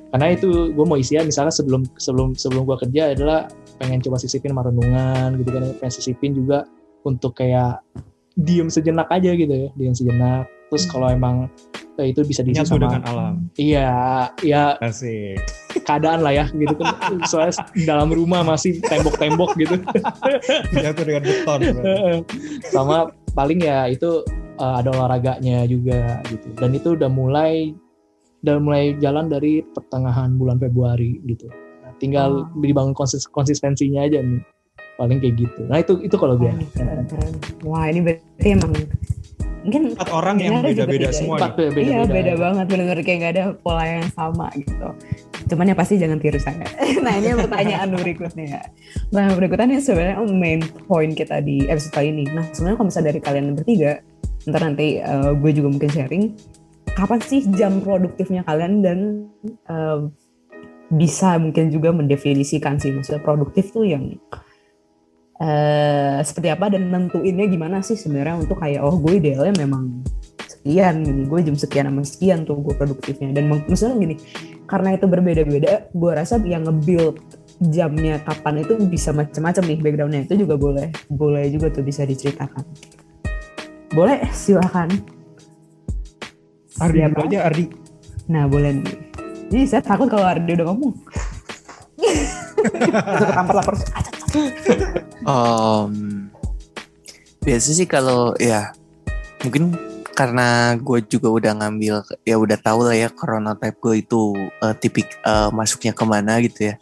Karena 0.09 0.33
itu 0.33 0.73
gue 0.73 0.85
mau 0.89 0.97
isian 0.97 1.29
misalnya 1.29 1.53
sebelum 1.53 1.85
sebelum 2.01 2.33
sebelum 2.33 2.65
gue 2.65 2.77
kerja 2.89 3.13
adalah 3.13 3.49
pengen 3.77 4.01
coba 4.01 4.17
sisipin 4.17 4.57
sama 4.57 4.65
renungan 4.69 5.37
gitu 5.41 5.51
kan. 5.53 5.63
Pengen 5.77 5.93
sisipin 5.93 6.33
juga 6.33 6.65
untuk 7.05 7.37
kayak 7.37 7.85
diem 8.39 8.73
sejenak 8.73 9.09
aja 9.13 9.37
gitu 9.37 9.53
ya, 9.53 9.69
diem 9.77 9.93
sejenak. 9.93 10.49
Terus 10.73 10.85
kalau 10.89 11.13
emang 11.13 11.49
eh, 12.01 12.13
itu 12.15 12.25
bisa 12.25 12.41
diisi 12.41 12.63
Nyatu 12.63 12.79
sama 12.79 12.85
dengan 12.89 13.05
alam. 13.05 13.35
Iya, 13.59 13.91
ya 14.41 14.79
Asik. 14.81 15.41
keadaan 15.85 16.25
lah 16.25 16.33
ya 16.33 16.45
gitu 16.57 16.73
kan. 16.81 16.97
Soalnya 17.29 17.61
dalam 17.85 18.09
rumah 18.09 18.41
masih 18.47 18.81
tembok-tembok 18.85 19.53
gitu. 19.61 19.77
Nyatu 20.73 21.03
dengan 21.05 21.23
beton. 21.25 21.61
Sama 22.71 23.13
paling 23.39 23.63
ya 23.63 23.87
itu 23.87 24.27
eh, 24.59 24.75
ada 24.83 24.91
olahraganya 24.91 25.63
juga 25.71 26.19
gitu. 26.27 26.51
Dan 26.59 26.75
itu 26.75 26.99
udah 26.99 27.07
mulai 27.07 27.71
udah 28.43 28.57
mulai 28.59 28.99
jalan 28.99 29.31
dari 29.31 29.63
pertengahan 29.63 30.35
bulan 30.35 30.59
Februari 30.59 31.23
gitu. 31.23 31.47
Nah, 31.83 31.95
tinggal 32.03 32.51
Oh. 32.51 32.59
dibangun 32.59 32.95
konsis- 32.95 33.31
konsistensinya 33.31 34.03
aja 34.03 34.19
nih. 34.19 34.43
Paling 34.99 35.23
kayak 35.23 35.35
gitu. 35.39 35.63
Nah, 35.71 35.79
itu 35.79 36.03
itu 36.03 36.17
kalau 36.19 36.35
gue. 36.35 36.51
Keren, 36.75 37.07
keren. 37.07 37.33
Wah 37.63 37.87
ini 37.87 38.03
berarti 38.03 38.49
emang 38.51 38.75
mungkin 39.69 39.93
Empat 39.93 40.11
orang 40.17 40.37
yang 40.41 40.65
beda-beda 40.65 41.13
beda. 41.13 41.17
semua. 41.17 41.37
Empat 41.37 41.53
nih. 41.53 41.59
beda-beda. 41.61 41.85
iya 41.93 42.01
beda 42.09 42.35
banget 42.41 42.65
benar-benar 42.73 43.01
kayak 43.05 43.19
nggak 43.21 43.33
ada 43.37 43.45
pola 43.61 43.85
yang 43.85 44.09
sama 44.17 44.49
gitu. 44.57 44.89
Cuman 45.53 45.69
ya 45.69 45.77
pasti 45.77 45.95
jangan 46.01 46.17
tiru 46.17 46.41
saya. 46.41 46.65
nah 47.05 47.13
ini 47.21 47.37
pertanyaan 47.37 47.89
berikutnya. 47.93 48.61
Nah 49.13 49.27
berikutnya 49.37 49.79
sebenarnya 49.85 50.17
main 50.33 50.65
point 50.89 51.13
kita 51.13 51.45
di 51.45 51.69
episode 51.69 51.93
kali 51.93 52.09
ini. 52.17 52.25
Nah 52.33 52.49
sebenarnya 52.57 52.77
kalau 52.81 52.89
misalnya 52.89 53.09
dari 53.13 53.21
kalian 53.21 53.47
bertiga, 53.53 53.93
ntar 54.49 54.61
nanti 54.65 54.87
eh, 55.05 55.31
gue 55.37 55.51
juga 55.53 55.69
mungkin 55.69 55.91
sharing. 55.93 56.25
Kapan 56.97 57.21
sih 57.23 57.45
jam 57.55 57.79
produktifnya 57.85 58.43
kalian 58.49 58.81
dan 58.81 58.99
eh, 59.69 60.01
bisa 60.89 61.37
mungkin 61.37 61.69
juga 61.69 61.93
mendefinisikan 61.93 62.81
sih 62.81 62.97
maksudnya 62.97 63.21
produktif 63.21 63.77
tuh 63.77 63.85
yang 63.85 64.17
eh 65.39 66.19
seperti 66.27 66.51
apa 66.51 66.67
dan 66.67 66.91
nentuinnya 66.91 67.47
gimana 67.47 67.79
sih 67.79 67.95
sebenarnya 67.95 68.43
untuk 68.43 68.59
kayak 68.59 68.83
oh 68.83 68.99
gue 68.99 69.23
idealnya 69.23 69.55
memang 69.55 70.03
sekian 70.35 71.07
gini 71.07 71.23
gue 71.31 71.41
jam 71.47 71.55
sekian 71.55 71.87
sama 71.87 72.03
sekian 72.03 72.39
tuh 72.43 72.59
gue 72.59 72.75
produktifnya. 72.75 73.31
Dan 73.31 73.47
maksudnya 73.47 73.95
gini 74.03 74.15
karena 74.67 74.99
itu 74.99 75.07
berbeda-beda 75.07 75.89
gue 75.95 76.13
rasa 76.13 76.43
yang 76.43 76.67
nge-build 76.67 77.23
jamnya 77.71 78.19
kapan 78.27 78.67
itu 78.67 78.75
bisa 78.91 79.15
macam-macam 79.15 79.63
nih 79.63 79.79
backgroundnya. 79.79 80.23
Itu 80.27 80.35
juga 80.43 80.59
boleh 80.59 80.91
boleh 81.07 81.45
juga 81.55 81.71
tuh 81.71 81.87
bisa 81.87 82.03
diceritakan. 82.03 82.67
Boleh 83.95 84.27
silakan. 84.35 84.91
Ardi 86.79 86.99
dulu 87.03 87.27
aja 87.27 87.39
Ardi. 87.47 87.65
nah 88.29 88.45
boleh 88.45 88.83
nih. 88.83 88.97
Jadi 89.49 89.65
saya 89.65 89.83
takut 89.87 90.11
kalau 90.11 90.27
Ardi 90.27 90.51
udah 90.53 90.67
ngomong. 90.69 90.93
Ketampar 93.23 93.55
lapor 93.63 93.75
Em, 95.29 95.93
biasa 97.41 97.69
sih 97.73 97.85
kalau 97.85 98.33
ya 98.37 98.73
mungkin 99.41 99.75
karena 100.13 100.75
gue 100.75 100.99
juga 101.07 101.29
udah 101.31 101.53
ngambil 101.63 102.03
ya 102.27 102.35
udah 102.35 102.59
tahu 102.59 102.91
lah 102.91 102.97
ya 102.97 103.09
chronotype 103.09 103.79
gue 103.79 103.95
itu 104.03 104.35
eh, 104.63 104.75
tipik 104.75 105.07
eh, 105.23 105.51
masuknya 105.51 105.93
ke 105.93 106.05
mana 106.05 106.43
gitu 106.43 106.73
ya. 106.73 106.75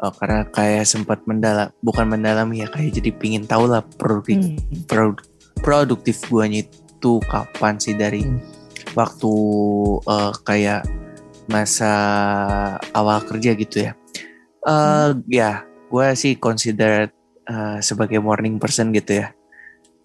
Eh, 0.00 0.12
karena 0.18 0.48
kayak 0.48 0.84
sempat 0.84 1.22
mendalam 1.24 1.70
bukan 1.80 2.06
mendalam 2.08 2.48
ya 2.50 2.66
kayak 2.66 2.96
jadi 2.96 3.10
pingin 3.14 3.44
tahu 3.44 3.68
lah 3.68 3.84
produktif 3.84 4.40
Hmm. 4.40 4.56
produ- 4.88 5.26
produktif 5.60 6.24
guanya 6.26 6.64
itu 6.64 7.12
kapan 7.28 7.76
sih 7.76 7.94
dari 7.94 8.24
Hmm. 8.24 8.40
waktu 8.94 9.32
eh, 10.06 10.32
kayak 10.42 10.82
masa 11.46 11.92
awal 12.92 13.20
kerja 13.22 13.52
gitu 13.54 13.76
ya. 13.84 13.92
Eh 14.60 15.08
ya, 15.28 15.64
gue 15.90 16.06
sih 16.14 16.38
consider 16.38 17.10
eh, 17.50 17.78
sebagai 17.82 18.22
morning 18.22 18.62
person 18.62 18.94
gitu 18.94 19.26
ya. 19.26 19.34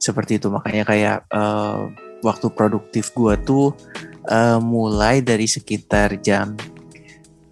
Seperti 0.01 0.41
itu 0.41 0.49
makanya 0.49 0.83
kayak 0.83 1.17
eh, 1.29 1.79
waktu 2.25 2.47
produktif 2.51 3.13
gue 3.13 3.37
tuh 3.45 3.77
eh, 4.25 4.59
mulai 4.59 5.21
dari 5.21 5.45
sekitar 5.45 6.17
jam 6.25 6.57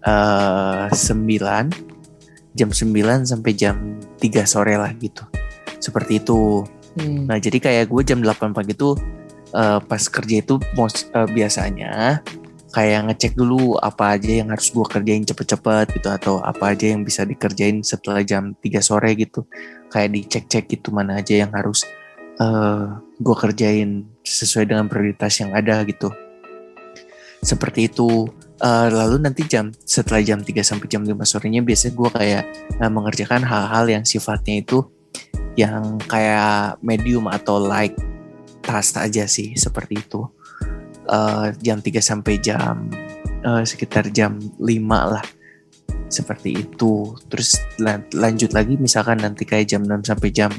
9 0.04 0.92
jam 2.54 2.70
9 2.70 3.24
sampai 3.24 3.52
jam 3.56 3.98
3 4.20 4.44
sore 4.46 4.78
lah 4.78 4.92
gitu. 5.00 5.26
Seperti 5.82 6.22
itu. 6.22 6.62
Hmm. 6.94 7.26
Nah, 7.26 7.42
jadi 7.42 7.58
kayak 7.58 7.90
gue 7.90 8.02
jam 8.06 8.22
8 8.22 8.54
pagi 8.54 8.72
tuh 8.78 8.94
eh, 9.50 9.80
pas 9.82 10.02
kerja 10.02 10.36
itu 10.40 10.62
most, 10.78 11.10
eh, 11.10 11.28
biasanya 11.28 12.22
kayak 12.74 13.06
ngecek 13.06 13.38
dulu 13.38 13.78
apa 13.78 14.18
aja 14.18 14.42
yang 14.42 14.50
harus 14.50 14.74
gue 14.74 14.82
kerjain 14.82 15.22
cepet-cepet 15.22 15.94
gitu 15.94 16.08
atau 16.10 16.34
apa 16.42 16.74
aja 16.74 16.90
yang 16.90 17.06
bisa 17.06 17.22
dikerjain 17.22 17.86
setelah 17.86 18.26
jam 18.26 18.58
3 18.58 18.82
sore 18.82 19.14
gitu. 19.14 19.46
Kayak 19.86 20.10
dicek-cek 20.18 20.66
gitu 20.66 20.90
mana 20.90 21.22
aja 21.22 21.46
yang 21.46 21.54
harus 21.54 21.86
eh 22.34 22.84
gue 22.98 23.36
kerjain 23.38 24.10
sesuai 24.26 24.66
dengan 24.74 24.90
prioritas 24.90 25.38
yang 25.38 25.54
ada 25.54 25.86
gitu. 25.86 26.10
Seperti 27.38 27.86
itu. 27.86 28.26
Eh, 28.54 28.88
lalu 28.90 29.22
nanti 29.22 29.46
jam 29.46 29.70
setelah 29.86 30.22
jam 30.22 30.42
3 30.42 30.62
sampai 30.66 30.86
jam 30.90 31.02
5 31.06 31.14
sorenya 31.26 31.62
biasanya 31.62 31.94
gue 31.94 32.10
kayak 32.10 32.42
eh, 32.82 32.90
mengerjakan 32.90 33.42
hal-hal 33.46 33.84
yang 33.86 34.04
sifatnya 34.06 34.62
itu 34.62 34.82
yang 35.54 36.02
kayak 36.10 36.78
medium 36.82 37.30
atau 37.30 37.62
light 37.62 37.94
task 38.64 38.98
aja 38.98 39.28
sih 39.30 39.54
seperti 39.54 40.02
itu 40.02 40.26
Eh, 41.04 41.46
jam 41.60 41.78
3 41.84 42.00
sampai 42.00 42.40
jam 42.40 42.88
eh, 43.44 43.62
sekitar 43.64 44.08
jam 44.08 44.40
5 44.56 45.12
lah. 45.12 45.24
Seperti 46.08 46.64
itu. 46.64 47.12
Terus 47.28 47.60
lan- 47.76 48.08
lanjut 48.14 48.56
lagi 48.56 48.80
misalkan 48.80 49.20
nanti 49.20 49.44
kayak 49.44 49.68
jam 49.68 49.84
6 49.84 50.04
sampai 50.04 50.28
jam 50.32 50.52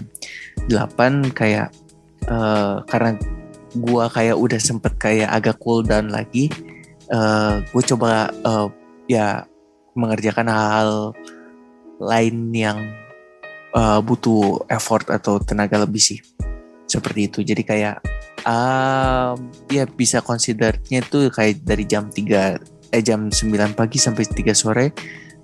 8 0.70 1.34
kayak 1.34 1.74
eh, 2.30 2.76
karena 2.86 3.18
gua 3.76 4.08
kayak 4.08 4.40
udah 4.40 4.60
sempet 4.62 4.96
kayak 4.96 5.30
agak 5.34 5.60
cool 5.60 5.84
down 5.84 6.08
lagi 6.08 6.48
eh 7.06 7.56
gue 7.62 7.84
coba 7.86 8.34
eh, 8.34 8.68
ya 9.06 9.46
mengerjakan 9.94 10.50
hal-hal 10.50 11.14
lain 12.02 12.52
yang 12.52 12.78
uh, 13.72 14.00
butuh 14.04 14.64
effort 14.68 15.08
atau 15.08 15.40
tenaga 15.40 15.80
lebih 15.80 16.02
sih 16.02 16.20
seperti 16.86 17.22
itu 17.30 17.40
jadi 17.42 17.64
kayak 17.66 17.96
um, 18.46 19.50
ya 19.70 19.86
bisa 19.90 20.22
considernya 20.22 21.02
tuh 21.06 21.34
kayak 21.34 21.66
dari 21.66 21.86
jam 21.86 22.10
3 22.10 22.94
eh 22.94 23.04
jam 23.04 23.28
9 23.28 23.78
pagi 23.78 23.98
sampai 23.98 24.24
3 24.24 24.54
sore 24.54 24.94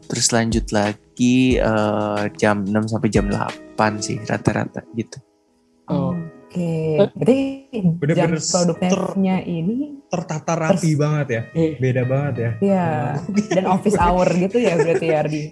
terus 0.06 0.30
lanjut 0.32 0.70
lagi 0.70 1.58
uh, 1.58 2.30
jam 2.38 2.64
6 2.64 2.94
sampai 2.94 3.10
jam 3.10 3.26
8 3.28 3.78
sih 4.00 4.18
rata-rata 4.24 4.86
gitu 4.94 5.18
Oh. 5.92 6.16
Oke, 6.52 7.00
berarti 7.16 7.40
jam 7.72 7.96
Bener-bener 7.96 8.44
produktifnya 8.44 9.36
ini 9.48 10.04
Tertata 10.12 10.52
rapi 10.60 11.00
banget 11.00 11.28
ya. 11.32 11.42
Eh, 11.56 11.80
Beda 11.80 12.04
banget 12.04 12.36
ya. 12.36 12.52
ya 12.60 12.88
dan 13.56 13.66
office 13.72 13.96
hour 13.96 14.28
gitu 14.36 14.60
ya 14.60 14.76
berarti 14.76 15.06
ya 15.08 15.18
Ardi. 15.24 15.44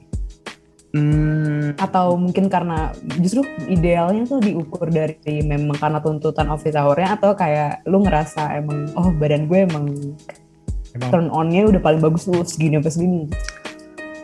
hmm, 0.92 1.39
Atau 1.78 2.18
mungkin 2.18 2.50
karena 2.50 2.90
justru 3.22 3.46
idealnya 3.70 4.26
tuh 4.26 4.42
diukur 4.42 4.90
dari 4.90 5.18
memang 5.46 5.78
karena 5.78 6.00
tuntutan 6.02 6.50
office 6.50 6.74
hour-nya 6.74 7.20
atau 7.20 7.36
kayak 7.38 7.86
lu 7.86 8.02
ngerasa 8.02 8.58
emang 8.58 8.90
oh 8.98 9.14
badan 9.14 9.46
gue 9.46 9.60
emang 9.70 9.86
Emang 10.98 11.10
turn 11.14 11.28
on-nya 11.30 11.70
udah 11.70 11.82
paling 11.86 12.02
bagus 12.02 12.26
tuh 12.26 12.42
segini 12.42 12.82
apa 12.82 12.90
segini. 12.90 13.30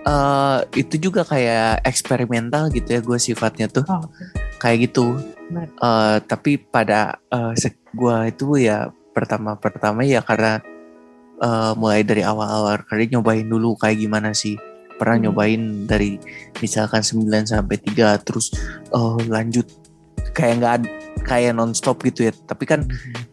eh, 0.06 0.60
itu 0.78 1.10
juga 1.10 1.22
kayak 1.22 1.86
eksperimental 1.86 2.74
gitu 2.74 2.89
ya 2.98 3.02
gue 3.06 3.18
sifatnya 3.22 3.70
tuh 3.70 3.86
Oh, 3.86 4.02
kayak 4.58 4.89
gitu 4.89 5.18
Benar. 5.50 5.70
Eh, 5.70 6.18
tapi 6.26 6.58
pada 6.58 7.22
uh, 7.30 7.54
gue 7.93 8.16
itu 8.34 8.46
ya 8.58 8.89
pertama 9.14 9.56
pertama 9.56 10.02
ya 10.04 10.20
karena 10.26 10.60
eh, 11.39 11.72
mulai 11.78 12.02
dari 12.04 12.26
awal-awal 12.26 12.82
kerja 12.84 13.18
nyobain 13.18 13.46
dulu 13.48 13.78
kayak 13.78 14.02
gimana 14.02 14.34
sih 14.34 14.58
pernah 14.96 15.16
Hmm. 15.18 15.24
nyobain 15.30 15.62
dari 15.86 16.18
misalkan 16.60 17.02
9 17.02 17.46
sampai 17.46 17.78
3 17.78 18.16
terus 18.20 18.52
eh, 18.89 19.16
lanjut 19.28 19.68
kayak 20.32 20.54
nggak 20.60 20.76
kayak 21.24 21.56
nonstop 21.56 22.04
gitu 22.04 22.28
ya 22.28 22.34
tapi 22.46 22.64
kan 22.64 22.86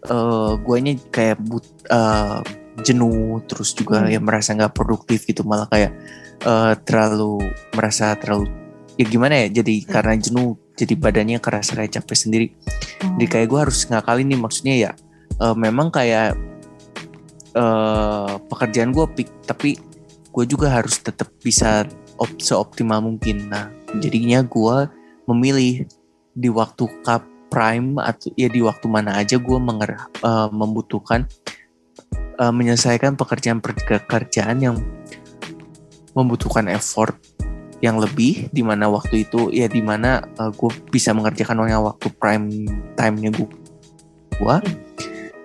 eh 0.03 0.53
guanya 0.63 0.95
kayak 1.11 1.39
but, 1.41 1.63
eh, 1.89 2.41
jenuh 2.83 3.39
terus 3.45 3.73
juga 3.73 4.03
Hmm. 4.03 4.11
ya 4.11 4.19
merasa 4.19 4.55
nggak 4.55 4.73
produktif 4.73 5.23
gitu 5.25 5.45
malah 5.45 5.69
kayak 5.69 5.93
eh, 6.43 6.75
terlalu 6.83 7.43
merasa 7.73 8.17
terlalu 8.17 8.49
ya 8.97 9.05
gimana 9.07 9.47
ya 9.47 9.63
jadi 9.63 9.75
karena 9.85 10.15
jenuh 10.17 10.57
jadi 10.73 10.95
badannya 10.97 11.39
kerasa 11.39 11.77
kayak 11.77 11.97
capek 11.97 12.17
sendiri 12.17 12.47
Oh. 13.05 13.17
jadi 13.21 13.27
kayak 13.29 13.47
gue 13.49 13.61
harus 13.61 13.79
ngakalin 13.87 14.27
nih 14.29 14.41
maksudnya 14.41 14.75
ya 14.75 14.91
eh, 15.39 15.55
memang 15.55 15.89
kayak 15.89 16.35
eh 17.53 18.33
pekerjaan 18.49 18.91
gue 18.91 19.05
tapi 19.45 19.77
gue 20.33 20.45
juga 20.49 20.72
harus 20.72 20.97
tetap 20.99 21.28
bisa 21.45 21.85
op 22.16 22.33
seoptimal 22.41 23.05
mungkin. 23.05 23.53
Nah 23.53 23.68
jadinya 24.01 24.41
gue 24.43 24.89
memilih 25.28 25.85
di 26.33 26.49
waktu 26.49 26.89
cup 27.05 27.22
prime 27.53 28.01
atau 28.01 28.33
ya 28.33 28.49
di 28.49 28.64
waktu 28.64 28.89
mana 28.89 29.20
aja 29.20 29.37
gue 29.37 29.59
menger 29.61 30.09
eh, 30.24 30.49
membutuhkan 30.49 31.28
eh, 32.41 32.53
menyelesaikan 32.53 33.14
pekerjaan 33.20 33.61
pekerjaan 33.61 34.57
yang 34.59 34.76
membutuhkan 36.16 36.68
effort 36.72 37.16
yang 37.83 37.99
lebih 37.99 38.47
di 38.55 38.62
mana 38.62 38.87
waktu 38.87 39.26
itu 39.26 39.51
ya 39.51 39.66
di 39.66 39.83
mana 39.83 40.22
gue 40.39 40.70
bisa 40.89 41.11
mengerjakan 41.11 41.66
waktu 41.66 42.09
prime 42.14 42.47
time-nya 42.95 43.35
gue 43.35 43.49
gua. 44.39 44.62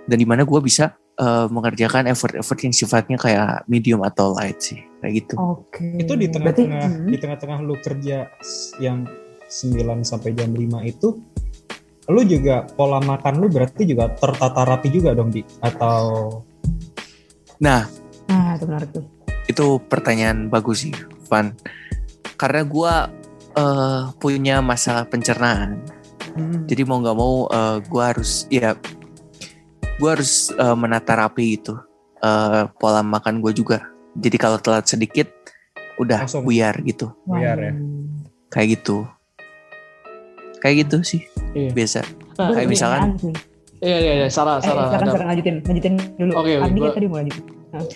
Dan 0.07 0.17
di 0.23 0.27
mana 0.27 0.47
gue 0.47 0.59
bisa 0.63 0.95
eh, 1.17 1.47
mengerjakan 1.49 2.07
effort-effort 2.09 2.59
yang 2.61 2.73
sifatnya 2.73 3.17
kayak 3.17 3.65
medium 3.65 4.05
atau 4.05 4.33
light 4.37 4.61
sih 4.61 4.79
kayak 5.01 5.13
gitu. 5.25 5.35
Oke. 5.37 5.97
itu 5.97 6.13
di 6.17 6.27
tengah-tengah 6.29 6.85
hmm. 6.85 7.09
di 7.09 7.17
tengah-tengah 7.17 7.57
lu 7.61 7.75
kerja 7.81 8.29
yang 8.81 9.05
9 9.47 10.03
sampai 10.03 10.35
jam 10.35 10.51
5 10.51 10.61
itu 10.85 11.09
lu 12.07 12.21
juga 12.23 12.63
pola 12.71 13.03
makan 13.03 13.43
lu 13.43 13.51
berarti 13.51 13.83
juga 13.83 14.07
tertata 14.15 14.63
rapi 14.63 14.87
juga 14.87 15.11
dong 15.11 15.31
di 15.31 15.43
atau 15.59 16.39
Nah 17.57 17.83
Nah, 18.27 18.59
itu 18.59 18.65
menarik 18.67 18.91
tuh. 18.91 19.05
itu 19.47 19.79
pertanyaan 19.87 20.51
bagus 20.51 20.83
sih, 20.83 20.91
Van. 21.31 21.55
Karena 22.35 22.67
gue 22.67 22.93
eh, 23.55 24.01
punya 24.19 24.59
masalah 24.59 25.07
pencernaan, 25.07 25.79
jadi 26.67 26.83
mau 26.85 26.99
nggak 27.01 27.17
mau 27.17 27.47
gue 27.81 28.03
harus 28.03 28.45
ya 28.51 28.75
gue 29.97 30.09
harus 30.09 30.49
eh, 30.51 30.75
menata 30.75 31.13
rapi 31.13 31.57
itu 31.57 31.73
eh, 32.19 32.63
pola 32.77 33.01
makan 33.01 33.39
gue 33.39 33.53
juga. 33.53 33.89
Jadi 34.13 34.35
kalau 34.35 34.57
telat 34.57 34.85
sedikit 34.85 35.29
udah 35.97 36.25
Langsung. 36.25 36.41
buyar 36.43 36.77
gitu, 36.81 37.09
Biar 37.23 37.57
ya. 37.57 37.73
kayak 38.47 38.67
gitu. 38.75 39.05
Kayak 40.57 40.75
gitu 40.85 40.97
sih 41.03 41.21
Iya. 41.53 41.69
biasa. 41.71 41.99
Nah, 42.35 42.49
Kayak 42.51 42.69
misalkan- 42.69 43.13
sih. 43.15 43.33
Iya 43.77 43.97
iya 43.99 44.13
iya 44.15 44.27
Sarah 44.27 44.57
Eh, 44.57 44.65
Sarah. 44.65 44.89
silakan, 44.89 45.05
silakan 45.05 45.27
lanjutin, 45.27 45.55
lanjutin 45.61 45.93
dulu. 46.17 46.31
Oke, 46.35 46.49
oke, 46.51 46.65
Ardi 46.65 46.73
gua- 46.75 46.87
kan 46.87 46.97
tadi 46.97 47.07
mau 47.07 47.17
lanjutin. 47.19 47.45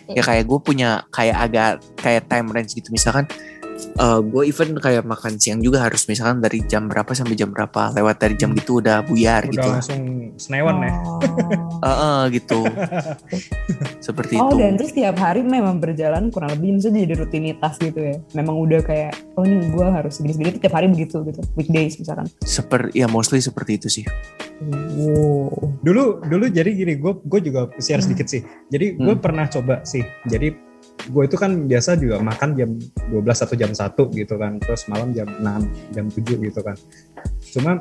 ya 0.10 0.22
kayak 0.22 0.44
gue 0.46 0.60
punya 0.62 0.90
kayak 1.10 1.38
agak 1.42 1.70
kayak 1.96 2.28
time 2.28 2.52
range 2.52 2.76
gitu 2.76 2.92
misalkan 2.92 3.26
gue 4.24 4.44
even 4.46 4.74
kayak 4.76 5.04
makan 5.04 5.36
siang 5.36 5.60
juga 5.60 5.82
harus 5.82 6.06
misalkan 6.06 6.40
dari 6.40 6.62
jam 6.64 6.86
berapa 6.86 7.08
sampai 7.08 7.34
jam 7.34 7.50
berapa 7.50 7.92
lewat 7.92 8.18
dari 8.18 8.36
jam 8.36 8.52
gitu 8.52 8.80
udah 8.80 9.04
buyar 9.04 9.46
udah 9.46 9.52
gitu 9.52 9.68
langsung 9.70 10.02
senewan 10.36 10.82
ya 10.82 10.94
Oh. 11.02 11.20
Eh, 11.82 11.90
eh, 11.90 12.22
gitu 12.36 12.62
seperti 14.06 14.34
Oh 14.36 14.50
itu 14.50 14.56
dan 14.58 14.74
terus 14.76 14.92
tiap 14.92 15.16
hari 15.16 15.42
memang 15.42 15.78
berjalan 15.78 16.30
kurang 16.30 16.54
lebih 16.54 16.78
misalnya 16.78 17.06
jadi 17.06 17.16
rutinitas 17.18 17.78
gitu 17.78 18.00
ya. 18.00 18.16
Memang 18.34 18.56
udah 18.56 18.82
kayak 18.82 19.12
oh 19.34 19.44
ini 19.44 19.70
gue 19.70 19.86
harus 19.86 20.14
segini-segini 20.14 20.58
tiap 20.58 20.74
hari 20.74 20.88
begitu 20.88 21.22
gitu. 21.24 21.42
Weekdays 21.54 21.98
misalkan. 21.98 22.26
seperti 22.42 22.96
ya 22.96 23.08
mostly 23.08 23.40
seperti 23.40 23.78
itu 23.78 23.88
sih 23.92 24.06
Wow. 24.62 25.74
dulu 25.82 26.22
dulu 26.22 26.46
jadi 26.48 26.70
gini 26.70 26.94
gue 26.96 27.14
gue 27.20 27.40
juga 27.42 27.66
share 27.76 27.98
sedikit 28.00 28.28
sih 28.28 28.42
jadi 28.70 28.94
gue 28.94 29.10
Hmm. 29.12 29.22
pernah 29.22 29.46
coba 29.48 29.82
sih 29.82 30.06
jadi 30.24 30.54
gue 31.10 31.24
itu 31.26 31.38
kan 31.40 31.66
biasa 31.66 31.98
juga 31.98 32.22
makan 32.22 32.50
jam 32.54 32.70
12 33.10 33.26
atau 33.26 33.56
jam 33.58 33.72
1 33.74 34.20
gitu 34.22 34.36
kan 34.38 34.62
terus 34.62 34.86
malam 34.86 35.10
jam 35.16 35.26
6 35.26 35.96
jam 35.98 36.06
7 36.12 36.46
gitu 36.46 36.60
kan. 36.62 36.78
Cuma 37.54 37.72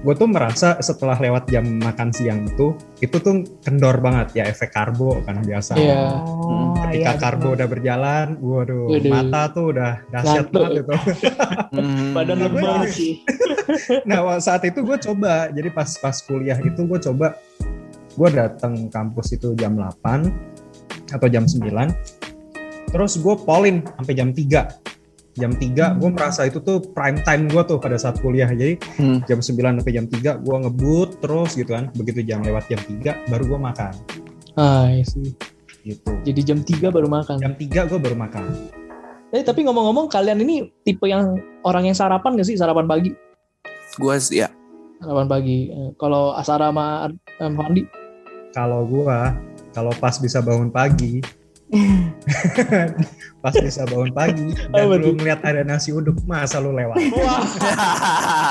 gue 0.00 0.14
tuh 0.16 0.28
merasa 0.28 0.80
setelah 0.80 1.16
lewat 1.20 1.48
jam 1.52 1.64
makan 1.80 2.08
siang 2.12 2.48
itu 2.48 2.72
itu 3.04 3.16
tuh 3.20 3.44
kendor 3.64 4.00
banget 4.00 4.32
ya 4.36 4.44
efek 4.48 4.72
karbo 4.72 5.20
kan 5.24 5.40
biasa. 5.40 5.76
Iya. 5.76 6.00
Oh, 6.24 6.76
ketika 6.88 7.12
iya, 7.16 7.20
karbo 7.20 7.52
betul. 7.52 7.56
udah 7.56 7.66
berjalan 7.68 8.28
waduh 8.40 8.86
Waduh. 8.88 9.12
mata 9.12 9.42
tuh 9.52 9.64
udah 9.72 9.92
dahsyat 10.12 10.46
banget 10.52 10.84
itu. 10.84 10.96
Hmm, 11.70 12.10
Badan 12.10 12.50
Gue 12.50 12.60
lemah 12.66 12.90
sih. 12.90 13.22
nah 14.08 14.26
saat 14.42 14.66
itu 14.66 14.82
gue 14.82 14.98
coba 14.98 15.54
jadi 15.54 15.70
pas 15.70 15.86
pas 16.02 16.16
kuliah 16.24 16.58
itu 16.60 16.82
gue 16.82 16.98
coba. 16.98 17.38
Gue 18.10 18.28
datang 18.34 18.90
kampus 18.90 19.38
itu 19.38 19.54
jam 19.54 19.78
8 19.78 21.14
atau 21.14 21.26
jam 21.30 21.46
9 21.46 22.19
terus 22.90 23.16
gue 23.16 23.34
polin 23.38 23.80
sampai 23.96 24.14
jam 24.14 24.28
3 24.30 24.66
jam 25.32 25.52
3 25.52 25.62
gue 25.96 26.10
merasa 26.10 26.42
itu 26.42 26.58
tuh 26.58 26.82
prime 26.90 27.22
time 27.22 27.46
gue 27.46 27.62
tuh 27.62 27.78
pada 27.78 27.94
saat 27.94 28.18
kuliah 28.18 28.50
jadi 28.50 28.74
Hmm. 28.98 29.22
jam 29.24 29.38
9 29.38 29.54
sampai 29.78 29.92
jam 29.92 30.04
3 30.04 30.36
gue 30.36 30.56
ngebut 30.58 31.08
terus 31.18 31.54
gitu 31.54 31.70
kan 31.70 31.88
begitu 31.92 32.20
jam 32.20 32.40
lewat 32.40 32.66
jam 32.66 32.80
3 32.80 33.26
baru 33.26 33.44
gue 33.46 33.60
makan 33.60 33.92
Ah, 34.52 34.90
iya 34.90 35.02
sih. 35.02 35.30
gitu 35.80 36.10
Jadi 36.20 36.40
jam 36.42 36.58
3 36.58 36.90
baru 36.90 37.06
makan. 37.06 37.38
jam 37.38 37.54
3 37.54 37.86
gue 37.86 37.98
baru 37.98 38.16
makan 38.16 38.44
Eh, 39.30 39.40
tapi 39.40 39.62
ngomong-ngomong 39.62 40.10
kalian 40.10 40.42
ini 40.42 40.74
tipe 40.82 41.06
yang 41.06 41.38
orang 41.62 41.86
yang 41.86 41.94
sarapan 41.94 42.34
gak 42.34 42.44
sih? 42.44 42.58
Sarapan 42.58 42.84
pagi? 42.84 43.14
gue 43.92 44.14
ya 44.28 44.50
Sarapan 44.98 45.26
pagi. 45.26 45.70
Eh, 45.70 45.90
Kalau 45.94 46.34
Asara 46.34 46.68
sama 46.68 47.06
Ar- 47.06 47.20
sama 47.32 47.54
Fandi? 47.62 47.86
kalau 48.50 48.82
gue 48.82 49.18
kalau 49.70 49.94
pas 49.94 50.18
bisa 50.18 50.42
bangun 50.42 50.68
pagi 50.68 51.22
pas 53.40 53.54
bisa 53.56 53.88
bangun 53.88 54.12
pagi 54.12 54.52
dan 54.52 54.84
Apa 54.84 55.00
belum 55.00 55.16
melihat 55.16 55.40
ada 55.46 55.62
nasi 55.64 55.94
uduk 55.96 56.18
masa 56.28 56.60
lu 56.60 56.74
lewat 56.76 56.98
Wah, 57.16 57.40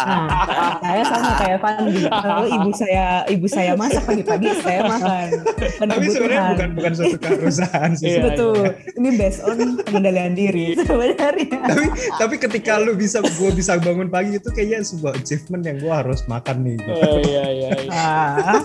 Nah, 0.10 0.74
saya 0.82 1.04
sama 1.06 1.32
kayak 1.38 1.60
Fandi. 1.62 2.02
Kalau 2.10 2.46
ibu 2.48 2.70
saya 2.74 3.06
ibu 3.30 3.46
saya 3.46 3.72
masak 3.78 4.02
pagi-pagi, 4.08 4.48
saya 4.64 4.82
makan. 4.88 5.28
Tapi 5.86 6.06
sebenarnya 6.10 6.42
bukan 6.56 6.70
bukan 6.80 6.92
suatu 6.96 7.18
keharusan 7.20 7.90
sih 8.00 8.08
Iya, 8.18 8.22
Betul. 8.32 8.64
Ini 8.98 9.10
based 9.20 9.42
on 9.46 9.58
pengendalian 9.84 10.34
diri 10.34 10.74
sebenarnya. 10.80 11.60
tapi 11.70 11.86
tapi 12.18 12.36
ketika 12.40 12.80
lu 12.82 12.96
bisa 12.98 13.22
gue 13.22 13.52
bisa 13.54 13.78
bangun 13.78 14.10
pagi 14.10 14.40
itu 14.40 14.50
kayaknya 14.50 14.82
sebuah 14.82 15.20
achievement 15.20 15.64
yang 15.68 15.78
gue 15.78 15.94
harus 15.94 16.24
makan 16.26 16.66
nih 16.66 16.76
gitu. 16.82 16.92
oh, 16.96 17.18
iya 17.22 17.44
iya. 17.52 17.70
iya. 17.78 17.92
Ah, 17.94 18.64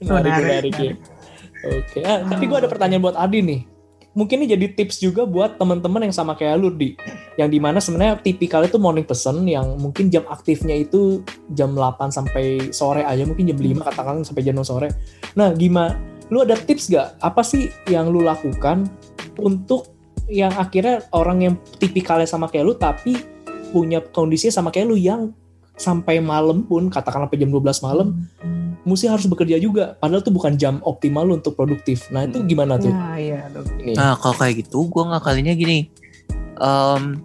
Menarik, 0.00 0.32
Menarik, 0.32 0.72
menarik 0.72 1.19
Oke, 1.60 2.00
ah, 2.04 2.24
tapi 2.24 2.48
gue 2.48 2.56
ada 2.56 2.70
pertanyaan 2.70 3.04
buat 3.04 3.16
Adi 3.18 3.44
nih. 3.44 3.60
Mungkin 4.10 4.42
ini 4.42 4.58
jadi 4.58 4.66
tips 4.74 4.98
juga 4.98 5.22
buat 5.22 5.54
teman-teman 5.54 6.10
yang 6.10 6.14
sama 6.14 6.34
kayak 6.34 6.58
lu 6.58 6.74
di, 6.74 6.98
yang 7.38 7.46
di 7.46 7.62
mana 7.62 7.78
sebenarnya 7.78 8.18
tipikal 8.18 8.66
itu 8.66 8.74
morning 8.74 9.06
person 9.06 9.46
yang 9.46 9.78
mungkin 9.78 10.10
jam 10.10 10.26
aktifnya 10.26 10.74
itu 10.74 11.22
jam 11.54 11.78
8 11.78 12.10
sampai 12.10 12.74
sore 12.74 13.06
aja, 13.06 13.22
mungkin 13.22 13.54
jam 13.54 13.58
5 13.60 13.86
katakan 13.86 14.26
sampai 14.26 14.42
jam 14.42 14.58
6 14.58 14.66
sore. 14.66 14.88
Nah, 15.38 15.54
gimana? 15.54 15.94
Lu 16.30 16.42
ada 16.42 16.58
tips 16.58 16.90
gak? 16.90 17.22
Apa 17.22 17.42
sih 17.46 17.70
yang 17.86 18.10
lu 18.10 18.26
lakukan 18.26 18.86
untuk 19.38 19.94
yang 20.30 20.54
akhirnya 20.54 21.06
orang 21.10 21.38
yang 21.42 21.54
tipikalnya 21.78 22.26
sama 22.26 22.46
kayak 22.46 22.64
lu 22.66 22.74
tapi 22.78 23.18
punya 23.74 24.02
kondisinya 24.02 24.62
sama 24.62 24.70
kayak 24.70 24.86
lu 24.90 24.98
yang 24.98 25.34
sampai 25.80 26.20
malam 26.20 26.68
pun 26.68 26.92
katakanlah 26.92 27.32
sampai 27.32 27.40
jam 27.40 27.48
12 27.48 27.80
malam 27.80 28.28
mesti 28.84 29.08
harus 29.08 29.24
bekerja 29.28 29.56
juga. 29.56 29.96
Padahal 29.96 30.20
tuh 30.20 30.32
bukan 30.32 30.56
jam 30.60 30.80
optimal 30.84 31.24
lu 31.24 31.40
untuk 31.40 31.56
produktif. 31.56 32.08
Nah 32.12 32.28
itu 32.28 32.44
gimana 32.44 32.76
tuh? 32.76 32.92
Nah, 32.92 33.16
iya. 33.16 33.48
ini 33.80 33.96
Nah 33.96 34.16
kalau 34.16 34.36
kayak 34.36 34.64
gitu 34.64 34.88
gue 34.88 35.04
ngakalinya 35.04 35.52
gini. 35.56 35.88
Em, 36.60 37.24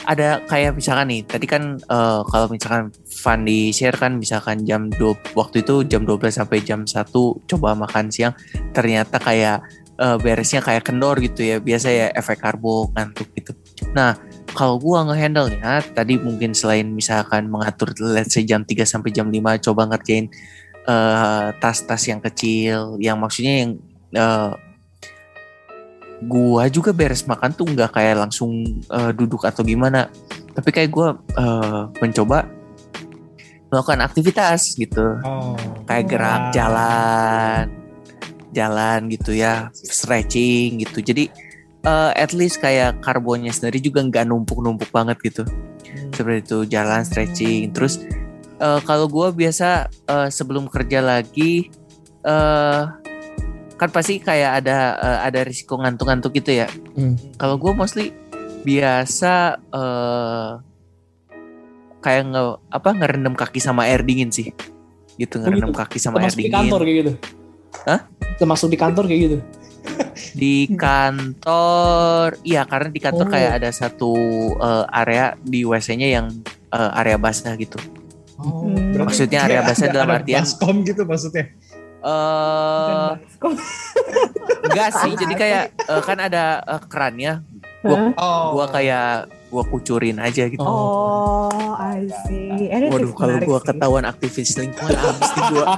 Ada 0.00 0.48
kayak 0.48 0.80
misalkan 0.80 1.12
nih 1.12 1.22
Tadi 1.28 1.44
kan 1.44 1.76
eh, 1.76 2.20
kalau 2.24 2.48
misalkan 2.48 2.88
Fandi 3.04 3.68
share 3.68 4.00
kan 4.00 4.16
misalkan 4.16 4.64
jam 4.64 4.88
2 4.88 5.36
Waktu 5.36 5.60
itu 5.60 5.84
jam 5.84 6.08
12 6.08 6.40
sampai 6.40 6.64
jam 6.64 6.88
1 6.88 7.12
Coba 7.44 7.76
makan 7.76 8.08
siang 8.08 8.32
Ternyata 8.72 9.20
kayak 9.20 9.60
eh, 10.00 10.16
beresnya 10.16 10.64
kayak 10.64 10.88
kendor 10.88 11.20
gitu 11.20 11.44
ya. 11.44 11.60
Biasa 11.60 11.88
ya 11.92 12.06
efek 12.16 12.40
karbo 12.40 12.88
ngantuk 12.96 13.28
gitu. 13.36 13.52
Nah 13.92 14.16
kalau 14.54 14.76
gua 14.76 15.06
ngehandle 15.06 15.52
nya 15.56 15.82
tadi 15.94 16.18
mungkin 16.18 16.52
selain 16.52 16.90
misalkan 16.90 17.46
mengatur 17.46 17.94
let's 18.00 18.34
say 18.34 18.42
jam 18.42 18.66
3 18.66 18.82
sampai 18.82 19.10
jam 19.14 19.30
5 19.30 19.66
coba 19.70 19.88
ngerjain 19.94 20.26
eh, 20.86 21.48
tas-tas 21.58 22.02
yang 22.08 22.20
kecil 22.20 22.98
yang 22.98 23.16
maksudnya 23.20 23.54
yang 23.66 23.70
eh, 24.14 24.52
gua 26.24 26.68
juga 26.68 26.92
beres 26.92 27.24
makan 27.24 27.56
tuh 27.56 27.64
nggak 27.72 27.96
kayak 27.96 28.16
langsung 28.28 28.64
eh, 28.76 29.12
duduk 29.16 29.48
atau 29.48 29.64
gimana. 29.64 30.12
Tapi 30.52 30.68
kayak 30.74 30.90
gua 30.92 31.16
eh, 31.16 31.82
mencoba 32.02 32.44
melakukan 33.70 34.02
aktivitas 34.02 34.74
gitu. 34.74 35.16
Oh. 35.22 35.54
kayak 35.86 36.06
gerak 36.10 36.42
jalan 36.54 37.70
jalan 38.50 39.06
gitu 39.10 39.30
ya 39.34 39.70
stretching 39.74 40.82
gitu. 40.82 41.00
Jadi 41.00 41.30
eh, 41.84 42.12
at 42.14 42.30
least 42.36 42.60
kayak 42.60 43.00
karbonnya 43.00 43.52
sendiri 43.52 43.80
juga 43.80 44.04
nggak 44.04 44.24
numpuk-numpuk 44.28 44.90
banget 44.92 45.16
gitu. 45.24 45.42
Seperti 46.14 46.38
itu 46.44 46.58
jalan 46.68 47.02
stretching. 47.06 47.72
Terus 47.72 48.02
eh, 48.60 48.80
kalau 48.84 49.06
gua 49.08 49.32
biasa 49.32 49.88
eh, 49.88 50.28
sebelum 50.28 50.68
kerja 50.68 51.00
lagi 51.00 51.70
eh 52.20 52.82
kan 53.80 53.88
pasti 53.88 54.20
kayak 54.20 54.60
ada 54.64 54.78
eh, 55.00 55.18
ada 55.32 55.40
risiko 55.44 55.80
ngantuk-ngantuk 55.80 56.36
gitu 56.36 56.52
ya. 56.52 56.68
Hmm. 56.96 57.16
kalau 57.40 57.56
gue 57.56 57.72
mostly 57.72 58.12
biasa 58.60 59.56
eh 59.56 60.52
kayak 62.00 62.22
nge 62.32 62.42
apa 62.72 62.88
ngerendam 62.96 63.32
kaki 63.36 63.60
sama 63.60 63.88
air 63.88 64.04
dingin 64.04 64.28
sih. 64.28 64.52
Gitu 65.16 65.40
ngerendam 65.40 65.72
kaki 65.72 65.96
sama 65.96 66.20
air 66.20 66.32
termasuk 66.32 66.40
di 66.40 66.44
dingin. 66.48 66.56
kantor 66.60 66.80
kayak 66.84 66.96
gitu? 67.00 67.12
Hah? 67.88 68.00
termasuk 68.40 68.68
di 68.72 68.78
kantor 68.80 69.04
kayak 69.04 69.20
gitu 69.20 69.36
di 70.40 70.68
kantor 70.70 72.36
iya 72.42 72.62
karena 72.64 72.88
di 72.88 72.98
kantor 72.98 73.26
Oh. 73.26 73.30
kayak 73.30 73.52
ada 73.56 73.70
satu 73.70 74.12
eh, 74.54 74.84
area 74.94 75.24
di 75.38 75.62
WC-nya 75.62 76.08
yang 76.10 76.26
eh, 76.68 76.90
area 76.96 77.16
basah 77.16 77.54
gitu 77.54 77.78
oh. 78.36 78.68
Maksudnya 78.96 79.44
area 79.44 79.60
basah 79.60 79.86
ada- 79.86 79.94
dalam 79.96 80.08
ada 80.08 80.18
artian- 80.18 80.42
baskom 80.42 80.76
gitu 80.82 81.02
maksudnya. 81.02 81.44
eh 82.00 83.10
Kok- 83.36 83.56
enggak 84.66 84.90
sih 84.94 85.12
jadi 85.14 85.34
kayak 85.34 85.64
eh, 85.78 86.02
kan 86.02 86.18
ada 86.18 86.44
eh, 86.60 86.80
kerannya 86.82 87.32
Hah? 87.80 88.12
Oh. 88.14 88.44
gua 88.54 88.66
kayak 88.68 89.28
gua 89.50 89.62
kucurin 89.64 90.16
aja 90.16 90.46
gitu 90.46 90.62
Oh, 90.62 91.50
I 91.74 92.06
see. 92.24 92.66
Eh, 92.66 92.86
Waduh, 92.86 93.10
kalau 93.12 93.34
sih. 93.36 93.50
ketahuan 93.64 94.04
aktivis 94.04 94.54
lingkungan 94.54 94.94
abis 94.94 95.28
di 95.28 95.42
gua. 95.50 95.66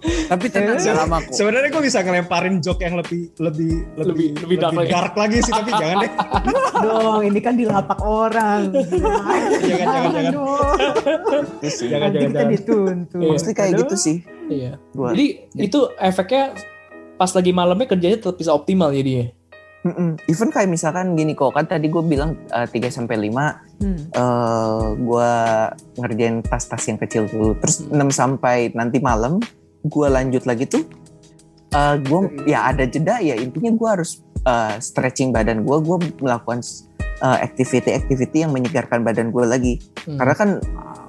Tapi 0.00 0.46
tenang 0.48 0.74
Eh. 0.74 0.82
selama 0.82 1.20
kok. 1.20 1.32
Sebenarnya 1.32 1.68
gue 1.68 1.82
bisa 1.82 2.00
ngelemparin 2.00 2.56
joke 2.58 2.80
yang 2.80 2.96
lebih 2.96 3.28
lebih 3.36 3.72
lebih 3.94 4.08
Lebih- 4.32 4.32
lebih 4.40 4.56
dark 4.58 4.72
lagi. 4.74 4.90
dark 4.90 5.14
lagi 5.14 5.36
sih 5.40 5.52
tapi 5.52 5.70
jangan 5.70 5.96
deh. 6.00 6.12
dong, 6.84 7.20
ini 7.22 7.38
kan 7.38 7.54
di 7.54 7.64
lapak 7.64 8.00
orang. 8.00 8.60
Jangan, 9.60 9.86
jangan, 9.86 10.10
jangan. 10.10 10.32
dong. 10.32 10.76
Jangan 11.60 11.84
jangan 11.84 12.10
kita 12.10 12.32
jangan. 12.32 12.48
dituntut. 12.48 13.20
Mostly 13.22 13.52
kayak 13.52 13.70
Aduh. 13.70 13.80
gitu 13.84 13.96
sih. 13.96 14.16
iya 14.48 14.74
jadi 14.90 15.26
itu 15.62 15.78
efeknya 15.94 16.58
pas 17.14 17.30
lagi 17.30 17.52
malamnya 17.52 17.86
kerjanya 17.86 18.18
tetap 18.18 18.34
bisa 18.34 18.50
optimal 18.50 18.90
jadinya 18.90 19.30
Mm-mm. 19.80 20.20
Even 20.28 20.52
kayak 20.52 20.68
misalkan 20.68 21.16
gini 21.16 21.32
kok, 21.32 21.56
kan 21.56 21.64
tadi 21.64 21.88
gue 21.88 22.04
bilang 22.04 22.36
eh, 22.52 22.68
3 22.68 22.92
sampai 22.92 23.16
5 23.16 23.80
Hmm. 23.80 23.96
eh 24.12 24.84
gue 25.00 25.30
ngerjain 25.96 26.44
tas-tas 26.44 26.84
yang 26.84 27.00
kecil 27.00 27.24
dulu. 27.24 27.56
Terus 27.64 27.88
6 27.88 27.96
sampai 28.12 28.76
nanti 28.76 29.00
malam 29.00 29.40
gue 29.80 30.06
lanjut 30.12 30.44
lagi 30.44 30.68
tuh 30.68 30.84
eh 31.72 31.96
gue 31.96 32.44
ya 32.44 32.68
ada 32.68 32.84
jeda 32.84 33.24
ya 33.24 33.40
intinya 33.40 33.72
gue 33.72 33.88
harus 33.88 34.20
eh, 34.44 34.76
stretching 34.84 35.32
badan 35.32 35.64
gue, 35.64 35.76
gue 35.80 35.96
melakukan 36.20 36.60
activity-activity 37.20 38.48
yang 38.48 38.52
menyegarkan 38.52 39.04
badan 39.04 39.28
gue 39.32 39.44
lagi. 39.44 39.74
Hmm. 40.04 40.20
Karena 40.20 40.34
kan 40.36 40.50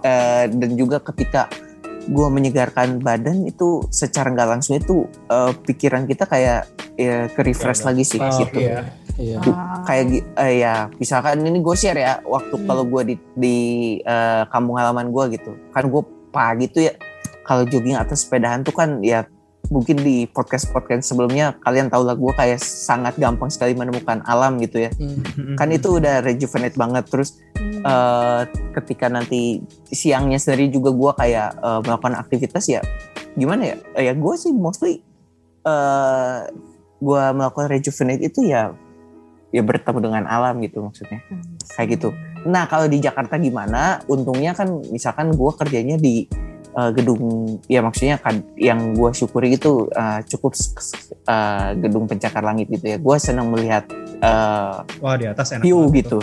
eh, 0.03 0.47
dan 0.47 0.71
juga 0.79 1.03
ketika 1.03 1.51
gue 2.01 2.27
menyegarkan 2.29 2.97
badan 2.97 3.45
itu 3.45 3.85
secara 3.89 4.31
nggak 4.31 4.49
langsung 4.49 4.77
itu 4.77 5.05
eh, 5.27 5.51
pikiran 5.53 6.05
kita 6.05 6.25
kayak 6.25 6.65
ya, 6.95 7.29
ke 7.29 7.41
refresh 7.41 7.85
lagi 7.85 8.01
sih 8.01 8.17
Oh, 8.17 8.29
gitu. 8.41 8.57
iya. 8.61 8.89
Iya. 9.19 9.37
Ah. 9.43 9.83
Kayak 9.85 10.03
eh, 10.39 10.53
ya 10.63 10.73
misalkan 10.95 11.43
ini 11.43 11.59
gue 11.59 11.75
share 11.75 11.99
ya 11.99 12.13
waktu 12.23 12.55
Hmm. 12.57 12.65
kalau 12.65 12.83
gue 12.87 13.01
di 13.05 13.15
di 13.35 13.57
eh, 14.01 14.43
kampung 14.49 14.79
halaman 14.79 15.11
gue 15.11 15.37
gitu 15.37 15.51
kan 15.69 15.85
gue 15.85 16.01
pagi 16.31 16.65
tuh 16.65 16.87
ya 16.89 16.93
kalau 17.43 17.67
jogging 17.67 17.99
atau 17.99 18.15
sepedahan 18.15 18.63
tuh 18.63 18.71
kan 18.71 19.03
ya 19.03 19.27
mungkin 19.69 20.01
di 20.01 20.25
podcast 20.25 20.71
podcast 20.73 21.11
sebelumnya 21.11 21.53
kalian 21.61 21.87
tahu 21.87 22.03
lah 22.03 22.17
gue 22.17 22.33
kayak 22.33 22.59
sangat 22.59 23.15
gampang 23.15 23.47
sekali 23.47 23.77
menemukan 23.77 24.23
alam 24.25 24.57
gitu 24.57 24.87
ya. 24.87 24.91
Hmm. 24.97 25.55
kan 25.55 25.69
itu 25.69 26.01
udah 26.01 26.23
rejuvenate 26.25 26.75
banget. 26.75 27.05
Terus 27.07 27.37
Hmm. 27.61 27.85
eh, 27.85 28.41
ketika 28.73 29.05
nanti 29.05 29.61
siangnya 29.85 30.41
sendiri 30.41 30.73
juga 30.73 30.89
gue 30.89 31.11
kayak 31.13 31.49
eh, 31.61 31.79
melakukan 31.85 32.17
aktivitas 32.17 32.65
ya 32.65 32.81
gimana 33.37 33.61
ya? 33.63 33.75
Eh, 33.93 34.09
ya 34.09 34.13
gue 34.17 34.33
sih 34.35 34.49
mostly 34.49 35.05
eh 35.61 36.39
gue 36.97 37.23
melakukan 37.33 37.69
rejuvenate 37.69 38.21
itu 38.21 38.49
ya 38.49 38.73
ya 39.51 39.61
bertemu 39.61 39.99
dengan 39.99 40.23
alam 40.25 40.57
gitu 40.63 40.81
maksudnya. 40.81 41.21
Kayak 41.75 41.87
gitu. 41.99 42.09
Nah 42.47 42.65
kalau 42.65 42.87
di 42.87 42.97
Jakarta 42.97 43.35
gimana? 43.37 43.99
Untungnya 44.07 44.55
kan 44.55 44.81
misalkan 44.89 45.35
gue 45.35 45.51
kerjanya 45.59 45.99
di 45.99 46.25
eh, 46.71 46.91
gedung 46.91 47.21
ya 47.65 47.79
maksudnya 47.79 48.15
kan 48.15 48.39
yang 48.55 48.93
gue 48.93 49.09
syukuri 49.11 49.53
itu 49.53 49.87
eh, 49.87 50.19
cukup 50.25 50.51
eh, 51.25 51.69
gedung 51.77 52.05
pencakar 52.05 52.41
langit 52.41 52.67
gitu 52.67 52.85
ya 52.85 52.97
gue 52.97 53.15
senang 53.17 53.49
melihat 53.49 53.85
eh, 54.17 54.75
Wah 54.99 55.15
di 55.15 55.25
atas 55.25 55.51
enak. 55.51 55.63
view 55.63 55.87
gitu 55.91 56.19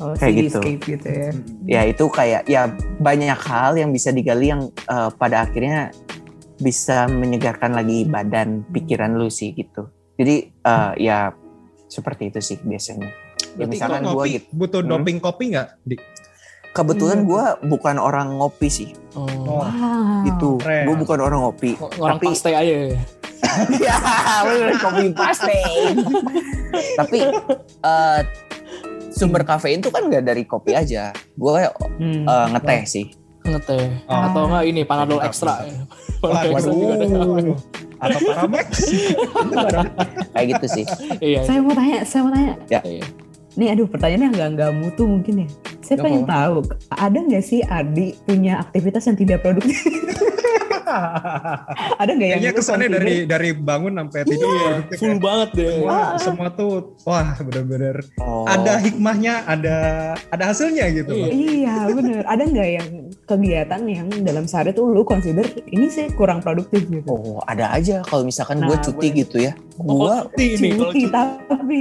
Oh, 0.00 0.16
kayak 0.16 0.48
gitu. 0.48 0.60
gitu 0.80 1.04
ya. 1.04 1.28
ya 1.68 1.80
itu 1.84 2.08
kayak 2.08 2.48
ya 2.48 2.72
banyak 2.96 3.36
hal 3.36 3.76
yang 3.76 3.92
bisa 3.92 4.08
digali 4.08 4.48
yang 4.48 4.72
eh, 4.72 5.10
pada 5.12 5.44
akhirnya 5.44 5.92
bisa 6.56 7.04
menyegarkan 7.04 7.72
lagi 7.72 8.04
badan 8.04 8.64
pikiran 8.66 9.12
lu 9.12 9.28
sih 9.28 9.52
gitu 9.52 9.92
jadi 10.16 10.48
eh, 10.48 10.92
ya 10.98 11.36
seperti 11.84 12.32
itu 12.32 12.40
sih 12.40 12.56
biasanya 12.58 13.12
ya 13.50 13.60
Berarti 13.60 13.72
misalkan 13.76 14.00
gue 14.02 14.12
kopi, 14.14 14.30
gitu 14.30 14.46
butuh 14.54 14.80
Hmm. 14.80 14.90
doping 14.90 15.18
kopi 15.18 15.44
nggak? 15.52 15.68
Kebetulan 16.70 17.18
Hmm. 17.20 17.26
gue 17.26 17.44
bukan 17.68 17.96
orang 17.96 18.34
ngopi 18.34 18.68
sih 18.68 18.90
Oh. 19.10 19.26
Wow. 19.26 20.22
itu 20.22 20.50
gue 20.62 20.96
bukan 20.96 21.18
orang 21.18 21.42
ngopi 21.42 21.74
orang 21.98 22.14
tapi 22.16 22.30
paste 22.30 22.46
aja 22.48 22.62
ya. 22.62 22.94
ya 23.82 23.96
bener 24.46 24.78
kopi 24.78 25.06
paste 25.18 25.58
tapi 26.94 27.18
eh, 27.82 28.20
sumber 29.10 29.42
kafein 29.42 29.82
itu 29.82 29.90
kan 29.90 30.06
nggak 30.06 30.22
dari 30.22 30.44
kopi 30.44 30.72
aja 30.72 31.10
gue 31.34 31.52
Hmm. 31.98 32.22
eh, 32.22 32.46
ngeteh 32.48 32.82
sih 32.84 33.06
ngeteh 33.42 34.06
Oh. 34.06 34.30
atau 34.30 34.42
enggak 34.46 34.64
ini 34.64 34.80
panadol 34.84 35.18
Mantap, 35.18 35.28
ekstra 35.28 35.54
Waduh. 35.58 35.82
Panadol 36.22 36.52
ekstra 36.52 36.72
juga 36.72 36.94
ada. 36.94 37.54
Atau 38.00 38.20
Paramex? 38.22 38.68
kayak 40.32 40.46
gitu 40.48 40.66
sih 40.70 40.84
iya 41.18 41.42
Saya 41.42 41.58
mau 41.58 41.74
tanya, 41.74 41.98
saya 42.02 42.20
mau 42.22 42.30
tanya. 42.30 42.54
iya. 42.70 43.02
Nih 43.60 43.68
aduh 43.68 43.84
pertanyaannya 43.84 44.28
agak 44.32 44.48
nggak 44.56 44.70
mutu 44.74 45.04
mungkin 45.04 45.44
ya. 45.44 45.48
Saya 45.80 45.94
Nggak 45.94 46.04
pengen 46.06 46.24
tahu, 46.24 46.56
ada 46.90 47.18
nggak 47.20 47.44
sih 47.44 47.60
Adi 47.62 48.16
punya 48.24 48.56
aktivitas 48.58 49.04
yang 49.04 49.16
tidak 49.16 49.38
produktif? 49.42 49.76
ada 52.00 52.10
nggak 52.10 52.24
yang 52.26 52.40
Kayaknya 52.40 52.52
kesannya 52.52 52.88
consider? 52.88 52.98
dari 52.98 53.14
dari 53.24 53.50
bangun 53.52 53.92
sampai 53.96 54.20
tidur 54.24 54.48
Iya, 54.50 54.62
produktif 54.66 54.96
full 54.98 55.08
ya. 55.08 55.18
banget 55.20 55.48
deh 55.52 55.70
Semua, 55.70 55.98
semua 56.18 56.48
tuh 56.50 56.70
wah 57.04 57.28
bener-bener 57.38 57.96
Oh. 58.18 58.44
ada 58.44 58.72
hikmahnya, 58.78 59.34
ada 59.44 59.76
ada 60.26 60.44
hasilnya 60.46 60.84
gitu. 60.92 61.12
Iya. 61.12 61.28
Iya 61.30 61.74
bener. 61.92 62.22
Ada 62.24 62.42
nggak 62.44 62.68
yang 62.72 62.88
kegiatan 63.22 63.80
yang 63.84 64.06
dalam 64.20 64.44
sehari 64.44 64.72
tuh 64.72 64.88
lu 64.88 65.04
consider 65.04 65.44
ini 65.66 65.86
sih 65.86 66.08
kurang 66.10 66.40
produktif 66.40 66.86
gitu? 66.86 67.06
Oh, 67.06 67.38
ada 67.44 67.70
aja 67.70 68.00
kalau 68.02 68.24
misalkan 68.24 68.58
gue 68.60 68.70
Nah, 68.70 68.80
cuti 68.80 69.06
boleh. 69.06 69.18
gitu 69.18 69.36
ya. 69.38 69.52
Oh, 69.80 69.96
Gue 69.98 70.12
cuti 70.28 70.46
ini 70.52 70.68
kalau 70.70 70.92
Cuti 70.92 71.02
tapi 71.08 71.78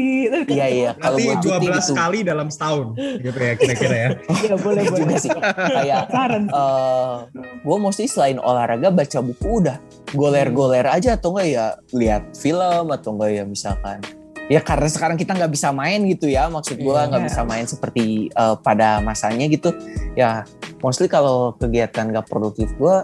iya 0.48 0.68
iya 0.68 0.92
kalau 0.96 1.16
Nanti 1.16 1.24
gue 1.26 1.36
cuti 1.42 1.68
12 1.68 1.76
gitu. 1.76 1.94
kali 1.94 2.20
dalam 2.24 2.48
setahun 2.48 2.88
gitu 2.96 3.38
ya 3.38 3.54
kira-kira 3.54 3.96
ya. 3.98 4.10
ya 4.48 4.56
boleh 4.56 4.82
Juga 4.82 4.96
boleh. 5.04 5.18
sih. 5.20 5.30
Kayak 5.36 6.04
Saran. 6.08 6.44
eh 6.48 7.16
gue 7.60 7.78
mesti 7.78 8.04
selain 8.06 8.38
olahraga 8.38 8.88
baca 8.90 9.20
buku 9.20 9.50
udah 9.60 9.78
goler-goler 10.10 10.88
aja 10.88 11.14
atau 11.14 11.34
enggak 11.34 11.48
ya 11.50 11.66
lihat 11.92 12.24
film 12.34 12.88
atau 12.90 13.10
enggak 13.14 13.32
ya 13.34 13.44
misalkan 13.44 14.00
ya 14.48 14.60
karena 14.60 14.88
sekarang 14.88 15.14
kita 15.14 15.36
nggak 15.36 15.52
bisa 15.52 15.70
main 15.70 16.00
gitu 16.06 16.26
ya 16.26 16.48
maksud 16.48 16.76
gue 16.76 16.90
Iya. 16.90 17.06
nggak 17.06 17.24
bisa 17.24 17.42
main 17.44 17.66
seperti 17.66 18.04
eh, 18.28 18.56
pada 18.58 18.98
masanya 19.00 19.46
gitu 19.46 19.70
ya 20.16 20.42
mostly 20.80 21.06
kalau 21.06 21.54
kegiatan 21.54 22.08
nggak 22.08 22.26
produktif 22.26 22.72
gue 22.74 22.96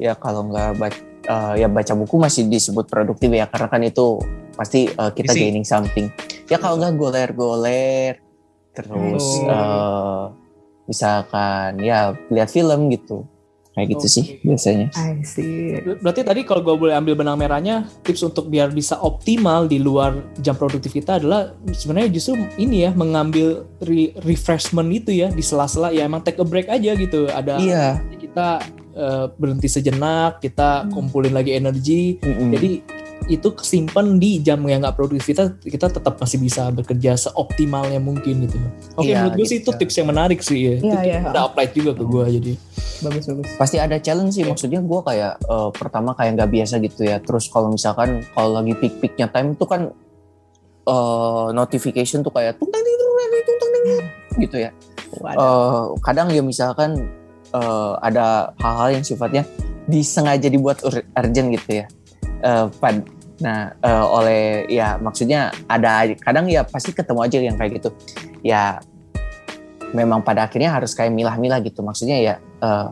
ya 0.00 0.16
kalau 0.16 0.48
nggak 0.48 0.74
baca 0.74 0.98
ya 1.24 1.66
baca 1.66 1.92
buku 1.94 2.14
masih 2.16 2.46
disebut 2.46 2.86
produktif 2.86 3.28
ya 3.28 3.46
karena 3.46 3.66
kan 3.66 3.80
itu 3.80 4.18
pasti 4.52 4.86
eh, 4.86 5.10
kita 5.12 5.32
Isi. 5.32 5.40
gaining 5.40 5.64
something 5.64 6.06
ya 6.46 6.56
kalau 6.56 6.76
nggak 6.76 6.94
goler-goler 6.94 8.18
terus 8.72 9.24
Oh. 9.42 9.48
eh, 9.48 10.24
misalkan 10.84 11.78
ya 11.78 12.12
lihat 12.28 12.48
film 12.48 12.88
gitu 12.88 13.24
kayak 13.72 13.88
gitu 13.88 14.04
Oke. 14.04 14.12
sih 14.12 14.24
biasanya 14.44 14.92
I 14.92 15.24
see. 15.24 15.80
Berarti 16.04 16.20
tadi 16.20 16.44
kalau 16.44 16.60
gue 16.60 16.76
boleh 16.76 16.92
ambil 16.92 17.16
benang 17.16 17.40
merahnya, 17.40 17.88
tips 18.04 18.20
untuk 18.22 18.52
biar 18.52 18.68
bisa 18.68 19.00
optimal 19.00 19.64
di 19.64 19.80
luar 19.80 20.12
jam 20.36 20.52
produktif 20.52 20.92
kita 20.92 21.16
adalah 21.16 21.56
sebenarnya 21.64 22.12
justru 22.12 22.36
ini 22.60 22.84
ya 22.84 22.92
mengambil 22.92 23.64
re- 23.80 24.12
refreshment 24.20 24.92
itu 24.92 25.16
ya 25.16 25.32
di 25.32 25.40
sela-sela 25.40 25.88
ya 25.88 26.04
emang 26.04 26.20
take 26.20 26.36
a 26.36 26.44
break 26.44 26.68
aja 26.68 26.92
gitu. 26.92 27.32
Ada 27.32 27.56
iya 27.56 27.86
kita 28.12 28.60
eh, 28.92 29.26
berhenti 29.34 29.68
sejenak, 29.68 30.38
kita 30.38 30.84
Hmm. 30.84 30.90
kumpulin 30.92 31.32
lagi 31.32 31.56
energi. 31.56 32.20
Mm-mm. 32.20 32.48
Jadi 32.52 32.70
itu 33.30 33.54
kesimpan 33.54 34.18
di 34.18 34.42
jam 34.42 34.58
yang 34.66 34.82
nggak 34.82 34.98
produktif 34.98 35.30
kita, 35.30 35.54
kita 35.62 35.86
tetap 35.88 36.18
masih 36.18 36.42
bisa 36.42 36.74
bekerja 36.74 37.14
seoptimalnya 37.14 38.02
mungkin 38.02 38.50
gitu. 38.50 38.58
Oke, 38.98 39.14
Iya, 39.14 39.30
menurut 39.30 39.38
gue 39.38 39.46
sih 39.46 39.58
itu 39.62 39.70
gitu. 39.70 39.78
tips 39.78 39.94
yang 39.94 40.08
menarik 40.10 40.40
sih 40.42 40.58
ya. 40.58 40.74
Iya, 40.74 40.98
itu 40.98 41.06
iya. 41.06 41.18
udah 41.30 41.42
apply 41.46 41.66
juga 41.70 41.92
ke 41.94 42.02
gue 42.02 42.24
jadi. 42.42 42.52
Bagus 43.02 43.24
bagus. 43.26 43.50
pasti 43.58 43.76
ada 43.82 43.98
challenge 43.98 44.38
sih 44.38 44.46
maksudnya 44.46 44.78
gue 44.78 45.00
kayak 45.02 45.38
eh, 45.38 45.70
pertama 45.74 46.14
kayak 46.14 46.38
nggak 46.38 46.50
biasa 46.54 46.78
gitu 46.78 47.02
ya 47.02 47.18
terus 47.18 47.50
kalau 47.50 47.66
misalkan 47.70 48.22
kalau 48.30 48.54
lagi 48.58 48.78
peak 48.78 49.02
peaknya 49.02 49.26
time 49.26 49.54
itu 49.54 49.66
kan 49.66 49.90
eh, 50.86 51.46
notification 51.50 52.22
tuh 52.22 52.30
kayak 52.30 52.58
tung 52.58 52.70
tang 52.70 52.82
ting, 52.82 52.96
tung 52.98 53.14
tung 53.58 53.70
ting, 53.70 53.86
gitu 54.42 54.56
ya. 54.58 54.70
Eh, 55.14 55.82
kadang 56.02 56.30
ya 56.30 56.42
misalkan 56.42 57.06
eh, 57.52 57.92
ada 58.00 58.56
hal-hal 58.58 59.00
yang 59.00 59.04
sifatnya 59.04 59.44
disengaja 59.86 60.48
dibuat 60.48 60.80
ur- 60.86 61.06
urgent 61.16 61.48
gitu 61.52 61.84
ya. 61.84 61.86
Pad 62.82 63.06
nah 63.42 63.74
eh, 63.74 64.06
oleh 64.06 64.42
ya 64.70 64.98
maksudnya 65.02 65.50
ada 65.66 66.06
kadang 66.22 66.46
ya 66.46 66.62
pasti 66.62 66.94
ketemu 66.94 67.20
aja 67.22 67.36
yang 67.38 67.56
kayak 67.58 67.82
gitu. 67.82 67.90
Ya 68.42 68.82
memang 69.92 70.24
pada 70.24 70.46
akhirnya 70.46 70.72
harus 70.72 70.94
kayak 70.94 71.12
milah-milah 71.14 71.62
gitu. 71.62 71.82
Maksudnya 71.82 72.18
ya 72.18 72.34
eh, 72.38 72.88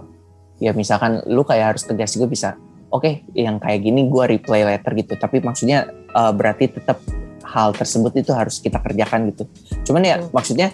ya 0.61 0.73
misalkan 0.75 1.23
lu 1.31 1.43
kayak 1.43 1.75
harus 1.75 1.83
tegas 1.87 2.15
juga 2.15 2.27
bisa 2.29 2.49
oke 2.91 3.25
yang 3.33 3.63
kayak 3.63 3.81
gini 3.81 4.07
gua 4.11 4.27
reply 4.27 4.67
later 4.67 4.91
gitu. 4.99 5.15
Tapi 5.19 5.43
maksudnya 5.43 5.87
eh, 5.91 6.33
berarti 6.35 6.71
tetap 6.71 6.99
hal 7.51 7.75
tersebut 7.75 8.15
itu 8.15 8.31
harus 8.31 8.63
kita 8.63 8.79
kerjakan 8.79 9.31
gitu. 9.35 9.47
Cuman 9.87 10.03
ya 10.07 10.17
Betul. 10.23 10.31
maksudnya 10.31 10.69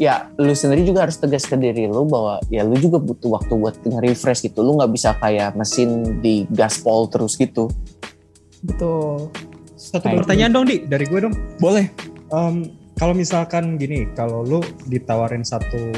ya 0.00 0.32
lu 0.40 0.56
sendiri 0.56 0.88
juga 0.88 1.04
harus 1.04 1.20
tegas 1.20 1.44
ke 1.44 1.52
diri 1.54 1.84
lu 1.84 2.08
bahwa 2.08 2.40
ya 2.48 2.64
lu 2.64 2.72
juga 2.76 2.96
butuh 2.96 3.36
waktu 3.36 3.52
buat 3.52 3.76
nge-refresh 3.80 4.48
gitu. 4.48 4.64
Lu 4.64 4.80
nggak 4.80 4.92
bisa 4.92 5.12
kayak 5.16 5.52
mesin 5.52 6.20
di 6.24 6.48
gaspol 6.48 7.08
terus 7.12 7.36
gitu. 7.36 7.68
Betul. 8.62 9.28
Satu 9.74 10.06
Kayak 10.06 10.24
pertanyaan 10.24 10.52
dong 10.54 10.66
di. 10.70 10.86
Dari 10.86 11.04
gue 11.04 11.20
dong. 11.26 11.34
boleh. 11.58 11.90
Em, 12.32 12.54
kalau 12.96 13.12
misalkan 13.12 13.76
gini, 13.76 14.06
kalau 14.14 14.46
lu 14.46 14.60
ditawarin 14.86 15.42
satu 15.42 15.90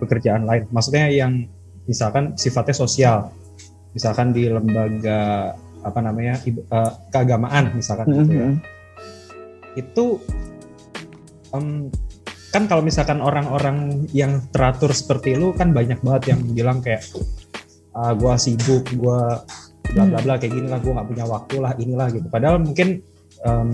pekerjaan 0.00 0.48
lain, 0.48 0.64
maksudnya 0.72 1.06
yang 1.06 1.44
misalkan 1.84 2.32
sifatnya 2.34 2.74
sosial, 2.74 3.18
misalkan 3.92 4.32
di 4.32 4.48
lembaga 4.48 5.52
apa 5.84 5.98
namanya 6.02 6.40
ibu- 6.42 6.66
eh, 6.66 6.92
keagamaan 7.12 7.70
misalkan 7.76 8.10
gitu 8.10 8.32
ya, 8.32 8.48
itu 9.76 10.04
em, 11.52 11.92
kan 12.54 12.70
kalau 12.70 12.82
misalkan 12.82 13.18
orang-orang 13.20 14.08
yang 14.14 14.40
teratur 14.54 14.94
seperti 14.94 15.34
lu 15.34 15.52
kan 15.52 15.74
banyak 15.74 16.00
banget 16.00 16.36
yang 16.36 16.40
bilang 16.54 16.78
kayak 16.80 17.02
ah, 17.92 18.12
gua 18.14 18.38
sibuk, 18.38 18.86
gua 18.96 19.42
bla 19.92 20.04
bla 20.08 20.20
bla 20.22 20.34
kayak 20.36 20.52
gini 20.52 20.68
lah, 20.68 20.80
gua 20.80 21.00
nggak 21.00 21.08
punya 21.10 21.24
waktu 21.26 21.56
lah, 21.62 21.72
inilah 21.78 22.08
gitu. 22.12 22.26
Padahal 22.28 22.62
mungkin 22.62 23.02
em, 23.44 23.68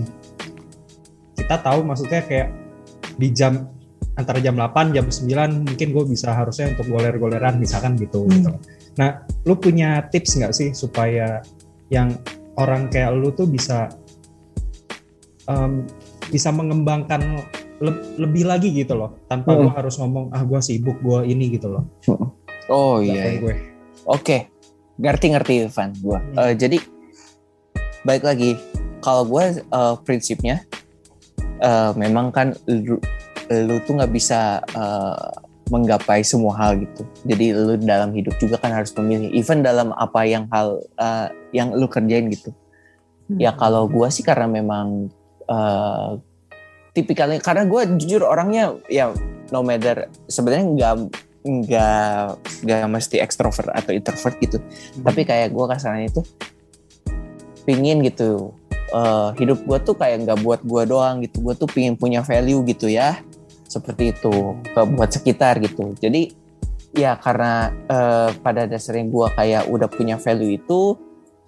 kita 1.36 1.56
tahu 1.60 1.84
maksudnya 1.84 2.22
kayak 2.24 2.48
di 3.16 3.28
jam 3.32 3.68
antara 4.12 4.38
jam 4.44 4.56
8 4.56 4.92
jam 4.92 5.08
9 5.08 5.72
mungkin 5.72 5.88
gue 5.88 6.04
bisa 6.04 6.36
harusnya 6.36 6.76
untuk 6.76 6.92
goler-goleran 6.92 7.56
misalkan 7.56 7.96
gitu, 7.96 8.28
Hmm. 8.28 8.32
gitu. 8.32 8.52
Nah, 9.00 9.24
lu 9.48 9.56
punya 9.56 10.04
tips 10.12 10.36
nggak 10.36 10.52
sih 10.52 10.68
supaya 10.76 11.40
yang 11.88 12.12
orang 12.60 12.92
kayak 12.92 13.16
lu 13.16 13.32
tuh 13.32 13.48
bisa 13.48 13.88
em, 15.48 15.88
bisa 16.28 16.52
mengembangkan 16.52 17.40
le- 17.82 18.02
lebih 18.16 18.46
lagi 18.46 18.70
gitu 18.70 18.94
loh 18.94 19.18
tanpa 19.26 19.52
Hmm. 19.52 19.66
lu 19.66 19.68
harus 19.68 19.98
ngomong 19.98 20.30
ah 20.30 20.40
gue 20.40 20.60
sibuk 20.62 21.02
gue 21.02 21.26
ini 21.26 21.50
gitu 21.50 21.66
loh. 21.68 21.84
oh 22.70 23.02
Nggak 23.02 23.10
iya, 23.10 23.24
iya. 23.26 23.40
gue. 23.42 23.54
Oke, 24.04 24.36
ngerti-ngerti 24.96 25.66
Ivan 25.66 25.90
gua. 25.98 26.18
Hmm. 26.18 26.38
Eh, 26.38 26.54
jadi 26.54 26.78
baik 28.02 28.22
lagi, 28.22 28.54
kalau 28.98 29.26
gue 29.26 29.44
eh, 29.60 29.94
prinsipnya 30.02 30.62
eh, 31.58 31.90
memang 31.94 32.30
kan 32.30 32.54
lu, 32.66 32.98
lu 33.48 33.76
tuh 33.82 33.98
nggak 33.98 34.10
bisa 34.10 34.62
eh, 34.62 35.26
menggapai 35.68 36.20
semua 36.20 36.52
hal 36.54 36.78
gitu. 36.78 37.02
Jadi 37.24 37.46
lu 37.50 37.74
dalam 37.78 38.12
hidup 38.12 38.36
juga 38.36 38.58
kan 38.58 38.70
harus 38.70 38.92
memilih. 38.94 39.32
Even 39.32 39.62
dalam 39.62 39.90
apa 39.92 40.22
yang 40.22 40.46
hal 40.48 40.78
eh, 40.96 41.28
yang 41.50 41.72
lu 41.72 41.86
kerjain 41.86 42.28
gitu. 42.28 42.54
Ya 43.32 43.50
kalau 43.50 43.88
gue 43.88 44.04
sih 44.08 44.20
karena 44.20 44.44
memang 44.44 45.08
eh, 45.46 46.10
tipikalnya 46.92 47.40
karena 47.40 47.64
gue 47.64 47.82
jujur 48.00 48.22
orangnya 48.24 48.76
ya 48.88 49.12
no 49.48 49.64
matter 49.64 50.12
sebenarnya 50.28 50.64
nggak 50.76 50.94
nggak 51.42 52.24
nggak 52.62 52.82
mesti 52.86 53.16
ekstrovert 53.18 53.72
atau 53.72 53.90
introvert 53.90 54.36
gitu. 54.38 54.62
Tapi 55.02 55.26
kayak 55.26 55.50
gue 55.50 55.64
kasarnya 55.66 56.06
itu 56.12 56.22
pingin 57.66 58.02
gitu 58.06 58.54
eh, 58.94 59.30
hidup 59.40 59.64
gue 59.64 59.78
tuh 59.82 59.96
kayak 59.96 60.28
nggak 60.28 60.38
buat 60.44 60.60
gue 60.62 60.82
doang 60.86 61.24
gitu. 61.24 61.42
Gue 61.42 61.54
tuh 61.58 61.68
pingin 61.68 61.98
punya 61.98 62.22
value 62.22 62.62
gitu 62.68 62.86
ya 62.86 63.18
seperti 63.66 64.12
itu 64.12 64.60
ke 64.72 64.80
buat 64.84 65.10
sekitar 65.10 65.58
gitu. 65.64 65.96
Jadi 65.98 66.30
ya 66.92 67.16
karena 67.16 67.72
eh, 67.88 68.30
pada 68.44 68.68
dasarnya 68.68 69.08
gue 69.08 69.26
kayak 69.32 69.62
udah 69.72 69.88
punya 69.88 70.20
value 70.20 70.60
itu 70.60 70.96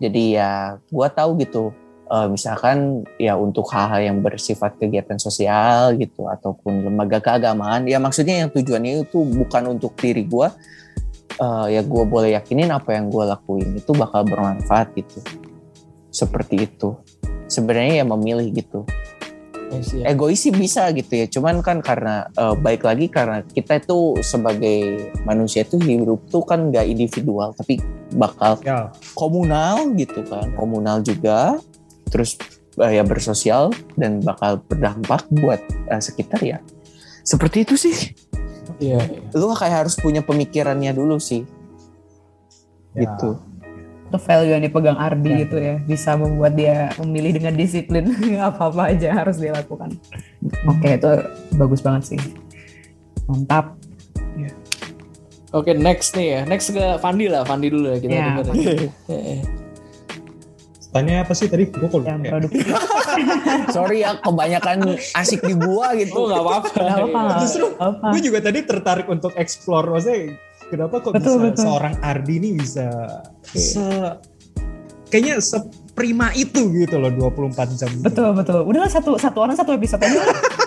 jadi 0.00 0.24
ya 0.34 0.50
gue 0.90 1.08
tahu 1.14 1.38
gitu 1.38 1.70
eh, 2.14 2.28
misalkan 2.30 3.02
ya 3.18 3.34
untuk 3.34 3.66
hal-hal 3.74 4.14
yang 4.14 4.18
bersifat 4.22 4.78
kegiatan 4.78 5.18
sosial 5.18 5.98
gitu 5.98 6.30
ataupun 6.30 6.86
lembaga 6.86 7.18
keagamaan. 7.18 7.90
Ya 7.90 7.98
maksudnya 7.98 8.46
yang 8.46 8.50
tujuannya 8.54 9.02
itu 9.02 9.18
bukan 9.26 9.74
untuk 9.74 9.98
diri 9.98 10.22
gue 10.22 10.48
eh, 11.42 11.66
ya 11.74 11.82
gue 11.82 12.04
boleh 12.06 12.38
yakinin 12.38 12.70
apa 12.70 12.94
yang 12.94 13.10
gue 13.10 13.24
lakuin 13.26 13.74
itu 13.74 13.90
bakal 13.94 14.22
bermanfaat 14.22 14.94
gitu. 14.94 15.18
Seperti 16.14 16.70
itu. 16.70 16.94
Sebenarnya 17.50 18.02
ya 18.02 18.06
memilih 18.06 18.48
gitu. 18.54 18.86
Egois 20.06 20.38
sih 20.38 20.54
bisa 20.54 20.86
gitu 20.94 21.10
ya. 21.10 21.26
Cuman 21.26 21.58
kan 21.58 21.82
karena 21.82 22.30
eh, 22.30 22.54
baik 22.54 22.86
lagi 22.86 23.10
karena 23.10 23.42
kita 23.42 23.82
itu 23.82 24.22
sebagai 24.22 25.10
manusia 25.26 25.66
itu 25.66 25.80
hidup 25.82 26.22
tuh 26.30 26.46
kan 26.46 26.70
nggak 26.70 26.86
individual 26.86 27.50
tapi 27.58 27.82
bakal 28.14 28.54
Ya, 28.62 28.94
komunal 29.18 29.90
gitu 29.98 30.22
kan. 30.30 30.54
Komunal 30.54 31.02
juga 31.02 31.58
terus 32.14 32.38
eh, 32.78 32.92
ya 32.94 33.02
bersosial 33.02 33.74
dan 33.98 34.22
bakal 34.22 34.62
berdampak 34.70 35.26
buat 35.34 35.58
eh, 35.90 35.98
sekitar 35.98 36.38
ya 36.38 36.58
seperti 37.26 37.66
itu 37.66 37.74
sih 37.74 37.96
Iya, 38.82 38.98
iya. 39.06 39.20
lu 39.38 39.54
kayak 39.54 39.86
harus 39.86 39.94
punya 39.94 40.18
pemikirannya 40.22 40.94
dulu 40.94 41.18
sih 41.18 41.42
ya. 42.94 43.06
gitu 43.06 43.38
itu 44.04 44.18
value 44.30 44.50
yang 44.54 44.62
dipegang 44.62 44.98
Ardi 44.98 45.30
Ya. 45.30 45.38
gitu 45.46 45.56
ya 45.58 45.74
bisa 45.82 46.14
membuat 46.14 46.54
dia 46.54 46.90
memilih 47.02 47.38
dengan 47.38 47.54
disiplin 47.54 48.14
apa-apa 48.38 48.94
aja 48.94 49.10
harus 49.10 49.42
dilakukan. 49.42 49.90
Oke 50.70 51.00
itu 51.00 51.10
bagus 51.58 51.82
banget 51.82 52.14
sih. 52.14 52.20
Mantap. 53.26 53.74
Oke, 55.54 55.70
next 55.70 56.14
nih 56.18 56.26
ya. 56.34 56.40
Next 56.46 56.74
ke 56.74 56.98
Fandi 56.98 57.30
lah, 57.30 57.46
Fandi 57.46 57.70
dulu 57.70 57.94
ya 57.94 57.98
kita 58.02 58.10
Ya, 58.10 58.26
dengar. 58.42 58.54
Tanya 60.94 61.14
apa 61.20 61.34
sih 61.34 61.46
tadi? 61.46 61.66
Gue 61.66 61.84
kok 61.84 62.00
Yang 62.00 62.14
lupa 62.14 62.22
ya. 62.22 62.30
produktif. 62.30 62.64
sorry 63.76 63.96
ya 64.00 64.14
kebanyakan 64.16 64.78
asik 65.12 65.42
di 65.42 65.54
gua 65.54 65.90
Oh, 65.90 65.92
gitu 65.92 66.20
nggak 66.22 66.38
apa-apa. 66.40 66.68
Gak 66.72 66.98
apa. 67.04 67.22
Justru 67.42 67.64
apa. 67.74 68.06
gue 68.14 68.20
juga 68.22 68.38
tadi 68.40 68.58
tertarik 68.62 69.06
untuk 69.06 69.34
explore 69.34 69.90
maksudnya 69.90 70.38
kenapa 70.64 70.94
kok 71.00 71.12
Betul, 71.12 71.34
bisa 71.36 71.46
betul. 71.50 71.64
seorang 71.66 71.94
Ardi 72.00 72.34
ini 72.36 72.48
bisa 72.54 72.86
se 73.44 73.82
kayaknya 75.06 75.38
seprima 75.38 76.30
itu 76.32 76.70
gitu 76.72 76.96
loh 76.96 77.10
24 77.10 77.74
jam 77.74 77.90
gitu. 77.90 78.02
Betul 78.04 78.30
betul. 78.32 78.60
Udahlah 78.62 78.88
satu 78.88 79.14
satu 79.14 79.38
orang 79.40 79.54
satu 79.54 79.70
episode 79.72 79.98
aja. 80.00 80.22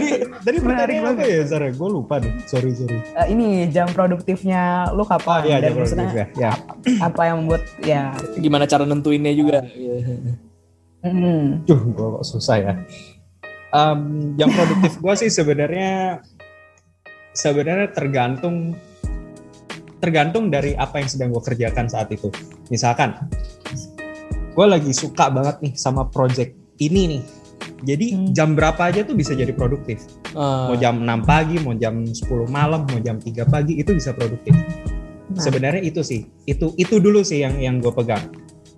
tadi 0.00 0.10
tadi 0.40 0.56
Menarik 0.60 0.96
banget. 0.98 1.26
ya 1.26 1.42
Sarah? 1.46 1.70
Gue 1.70 1.88
lupa 1.90 2.14
deh. 2.16 2.32
Sorry 2.44 2.72
sorry. 2.72 2.98
Eh, 3.14 3.26
ini 3.28 3.46
jam 3.68 3.86
produktifnya 3.86 4.62
lu 4.90 5.04
kapan? 5.04 5.38
Oh 5.38 5.46
iya, 5.46 5.56
Dan 5.58 5.70
jam 5.70 5.74
maksudnya 5.78 6.06
produktif 6.08 6.28
ya. 6.36 6.52
apa 7.00 7.22
yang 7.24 7.36
membuat 7.40 7.62
ya 7.80 8.02
Gimana 8.34 8.64
cara 8.64 8.82
nentuinnya 8.82 9.32
juga? 9.32 9.60
hmm, 11.00 11.64
Duh, 11.64 11.80
gue 11.86 12.06
kok 12.14 12.24
susah 12.24 12.56
ya. 12.58 12.72
Em, 13.70 14.00
jam 14.34 14.50
produktif 14.50 14.98
gue 14.98 15.14
sih 15.16 15.30
sebenarnya 15.30 16.18
sebenarnya 17.32 17.88
tergantung 17.90 18.74
tergantung 19.96 20.48
dari 20.48 20.72
apa 20.74 20.96
yang 20.96 21.06
sedang 21.06 21.28
gue 21.30 21.40
kerjakan 21.40 21.86
saat 21.86 22.08
itu. 22.08 22.32
Misalkan, 22.66 23.14
gue 24.50 24.66
lagi 24.66 24.90
suka 24.90 25.28
banget 25.28 25.60
nih 25.60 25.72
sama 25.74 26.08
project 26.08 26.56
ini 26.78 27.16
nih. 27.16 27.22
Jadi 27.80 28.06
Hmm. 28.12 28.30
jam 28.36 28.52
berapa 28.52 28.78
aja 28.92 29.02
tuh 29.02 29.16
bisa 29.16 29.32
jadi 29.32 29.50
produktif. 29.56 30.04
Mau 30.36 30.72
Ah, 30.72 30.78
jam 30.78 31.00
6 31.00 31.20
pagi, 31.24 31.56
mau 31.60 31.74
jam 31.76 32.04
10 32.04 32.46
malam, 32.48 32.84
mau 32.86 33.00
jam 33.00 33.16
3 33.16 33.48
pagi 33.48 33.80
itu 33.80 33.96
bisa 33.96 34.12
produktif. 34.12 34.52
Nah. 34.52 35.40
Sebenarnya 35.40 35.82
itu 35.82 36.02
sih, 36.02 36.26
itu 36.44 36.74
itu 36.76 36.98
dulu 36.98 37.22
sih 37.22 37.40
yang 37.40 37.56
yang 37.58 37.78
gue 37.78 37.92
pegang. 37.94 38.30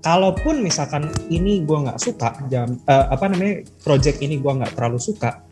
Kalaupun 0.03 0.63
misalkan 0.67 1.09
ini 1.31 1.63
gue 1.63 1.79
nggak 1.79 1.99
suka 1.99 2.35
jam 2.51 2.79
eh, 2.91 3.07
apa 3.11 3.31
namanya 3.31 3.63
project 3.87 4.19
ini 4.19 4.43
gue 4.43 4.53
nggak 4.53 4.75
terlalu 4.75 4.99
suka, 4.99 5.47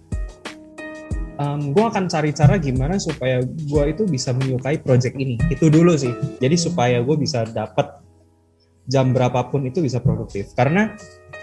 gue 1.70 1.84
akan 1.86 2.04
cari 2.10 2.36
cara 2.36 2.60
gimana 2.60 3.00
supaya 3.00 3.40
gue 3.44 3.84
itu 3.88 4.04
bisa 4.04 4.36
menyukai 4.36 4.76
project 4.82 5.16
ini. 5.16 5.40
Itu 5.48 5.72
dulu 5.72 5.96
sih. 5.96 6.12
Jadi 6.42 6.56
supaya 6.58 7.00
gue 7.00 7.16
bisa 7.16 7.48
dapat 7.48 7.96
jam 8.84 9.14
berapapun 9.14 9.64
itu 9.64 9.80
bisa 9.80 10.02
produktif. 10.02 10.52
Karena 10.52 10.92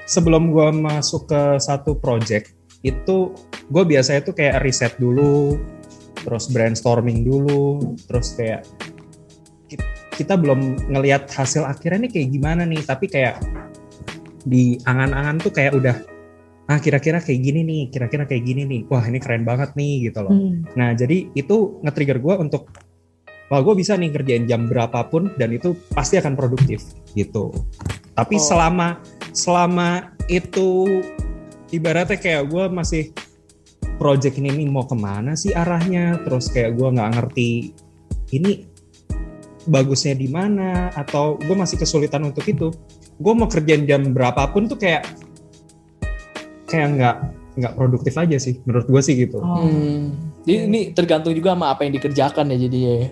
sebelum 0.08 0.56
gue 0.56 0.68
masuk 0.74 1.28
ke 1.28 1.42
satu 1.60 2.00
project 2.00 2.56
itu 2.82 3.36
gue 3.68 3.84
biasanya 3.84 4.24
tuh 4.24 4.32
kayak 4.32 4.64
riset 4.64 4.96
dulu, 4.96 5.60
terus 6.24 6.48
brainstorming 6.48 7.28
dulu, 7.28 7.84
terus 8.08 8.32
kayak 8.34 8.64
ki- 9.68 9.84
kita 10.16 10.40
belum 10.40 10.90
ngelihat 10.90 11.28
hasil 11.28 11.68
akhirnya 11.68 12.08
nih 12.08 12.12
kayak 12.16 12.28
gimana 12.32 12.64
nih, 12.64 12.82
tapi 12.88 13.12
kayak 13.12 13.44
di 14.48 14.80
angan-angan 14.88 15.44
tuh 15.44 15.52
kayak 15.52 15.76
udah 15.76 15.98
ah 16.68 16.80
kira-kira 16.80 17.20
kayak 17.20 17.44
gini 17.44 17.62
nih, 17.64 17.82
kira-kira 17.92 18.24
kayak 18.24 18.44
gini 18.44 18.64
nih, 18.64 18.82
wah 18.88 19.04
ini 19.04 19.20
keren 19.20 19.44
banget 19.44 19.76
nih 19.76 20.08
gitu 20.08 20.20
loh. 20.24 20.32
hmm. 20.32 20.76
Nah 20.80 20.96
jadi 20.96 21.32
itu 21.36 21.80
nge-trigger 21.84 22.20
gue 22.24 22.34
untuk 22.40 22.72
wah 23.48 23.60
gue 23.64 23.74
bisa 23.76 23.96
nih 23.96 24.12
kerjain 24.12 24.48
jam 24.48 24.68
berapapun 24.68 25.32
dan 25.36 25.52
itu 25.52 25.76
pasti 25.92 26.20
akan 26.20 26.36
produktif 26.36 26.84
gitu. 27.16 27.52
Tapi 28.16 28.36
Oh. 28.36 28.44
selama 28.44 29.00
selama 29.38 30.18
itu 30.26 30.90
ibaratnya 31.70 32.18
kayak 32.18 32.50
gue 32.50 32.66
masih 32.74 33.14
project 34.02 34.42
ini 34.42 34.66
nih 34.66 34.68
mau 34.68 34.90
ke 34.90 34.98
mana 34.98 35.38
sih 35.38 35.54
arahnya, 35.54 36.18
terus 36.26 36.50
kayak 36.50 36.74
gue 36.74 36.88
nggak 36.90 37.12
ngerti 37.14 37.50
ini 38.34 38.66
bagusnya 39.70 40.18
di 40.18 40.26
mana 40.26 40.90
atau 40.98 41.38
gue 41.38 41.54
masih 41.54 41.78
kesulitan 41.78 42.26
untuk 42.26 42.46
itu. 42.50 42.74
Gue 43.22 43.34
mau 43.38 43.46
kerjain 43.46 43.86
jam 43.86 44.10
berapapun 44.10 44.66
tuh 44.66 44.78
kayak 44.82 45.06
kayak 46.66 46.88
nggak 46.98 47.18
nggak 47.58 47.74
produktif 47.74 48.14
aja 48.18 48.38
sih 48.38 48.62
menurut 48.66 48.90
gue 48.90 49.02
sih 49.06 49.16
gitu. 49.18 49.38
Oh. 49.42 49.66
Hmm. 49.66 50.18
Jadi 50.46 50.58
ini 50.66 50.80
tergantung 50.96 51.34
juga 51.36 51.54
sama 51.54 51.74
apa 51.74 51.86
yang 51.86 51.94
dikerjakan 51.98 52.54
ya 52.54 52.58
jadinya 52.58 52.94
ya. 52.94 53.10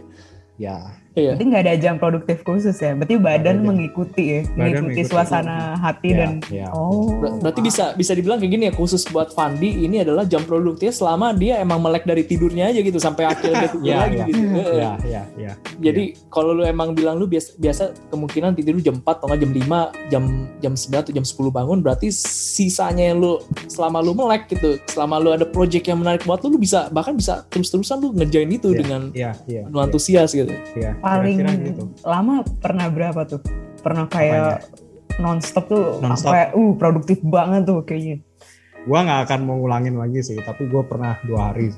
Ya 0.56 0.78
Iya. 1.16 1.32
Berarti 1.32 1.44
nggak 1.46 1.64
ada 1.64 1.74
jam 1.78 1.96
produktif 1.96 2.38
khusus 2.42 2.76
ya. 2.76 2.92
Berarti 2.92 3.16
badan 3.16 3.58
ada. 3.58 3.66
mengikuti 3.66 4.24
ya, 4.30 4.40
Badan 4.46 4.60
mengikuti 4.84 4.84
mengikuti. 5.00 5.04
suasana 5.08 5.56
hati 5.76 6.10
Ya, 6.10 6.18
dan 6.18 6.32
ya. 6.50 6.68
oh. 6.70 7.08
Ber- 7.16 7.40
Berarti 7.40 7.62
bisa 7.62 7.86
bisa 7.94 8.12
dibilang 8.12 8.38
kayak 8.38 8.52
gini 8.52 8.64
ya 8.66 8.74
khusus 8.74 9.08
buat 9.08 9.32
Fandi 9.32 9.82
ini 9.82 10.02
adalah 10.02 10.24
jam 10.24 10.44
produktif 10.44 10.92
selama 10.92 11.32
dia 11.32 11.58
emang 11.58 11.80
melek 11.80 12.04
dari 12.04 12.22
tidurnya 12.22 12.68
aja 12.68 12.80
gitu 12.80 12.98
sampai 12.98 13.26
akhirnya 13.26 13.56
dia 13.58 13.72
tidur 13.74 13.88
Ya, 13.88 13.98
lagi 14.02 14.18
ya. 14.18 14.26
gitu. 14.26 14.42
Heeh. 14.46 14.76
ya 14.76 14.92
ya 15.06 15.22
ya 15.38 15.52
Jadi 15.78 16.04
kalau 16.28 16.52
lu 16.52 16.64
emang 16.64 16.92
bilang 16.92 17.16
lu 17.16 17.26
biasa, 17.26 17.56
biasa 17.56 17.84
kemungkinan 18.10 18.52
tidur 18.54 18.76
lu 18.76 18.82
jam 18.82 18.96
4 18.98 19.08
atau 19.18 19.32
jam 19.32 19.52
5, 19.52 19.64
jam 20.10 20.24
jam 20.60 20.74
9 20.74 21.00
atau 21.00 21.14
jam 21.14 21.24
10 21.24 21.32
bangun 21.50 21.80
berarti 21.80 22.12
sisanya 22.12 23.06
yang 23.06 23.20
lu 23.20 23.40
selama 23.66 24.00
lu 24.00 24.12
melek 24.14 24.48
gitu, 24.48 24.76
selama 24.86 25.18
lu 25.18 25.32
ada 25.32 25.46
project 25.46 25.86
yang 25.86 25.98
menarik 25.98 26.24
buat 26.24 26.42
lu 26.42 26.50
lu 26.50 26.58
bisa 26.58 26.88
bahkan 26.90 27.14
bisa 27.14 27.48
terus-terusan 27.48 27.98
lu 27.98 28.12
ngerjain 28.14 28.48
itu 28.48 28.68
Iya. 28.68 28.78
dengan 28.78 29.02
ya 29.12 29.32
ya 29.46 29.64
penuh 29.66 29.82
antusias 29.82 30.32
gitu. 30.32 30.52
ya 30.76 30.92
paling 31.06 31.38
kira-kira 31.38 31.66
gitu 31.70 31.84
lama 32.02 32.34
pernah 32.58 32.88
berapa 32.90 33.22
tuh? 33.24 33.42
Pernah 33.80 34.10
kayak 34.10 34.66
nonstop 35.16 35.70
tuh 35.70 36.02
Nonstop. 36.02 36.34
sampai 36.34 36.50
uh 36.52 36.74
produktif 36.74 37.22
banget 37.22 37.70
tuh 37.70 37.86
kayaknya. 37.86 38.26
gua 38.84 39.00
nggak 39.02 39.20
akan 39.30 39.40
mau 39.46 39.56
ngulangin 39.58 39.96
lagi 39.96 40.20
sih 40.20 40.38
tapi 40.42 40.66
gua 40.66 40.82
pernah 40.82 41.18
dua 41.24 41.54
hari 41.54 41.70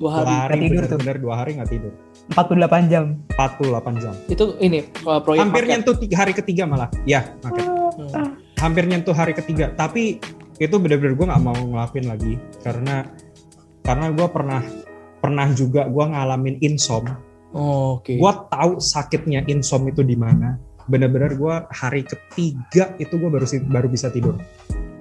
Dua 0.00 0.22
dua 0.22 0.22
hari. 0.22 0.30
hari 0.32 0.54
nggak 0.56 0.62
tidur 0.64 0.84
tuh. 0.88 1.20
dua 1.20 1.34
hari 1.36 1.50
nggak 1.58 1.70
tidur 1.70 1.92
48 2.30 2.86
jam. 2.86 3.04
48 3.34 4.02
jam 4.02 4.14
Itu 4.30 4.54
ini 4.58 4.86
uh, 5.02 5.18
proyek 5.18 5.42
hampir 5.42 5.62
market. 5.66 5.70
nyentuh 5.76 5.96
tiga 5.98 6.16
hari 6.16 6.32
ketiga 6.32 6.62
malah 6.64 6.88
ya 7.04 7.26
market. 7.42 7.66
Hmm. 7.66 8.38
hampir 8.56 8.84
nyentuh 8.86 9.12
hari 9.12 9.34
ketiga 9.34 9.74
tapi 9.74 10.22
itu 10.56 10.74
bener-bener 10.78 11.18
gua 11.18 11.34
nggak 11.34 11.42
mau 11.42 11.58
ngelakuin 11.58 12.06
lagi 12.06 12.32
karena 12.62 13.02
karena 13.82 14.06
gua 14.14 14.26
pernah 14.30 14.62
pernah 15.18 15.48
juga 15.52 15.84
gua 15.84 16.06
ngalamin 16.08 16.56
insom 16.60 17.04
Oh, 17.50 17.98
Oke. 17.98 18.14
Gua 18.18 18.46
tahu 18.46 18.78
sakitnya 18.78 19.42
insom 19.50 19.86
itu 19.90 20.06
di 20.06 20.14
mana. 20.14 20.54
Bener-bener 20.86 21.34
gua 21.34 21.66
hari 21.70 22.06
ketiga 22.06 22.94
itu 23.02 23.18
gua 23.18 23.30
baru 23.30 23.46
baru 23.66 23.88
bisa 23.90 24.10
tidur. 24.10 24.38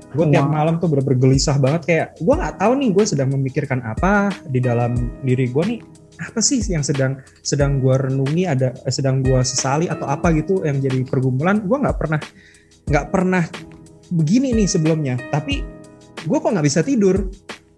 Gue 0.09 0.25
tiap 0.33 0.49
malam 0.49 0.81
tuh 0.81 0.89
bener-bener 0.89 1.21
gelisah 1.21 1.61
banget 1.61 1.81
kayak 1.85 2.07
gua 2.25 2.41
nggak 2.41 2.55
tahu 2.57 2.71
nih 2.81 2.89
gue 2.97 3.05
sedang 3.05 3.29
memikirkan 3.29 3.77
apa 3.85 4.33
di 4.49 4.57
dalam 4.57 4.97
diri 5.21 5.45
gua 5.53 5.69
nih 5.69 5.77
apa 6.17 6.41
sih 6.41 6.65
yang 6.65 6.81
sedang 6.81 7.21
sedang 7.45 7.77
gua 7.77 8.01
renungi 8.01 8.43
ada 8.49 8.73
eh, 8.73 8.93
sedang 8.93 9.21
gua 9.21 9.45
sesali 9.45 9.85
atau 9.85 10.09
apa 10.09 10.33
gitu 10.33 10.65
yang 10.65 10.81
jadi 10.81 11.05
pergumulan 11.05 11.61
Gua 11.61 11.85
nggak 11.85 11.97
pernah 12.01 12.19
nggak 12.89 13.05
pernah 13.13 13.43
begini 14.09 14.57
nih 14.57 14.65
sebelumnya 14.65 15.15
tapi 15.29 15.61
gua 16.25 16.41
kok 16.41 16.57
nggak 16.57 16.65
bisa 16.65 16.81
tidur. 16.81 17.29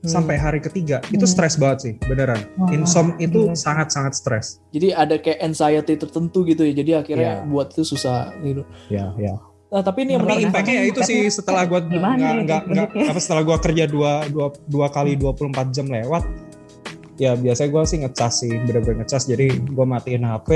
Sampai 0.01 0.33
hari 0.33 0.57
ketiga 0.57 0.97
itu 1.09 1.21
Hmm. 1.21 1.29
stres 1.29 1.55
banget 1.55 1.77
sih 1.79 1.93
beneran 2.01 2.41
Wah, 2.57 2.73
insom 2.73 3.13
itu 3.17 3.49
gila. 3.49 3.55
sangat-sangat 3.55 4.13
stres 4.13 4.45
Jadi 4.69 4.91
ada 4.91 5.15
kayak 5.15 5.39
anxiety 5.41 5.93
tertentu 5.93 6.41
gitu 6.43 6.61
ya. 6.61 6.73
Jadi 6.73 6.91
akhirnya 6.95 7.33
Iya. 7.39 7.47
buat 7.47 7.69
itu 7.69 7.83
susah 7.83 8.33
gitu. 8.41 8.65
ya 8.87 9.13
ya 9.15 9.37
Nah, 9.71 9.79
tapi 9.79 10.03
ini 10.03 10.13
yang 10.13 10.27
tapi 10.27 10.35
menarik 10.35 10.47
impactnya 10.51 10.75
ya 10.75 10.83
itu 10.85 10.99
sih 11.01 11.19
setelah 11.31 11.63
gua 11.63 11.79
Gimana 11.79 12.43
nggak 12.43 12.61
ya 12.67 12.73
nggak 12.75 12.87
apa 13.07 13.19
setelah 13.19 13.39
gua 13.41 13.55
kerja 13.55 13.87
dua 13.87 14.27
dua 14.27 14.51
dua 14.67 14.91
kali 14.91 15.15
24 15.15 15.71
jam 15.71 15.87
lewat 15.87 16.27
ya 17.15 17.39
biasanya 17.39 17.69
gua 17.69 17.83
sih 17.85 18.03
ngecas 18.03 18.33
sih 18.41 18.51
bener-bener 18.51 18.97
ngecas 18.99 19.29
jadi 19.29 19.47
gua 19.71 19.87
matiin 19.87 20.27
HP 20.27 20.49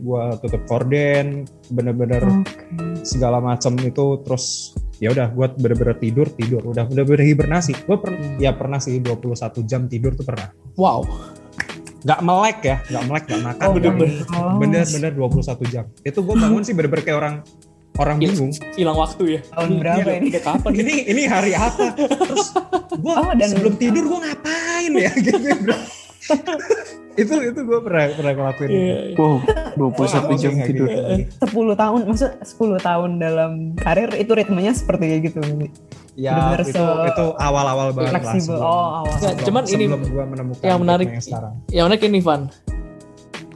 gua 0.00 0.38
tutup 0.38 0.64
korden 0.64 1.44
bener-bener 1.68 2.24
Oke. 2.24 2.64
segala 3.02 3.44
macam 3.44 3.76
itu 3.76 4.22
terus 4.22 4.72
ya 4.98 5.08
udah 5.08 5.26
gua 5.28 5.46
bener-bener 5.48 5.96
tidur 5.96 6.26
tidur 6.28 6.62
udah 6.64 6.84
bener-bener 6.84 7.22
hibernasi 7.26 7.72
gua 7.82 7.96
per- 7.96 8.12
Hmm. 8.12 8.36
ya 8.36 8.52
pernah 8.52 8.76
sih 8.76 8.98
21 8.98 9.32
jam 9.62 9.86
tidur 9.86 10.12
tuh 10.12 10.22
pernah 10.22 10.52
wow. 10.74 11.00
nggak 12.00 12.20
melek 12.20 12.58
ya 12.60 12.76
nggak 12.84 13.04
melek 13.04 13.24
nggak 13.24 13.42
makan 13.44 13.62
Oh, 13.62 13.72
bener-bener. 13.72 14.10
Oh, 14.28 14.58
bener-bener 14.58 15.12
21 15.12 15.64
jam 15.66 15.84
itu 16.00 16.18
gua 16.18 16.34
bangun 16.36 16.62
sih 16.62 16.72
bener-bener 16.72 17.02
kayak 17.02 17.16
orang 17.16 17.34
orang 17.94 18.16
Iya. 18.16 18.24
bingung 18.26 18.52
Hilang 18.72 18.96
waktu 18.96 19.22
ya. 19.28 19.40
Tahun 19.46 19.70
berapa 19.76 20.00
Iya, 20.02 20.14
ini? 20.16 20.28
Udah 20.28 20.42
kapan 20.42 20.70
ini? 20.72 20.80
ini 20.80 20.94
ini 21.06 21.22
hari 21.24 21.52
apa 21.52 21.84
terus 21.92 22.46
gue 22.90 23.12
Oh, 23.12 23.32
dan- 23.32 23.50
sebelum 23.50 23.74
tidur 23.76 24.04
gue 24.06 24.18
ngapain 24.18 24.92
ya 24.94 25.10
gitu 25.22 25.38
itu 27.14 27.34
itu 27.42 27.60
gue 27.60 27.78
pernah 27.80 28.04
pernah 28.10 28.32
ngelakuin 28.32 28.68
Iya, 28.68 28.78
itu. 28.78 28.88
iya. 29.06 29.16
Wow, 29.16 29.36
Gua 29.72 29.88
21 29.92 30.08
nggak 30.08 30.22
mau 30.22 30.36
jam 30.36 30.52
tidur. 30.58 30.86
gitu 30.86 31.00
lagi. 31.02 31.22
10 31.38 31.74
tahun, 31.76 32.00
maksud 32.06 32.30
10 32.42 32.78
tahun 32.82 33.10
dalam 33.16 33.50
karir 33.74 34.10
itu 34.14 34.32
ritmenya 34.32 34.72
seperti 34.72 35.04
kayak 35.06 35.22
gitu. 35.26 35.40
ya 36.12 36.32
Bener-bener 36.34 36.60
itu 36.62 36.76
se- 36.76 37.08
itu 37.08 37.26
awal-awal 37.38 37.88
banget 37.90 38.10
lah 38.10 38.20
Fleksibel. 38.20 38.52
sebelum, 38.52 38.60
Oh, 38.62 38.88
awal. 38.98 39.12
Sebelum- 39.14 39.40
cuman 39.42 39.62
ini 39.66 39.84
sebelum 39.86 40.02
gue 40.06 40.24
menemukan 40.26 40.62
yang 40.62 40.78
menarik- 40.78 41.08
yang 41.10 41.22
sekarang 41.22 41.52
Yang 41.70 41.84
menarik 41.86 42.02
ini 42.04 42.20
Van. 42.20 42.42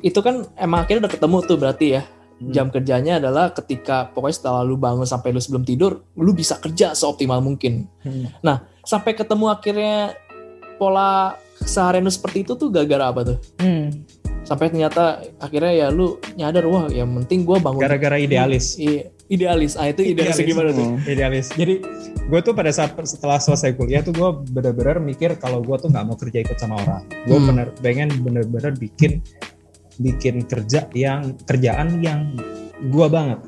Itu 0.00 0.18
kan 0.20 0.34
emang 0.56 0.78
akhirnya 0.80 1.02
udah 1.02 1.12
ketemu 1.12 1.36
tuh 1.42 1.56
berarti 1.56 1.86
ya. 1.90 2.02
Hmm. 2.36 2.52
Jam 2.52 2.66
kerjanya 2.68 3.16
adalah 3.16 3.48
ketika 3.50 4.08
pokoknya 4.10 4.36
setelah 4.36 4.60
lu 4.60 4.76
bangun 4.76 5.04
sampai 5.04 5.32
lu 5.32 5.38
sebelum 5.38 5.64
tidur, 5.64 6.04
lu 6.14 6.32
bisa 6.32 6.56
kerja 6.56 6.92
seoptimal 6.92 7.40
mungkin. 7.40 7.88
Hmm. 8.00 8.28
Sampai 8.82 9.12
ketemu 9.12 9.48
akhirnya 9.48 10.12
pola 10.74 11.32
seharian 11.66 12.02
lu 12.02 12.10
seperti 12.10 12.46
itu 12.46 12.54
tuh 12.54 12.70
gara-gara 12.70 13.10
apa 13.10 13.20
tuh? 13.26 13.38
Hmm. 13.58 13.90
Sampai 14.42 14.70
ternyata 14.70 15.20
akhirnya 15.36 15.72
ya 15.74 15.86
lu 15.90 16.06
nyadar 16.32 16.62
wah 16.64 16.86
yang 16.86 17.10
penting 17.20 17.42
gua 17.42 17.58
bangun 17.58 17.82
gara-gara 17.82 18.14
idealis 18.16 18.78
Iya, 18.78 19.10
idealis. 19.26 19.74
Ah 19.74 19.90
itu 19.90 20.06
idealis 20.06 20.38
Idealis. 20.38 20.46
gimana 20.46 20.70
tuh? 20.70 20.86
Hmm. 20.86 20.98
idealis 21.04 21.46
jadi 21.52 21.74
gue 22.26 22.40
tuh 22.40 22.54
pada 22.54 22.70
saat 22.70 22.94
setelah 23.02 23.38
selesai 23.38 23.74
kuliah 23.74 24.00
tuh 24.00 24.10
gue 24.10 24.30
bener-bener 24.48 24.98
mikir 24.98 25.34
kalau 25.36 25.58
gue 25.60 25.74
tuh 25.76 25.86
nggak 25.86 26.04
mau 26.04 26.14
kerja 26.14 26.38
ikut 26.40 26.54
sama 26.56 26.78
orang 26.78 27.02
gue 27.22 27.34
Hmm. 27.34 27.46
bener 27.48 27.68
pengen 27.76 28.08
bener-bener 28.20 28.70
bikin 28.72 29.18
bikin 29.96 30.42
kerja 30.42 30.86
yang 30.92 31.34
kerjaan 31.42 31.98
yang 31.98 32.34
gue 32.84 33.06
banget 33.08 33.42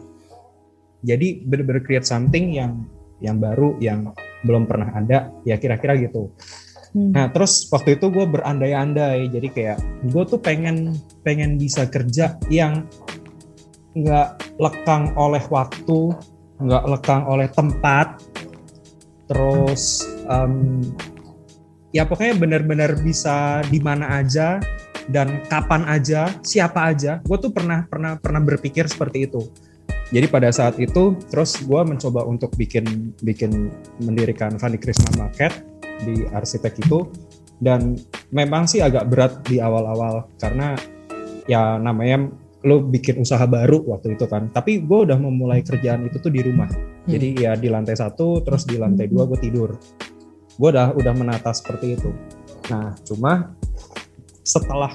jadi 1.01 1.43
bener-bener 1.43 1.83
create 1.83 2.07
something 2.07 2.51
yang 2.51 2.87
yang 3.19 3.39
baru 3.39 3.79
yang 3.79 4.11
belum 4.41 4.67
pernah 4.67 4.91
ada 4.93 5.31
ya 5.43 5.55
kira-kira 5.57 5.95
gitu 5.97 6.31
Hmm. 6.97 7.13
Nah 7.13 7.29
terus 7.29 7.69
waktu 7.69 8.01
itu 8.01 8.09
gue 8.09 8.25
berandai-andai, 8.25 9.29
jadi 9.29 9.49
kayak 9.53 9.79
gue 10.09 10.23
tuh 10.25 10.41
pengen 10.41 10.97
pengen 11.23 11.61
bisa 11.61 11.85
kerja 11.85 12.41
yang 12.49 12.89
nggak 13.93 14.57
lekang 14.57 15.13
oleh 15.19 15.43
waktu, 15.53 16.15
nggak 16.63 16.85
lekang 16.89 17.23
oleh 17.29 17.49
tempat, 17.53 18.23
terus 19.29 20.07
em, 20.31 20.81
ya 21.93 22.09
pokoknya 22.09 22.35
benar-benar 22.39 22.97
bisa 23.05 23.61
di 23.69 23.81
mana 23.83 24.23
aja 24.23 24.61
dan 25.09 25.45
kapan 25.49 25.85
aja, 25.89 26.33
siapa 26.45 26.93
aja. 26.93 27.21
Gue 27.25 27.37
tuh 27.41 27.53
pernah 27.53 27.85
pernah 27.89 28.17
pernah 28.17 28.41
berpikir 28.41 28.89
seperti 28.89 29.29
itu. 29.29 29.45
Jadi 30.09 30.25
pada 30.25 30.49
saat 30.49 30.81
itu, 30.81 31.21
terus 31.29 31.61
gue 31.61 31.83
mencoba 31.85 32.25
untuk 32.25 32.57
bikin 32.57 33.13
bikin 33.21 33.69
mendirikan 34.01 34.57
Fanny 34.57 34.81
Krisma 34.81 35.29
Market 35.29 35.78
di 36.05 36.27
arsitek 36.29 36.75
itu, 36.85 37.09
dan 37.59 37.99
memang 38.31 38.71
sih 38.71 38.79
agak 38.79 39.11
berat 39.11 39.33
di 39.47 39.59
awal-awal 39.59 40.31
karena 40.39 40.79
ya 41.49 41.81
namanya 41.81 42.29
lo 42.67 42.83
bikin 42.83 43.23
usaha 43.23 43.47
baru 43.47 43.87
waktu 43.87 44.19
itu 44.19 44.27
kan. 44.27 44.51
Tapi 44.51 44.83
gue 44.83 44.99
udah 45.07 45.19
memulai 45.19 45.63
kerjaan 45.63 46.07
itu 46.07 46.19
tuh 46.19 46.31
di 46.31 46.43
rumah. 46.43 46.67
Jadi 47.09 47.47
ya 47.47 47.55
di 47.55 47.71
lantai 47.71 47.95
satu, 47.95 48.43
terus 48.43 48.67
di 48.67 48.77
lantai 48.77 49.07
dua 49.09 49.25
gue 49.31 49.39
tidur. 49.39 49.79
Gue 50.59 50.69
udah 50.75 50.93
udah 50.93 51.15
menata 51.15 51.55
seperti 51.55 51.95
itu. 51.95 52.11
Nah 52.69 52.99
cuma 53.07 53.55
setelah 54.43 54.91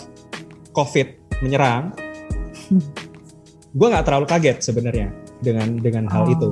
COVID 0.76 1.40
menyerang, 1.40 1.96
gue 3.72 3.88
nggak 3.88 4.06
terlalu 4.06 4.26
kaget 4.28 4.58
sebenarnya 4.60 5.08
dengan 5.40 5.80
dengan 5.80 6.06
hal 6.12 6.28
Oh. 6.28 6.34
itu 6.36 6.50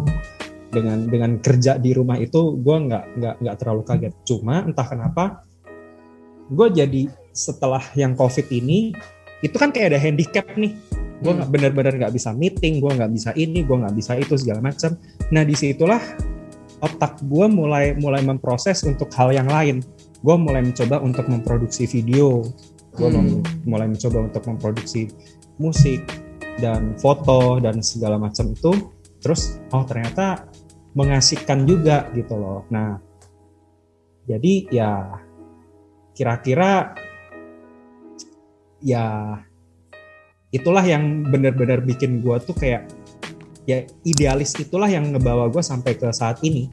dengan 0.71 1.03
dengan 1.05 1.31
kerja 1.43 1.75
di 1.75 1.91
rumah 1.91 2.15
itu 2.15 2.57
gue 2.57 2.77
nggak 2.87 3.03
nggak 3.19 3.35
nggak 3.43 3.55
terlalu 3.59 3.83
kaget. 3.83 4.13
Cuma 4.23 4.63
entah 4.63 4.87
kenapa 4.87 5.43
gue 6.51 6.67
jadi 6.71 7.11
setelah 7.31 7.83
yang 7.95 8.15
covid 8.15 8.47
ini 8.51 8.95
itu 9.43 9.55
kan 9.55 9.71
kayak 9.75 9.95
ada 9.95 9.99
handicap 9.99 10.47
nih. 10.55 10.71
Gue 11.21 11.31
Hmm. 11.31 11.43
nggak 11.43 11.49
benar-benar 11.53 11.93
nggak 12.01 12.13
bisa 12.15 12.31
meeting 12.33 12.79
gue 12.81 12.91
nggak 12.91 13.11
bisa 13.11 13.29
ini 13.35 13.61
gue 13.61 13.77
nggak 13.77 13.95
bisa 13.95 14.17
itu 14.17 14.33
segala 14.39 14.63
macam. 14.63 14.95
Nah 15.29 15.43
di 15.45 15.53
situlah 15.53 16.01
otak 16.81 17.21
gue 17.21 17.45
mulai 17.45 17.93
mulai 17.93 18.25
memproses 18.25 18.81
untuk 18.87 19.11
hal 19.13 19.29
yang 19.35 19.45
lain. 19.51 19.85
Gue 20.23 20.35
mulai 20.37 20.65
mencoba 20.65 21.01
untuk 21.03 21.27
memproduksi 21.29 21.85
video. 21.85 22.41
Gue 22.95 23.07
Hmm. 23.11 23.43
mulai 23.67 23.87
mencoba 23.91 24.27
untuk 24.27 24.43
memproduksi 24.47 25.11
musik 25.61 26.03
dan 26.59 26.97
foto 26.97 27.61
dan 27.61 27.79
segala 27.85 28.17
macam 28.17 28.51
itu. 28.51 28.71
Terus 29.21 29.61
oh 29.71 29.85
ternyata 29.85 30.49
mengasihkan 30.93 31.63
juga 31.63 32.09
gitu 32.11 32.35
loh 32.35 32.67
nah 32.67 32.99
jadi 34.25 34.53
ya 34.69 34.91
kira-kira 36.13 36.93
ya 38.81 39.37
itulah 40.51 40.83
yang 40.83 41.23
benar-benar 41.25 41.79
bikin 41.81 42.19
gua 42.19 42.37
tuh 42.37 42.53
kayak 42.53 42.89
ya 43.63 43.85
idealis 44.03 44.57
itulah 44.57 44.89
yang 44.89 45.13
ngebawa 45.13 45.47
gue 45.47 45.61
sampai 45.61 45.93
ke 45.93 46.09
saat 46.11 46.41
ini 46.41 46.67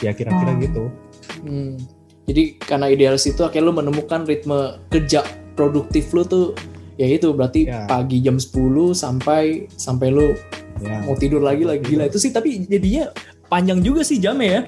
ya 0.00 0.10
kira-kira 0.10 0.52
Oh. 0.52 0.60
gitu 0.60 0.84
Hmm. 1.40 1.76
Jadi 2.26 2.58
karena 2.58 2.86
idealis 2.86 3.24
itu 3.24 3.40
akhirnya 3.40 3.66
lu 3.66 3.74
menemukan 3.74 4.22
ritme 4.22 4.76
kerja 4.88 5.24
produktif 5.52 6.12
lu 6.12 6.22
tuh 6.22 6.52
ya 6.94 7.06
itu 7.06 7.32
berarti 7.32 7.64
Ya. 7.64 7.88
pagi 7.88 8.20
jam 8.20 8.36
10 8.36 8.92
sampai 8.92 9.68
sampai 9.70 10.08
lu 10.10 10.32
ya 10.80 11.00
mau 11.02 11.16
tidur 11.16 11.40
lagi 11.40 11.64
lagi 11.64 11.80
gila 11.82 12.08
itu 12.08 12.16
sih 12.16 12.28
tapi 12.28 12.60
jadinya 12.62 13.08
panjang 13.50 13.82
juga 13.82 14.06
sih 14.06 14.22
jamnya 14.22 14.48
ya. 14.48 14.62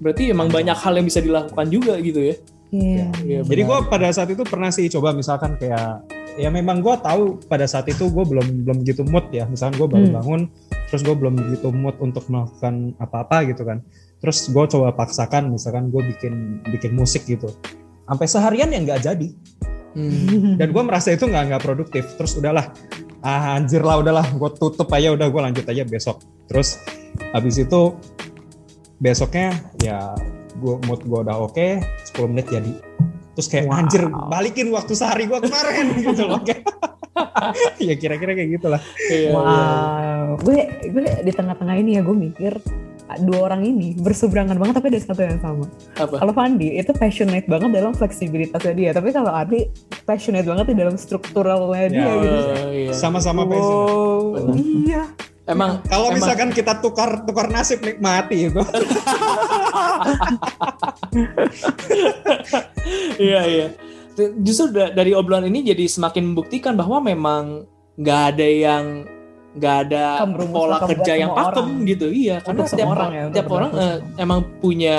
Berarti 0.00 0.32
emang 0.32 0.48
banyak 0.48 0.76
hal 0.76 0.92
yang 0.96 1.06
bisa 1.08 1.20
dilakukan 1.20 1.66
juga 1.68 1.96
gitu 1.98 2.20
ya. 2.20 2.36
Iya. 2.70 3.06
Iya, 3.26 3.40
Jadi 3.42 3.62
gue 3.66 3.78
pada 3.90 4.08
saat 4.14 4.30
itu 4.30 4.46
pernah 4.46 4.70
sih 4.70 4.86
coba 4.86 5.10
misalkan 5.10 5.58
kayak 5.58 6.06
ya 6.38 6.46
memang 6.48 6.78
gue 6.78 6.94
tahu 7.02 7.42
pada 7.50 7.66
saat 7.66 7.90
itu 7.90 8.06
gue 8.06 8.24
belum 8.24 8.62
belum 8.64 8.76
begitu 8.86 9.02
mood 9.02 9.26
ya. 9.34 9.44
Misalkan 9.50 9.74
gue 9.80 9.88
baru 9.90 10.06
Hmm. 10.06 10.16
bangun, 10.22 10.40
terus 10.86 11.02
gue 11.02 11.16
belum 11.16 11.34
begitu 11.34 11.68
mood 11.74 11.98
untuk 11.98 12.24
melakukan 12.30 12.94
apa-apa 13.02 13.50
gitu 13.50 13.66
kan. 13.66 13.82
Terus 14.22 14.52
gue 14.52 14.64
coba 14.70 14.94
paksakan 14.94 15.50
misalkan 15.50 15.90
gue 15.90 16.00
bikin 16.14 16.62
bikin 16.70 16.92
musik 16.94 17.26
gitu. 17.26 17.50
Sampai 18.06 18.26
seharian 18.30 18.70
ya 18.70 18.78
nggak 18.78 19.00
jadi. 19.02 19.28
Hmm. 19.90 20.54
Dan 20.54 20.70
gue 20.70 20.82
merasa 20.86 21.10
itu 21.10 21.26
nggak 21.26 21.44
nggak 21.50 21.62
produktif. 21.66 22.06
Terus 22.14 22.38
udahlah, 22.38 22.70
ah, 23.20 23.54
anjir 23.54 23.80
lah 23.80 23.98
udahlah, 23.98 24.26
gue 24.26 24.50
tutup 24.54 24.88
aja 24.90 25.12
udah 25.12 25.26
gue 25.26 25.40
lanjut 25.42 25.64
aja 25.64 25.82
besok. 25.82 26.20
Terus 26.46 26.80
habis 27.30 27.56
itu 27.56 27.94
besoknya 28.96 29.56
ya 29.78 30.12
gue 30.56 30.74
mood 30.84 31.00
gue 31.02 31.20
udah 31.20 31.36
oke, 31.40 31.68
10 31.80 32.30
menit 32.30 32.46
jadi. 32.48 32.72
Terus 33.32 33.46
kayak 33.46 33.66
Wow. 33.66 33.78
anjir 33.78 34.02
balikin 34.28 34.68
waktu 34.68 34.92
sehari 34.92 35.24
gue 35.24 35.38
kemarin 35.38 35.86
gitu 36.02 36.22
loh. 36.24 36.40
Kayak- 36.42 36.66
ya 37.88 37.94
kira-kira 37.94 38.32
kayak 38.32 38.50
gitulah. 38.54 38.80
Iya, 39.06 39.18
iya. 39.20 39.30
Wow, 39.32 40.24
gue 40.40 40.58
gue 40.88 41.04
di 41.20 41.32
tengah-tengah 41.32 41.76
ini 41.76 41.96
ya 41.96 42.02
gue 42.02 42.16
mikir 42.18 42.52
dua 43.18 43.50
orang 43.50 43.66
ini 43.66 43.98
berseberangan 43.98 44.54
banget 44.54 44.74
tapi 44.78 44.86
ada 44.94 45.00
satu 45.02 45.22
yang 45.22 45.40
sama. 45.42 45.64
Apa? 45.98 46.14
Kalau 46.22 46.32
Fandi 46.32 46.78
itu 46.78 46.92
passionate 46.94 47.46
banget 47.50 47.70
dalam 47.74 47.92
fleksibilitasnya 47.96 48.74
dia, 48.76 48.90
tapi 48.94 49.10
kalau 49.10 49.34
Ardi 49.34 49.66
passionate 50.06 50.46
banget 50.46 50.70
di 50.70 50.76
dalam 50.78 50.94
strukturalnya 50.94 51.86
dia 51.90 51.98
Ya, 52.00 52.12
gitu. 52.14 52.28
Eh, 52.30 52.68
iya. 52.86 52.92
Sama-sama 52.94 53.42
passion. 53.46 53.76
Wow, 53.76 54.54
iya. 54.54 55.02
Emang 55.50 55.82
Kalau 55.90 56.14
misalkan 56.14 56.54
kita 56.54 56.78
tukar 56.78 57.26
tukar 57.26 57.50
nasib 57.50 57.82
nikmati 57.82 58.46
itu. 58.46 58.62
iya 63.18 63.42
iya 63.46 63.66
justru 64.42 64.74
da- 64.74 64.92
dari 64.92 65.14
obrolan 65.14 65.46
ini 65.48 65.64
jadi 65.64 65.86
semakin 65.86 66.32
membuktikan 66.32 66.74
bahwa 66.76 67.00
memang 67.00 67.64
nggak 67.96 68.20
ada 68.36 68.46
yang 68.48 68.84
nggak 69.50 69.76
ada 69.84 70.04
Pakem 70.16 70.32
rumus 70.32 70.54
pola 70.54 70.76
kerja 70.84 71.12
yang 71.16 71.30
pakem 71.32 71.66
orang. 71.66 71.68
gitu 71.84 72.06
iya 72.06 72.36
karena 72.38 72.62
setiap 72.64 72.88
orang 72.88 73.10
ya, 73.10 73.22
untuk 73.24 73.34
tiap 73.34 73.48
orang 73.50 73.70
semua. 73.72 73.94
emang 74.16 74.40
punya 74.58 74.96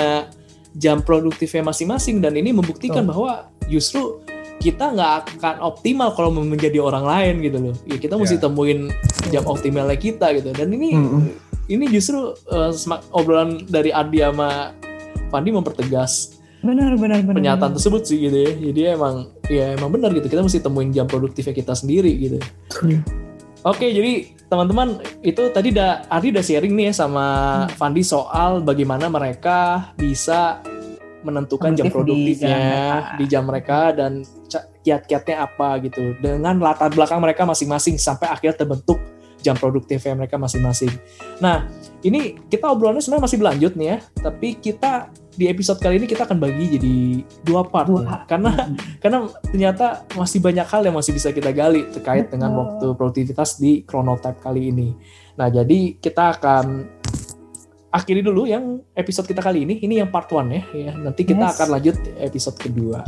jam 0.72 1.00
produktifnya 1.00 1.62
masing-masing 1.64 2.16
dan 2.18 2.32
ini 2.32 2.50
membuktikan 2.50 3.00
Betul. 3.02 3.10
bahwa 3.10 3.32
justru 3.66 4.20
kita 4.58 4.92
nggak 4.92 5.10
akan 5.34 5.56
optimal 5.58 6.12
kalau 6.12 6.30
mau 6.30 6.44
menjadi 6.44 6.78
orang 6.78 7.02
lain 7.02 7.34
gitu 7.40 7.58
loh 7.58 7.74
ya 7.82 7.96
kita 7.96 8.14
mesti 8.14 8.36
Ya. 8.36 8.42
temuin 8.42 8.80
jam 9.28 9.44
optimalnya 9.44 9.96
kita 9.96 10.26
gitu 10.32 10.48
dan 10.50 10.68
ini 10.68 10.90
Mm-mm. 10.92 11.22
ini 11.66 11.84
justru 11.88 12.36
semak- 12.70 13.08
obrolan 13.10 13.64
dari 13.64 13.88
Ardi 13.88 14.20
sama 14.20 14.76
Fandi 15.28 15.48
mempertegas 15.48 16.36
Benar, 16.60 16.94
benar, 16.94 17.18
benar. 17.18 17.34
pernyataan 17.34 17.58
benar. 17.64 17.74
tersebut 17.74 18.02
sih 18.04 18.22
gitu 18.22 18.38
ya. 18.38 18.52
Jadi 18.54 18.80
emang 18.92 19.14
ya 19.50 19.74
emang 19.74 19.90
benar 19.90 20.14
gitu. 20.14 20.30
Kita 20.30 20.46
mesti 20.46 20.62
temuin 20.62 20.94
jam 20.94 21.10
produktifnya 21.10 21.50
kita 21.50 21.74
sendiri 21.74 22.14
gitu. 22.14 22.38
Oke, 23.62 23.86
jadi 23.88 24.30
teman-teman 24.52 25.00
itu 25.24 25.48
tadi 25.48 25.72
udah 25.72 26.12
Ardi 26.12 26.28
udah 26.28 26.44
sharing 26.44 26.76
nih 26.76 26.92
ya 26.92 26.94
sama 27.00 27.24
Fandi 27.72 28.04
soal 28.04 28.60
bagaimana 28.60 29.08
mereka 29.08 29.88
bisa 29.96 30.60
menentukan 31.24 31.72
jam 31.72 31.88
Produktif 31.88 32.36
di 32.36 32.44
produktifnya 32.44 32.52
jam 32.52 32.60
mereka. 32.60 33.16
di 33.16 33.24
jam 33.24 33.42
mereka 33.48 33.78
dan 33.96 34.12
kiat-kiatnya 34.82 35.36
apa 35.40 35.68
gitu 35.80 36.02
dengan 36.20 36.60
latar 36.60 36.92
belakang 36.92 37.22
mereka 37.24 37.48
masing-masing 37.48 37.96
sampai 37.96 38.28
akhirnya 38.28 38.60
terbentuk 38.60 39.00
jam 39.40 39.56
produktifnya 39.56 40.14
mereka 40.14 40.36
masing-masing. 40.36 40.92
Nah, 41.42 41.66
ini 42.04 42.36
kita 42.46 42.70
obrolannya 42.70 43.02
sebenarnya 43.02 43.24
masih 43.26 43.38
berlanjut 43.42 43.72
nih 43.74 43.88
ya, 43.88 43.98
tapi 44.20 44.48
kita 44.60 45.10
di 45.32 45.48
episode 45.48 45.80
kali 45.80 45.96
ini 45.96 46.04
kita 46.04 46.28
akan 46.28 46.36
bagi 46.36 46.76
jadi 46.76 46.94
dua 47.40 47.64
part 47.64 47.88
Dua. 47.88 48.28
karena 48.28 48.52
karena 49.02 49.18
ternyata 49.48 50.04
masih 50.12 50.44
banyak 50.44 50.66
hal 50.68 50.84
yang 50.84 50.92
masih 50.92 51.16
bisa 51.16 51.32
kita 51.32 51.50
gali 51.50 51.88
terkait 51.88 52.28
dengan 52.28 52.52
Betul. 52.52 52.60
waktu 52.60 52.86
produktivitas 53.00 53.56
di 53.56 53.80
chronotype 53.82 54.38
kali 54.40 54.68
ini. 54.68 54.92
Nah, 55.32 55.48
jadi 55.48 55.96
kita 55.96 56.36
akan 56.36 56.64
akhiri 57.88 58.20
dulu 58.20 58.44
yang 58.44 58.80
episode 58.92 59.24
kita 59.24 59.40
kali 59.40 59.64
ini. 59.64 59.80
Ini 59.80 60.04
yang 60.04 60.12
part 60.12 60.28
one 60.32 60.52
ya. 60.52 60.62
ya. 60.72 60.92
Nanti 60.96 61.24
kita 61.24 61.48
Yes. 61.48 61.56
akan 61.56 61.68
lanjut 61.72 61.96
episode 62.20 62.56
kedua. 62.60 63.00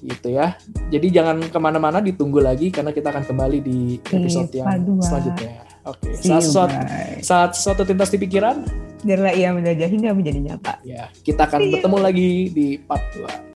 Gitu 0.00 0.28
ya. 0.30 0.54
Jadi 0.88 1.06
jangan 1.10 1.42
ke 1.44 1.58
mana-mana, 1.58 1.98
ditunggu 1.98 2.38
lagi 2.38 2.70
karena 2.70 2.94
kita 2.94 3.10
akan 3.10 3.26
kembali 3.26 3.58
di 3.60 3.78
episode 4.00 4.50
yang 4.54 4.66
selanjutnya. 5.02 5.66
Oke. 5.86 6.14
See 6.14 6.30
Saat 6.30 6.70
bye. 6.70 7.18
saat 7.20 7.50
sesuatu 7.56 7.82
tintas 7.82 8.12
di 8.12 8.18
pikiran, 8.20 8.62
Biarlah 9.00 9.32
ia 9.32 9.50
menjajah 9.56 9.88
hingga 9.88 10.10
menjadi 10.12 10.38
nyata. 10.40 10.74
ya 10.84 11.08
kita 11.24 11.48
akan 11.48 11.60
bertemu 11.72 11.98
lagi 12.00 12.30
di 12.52 12.66
part 12.80 13.02
2. 13.16 13.49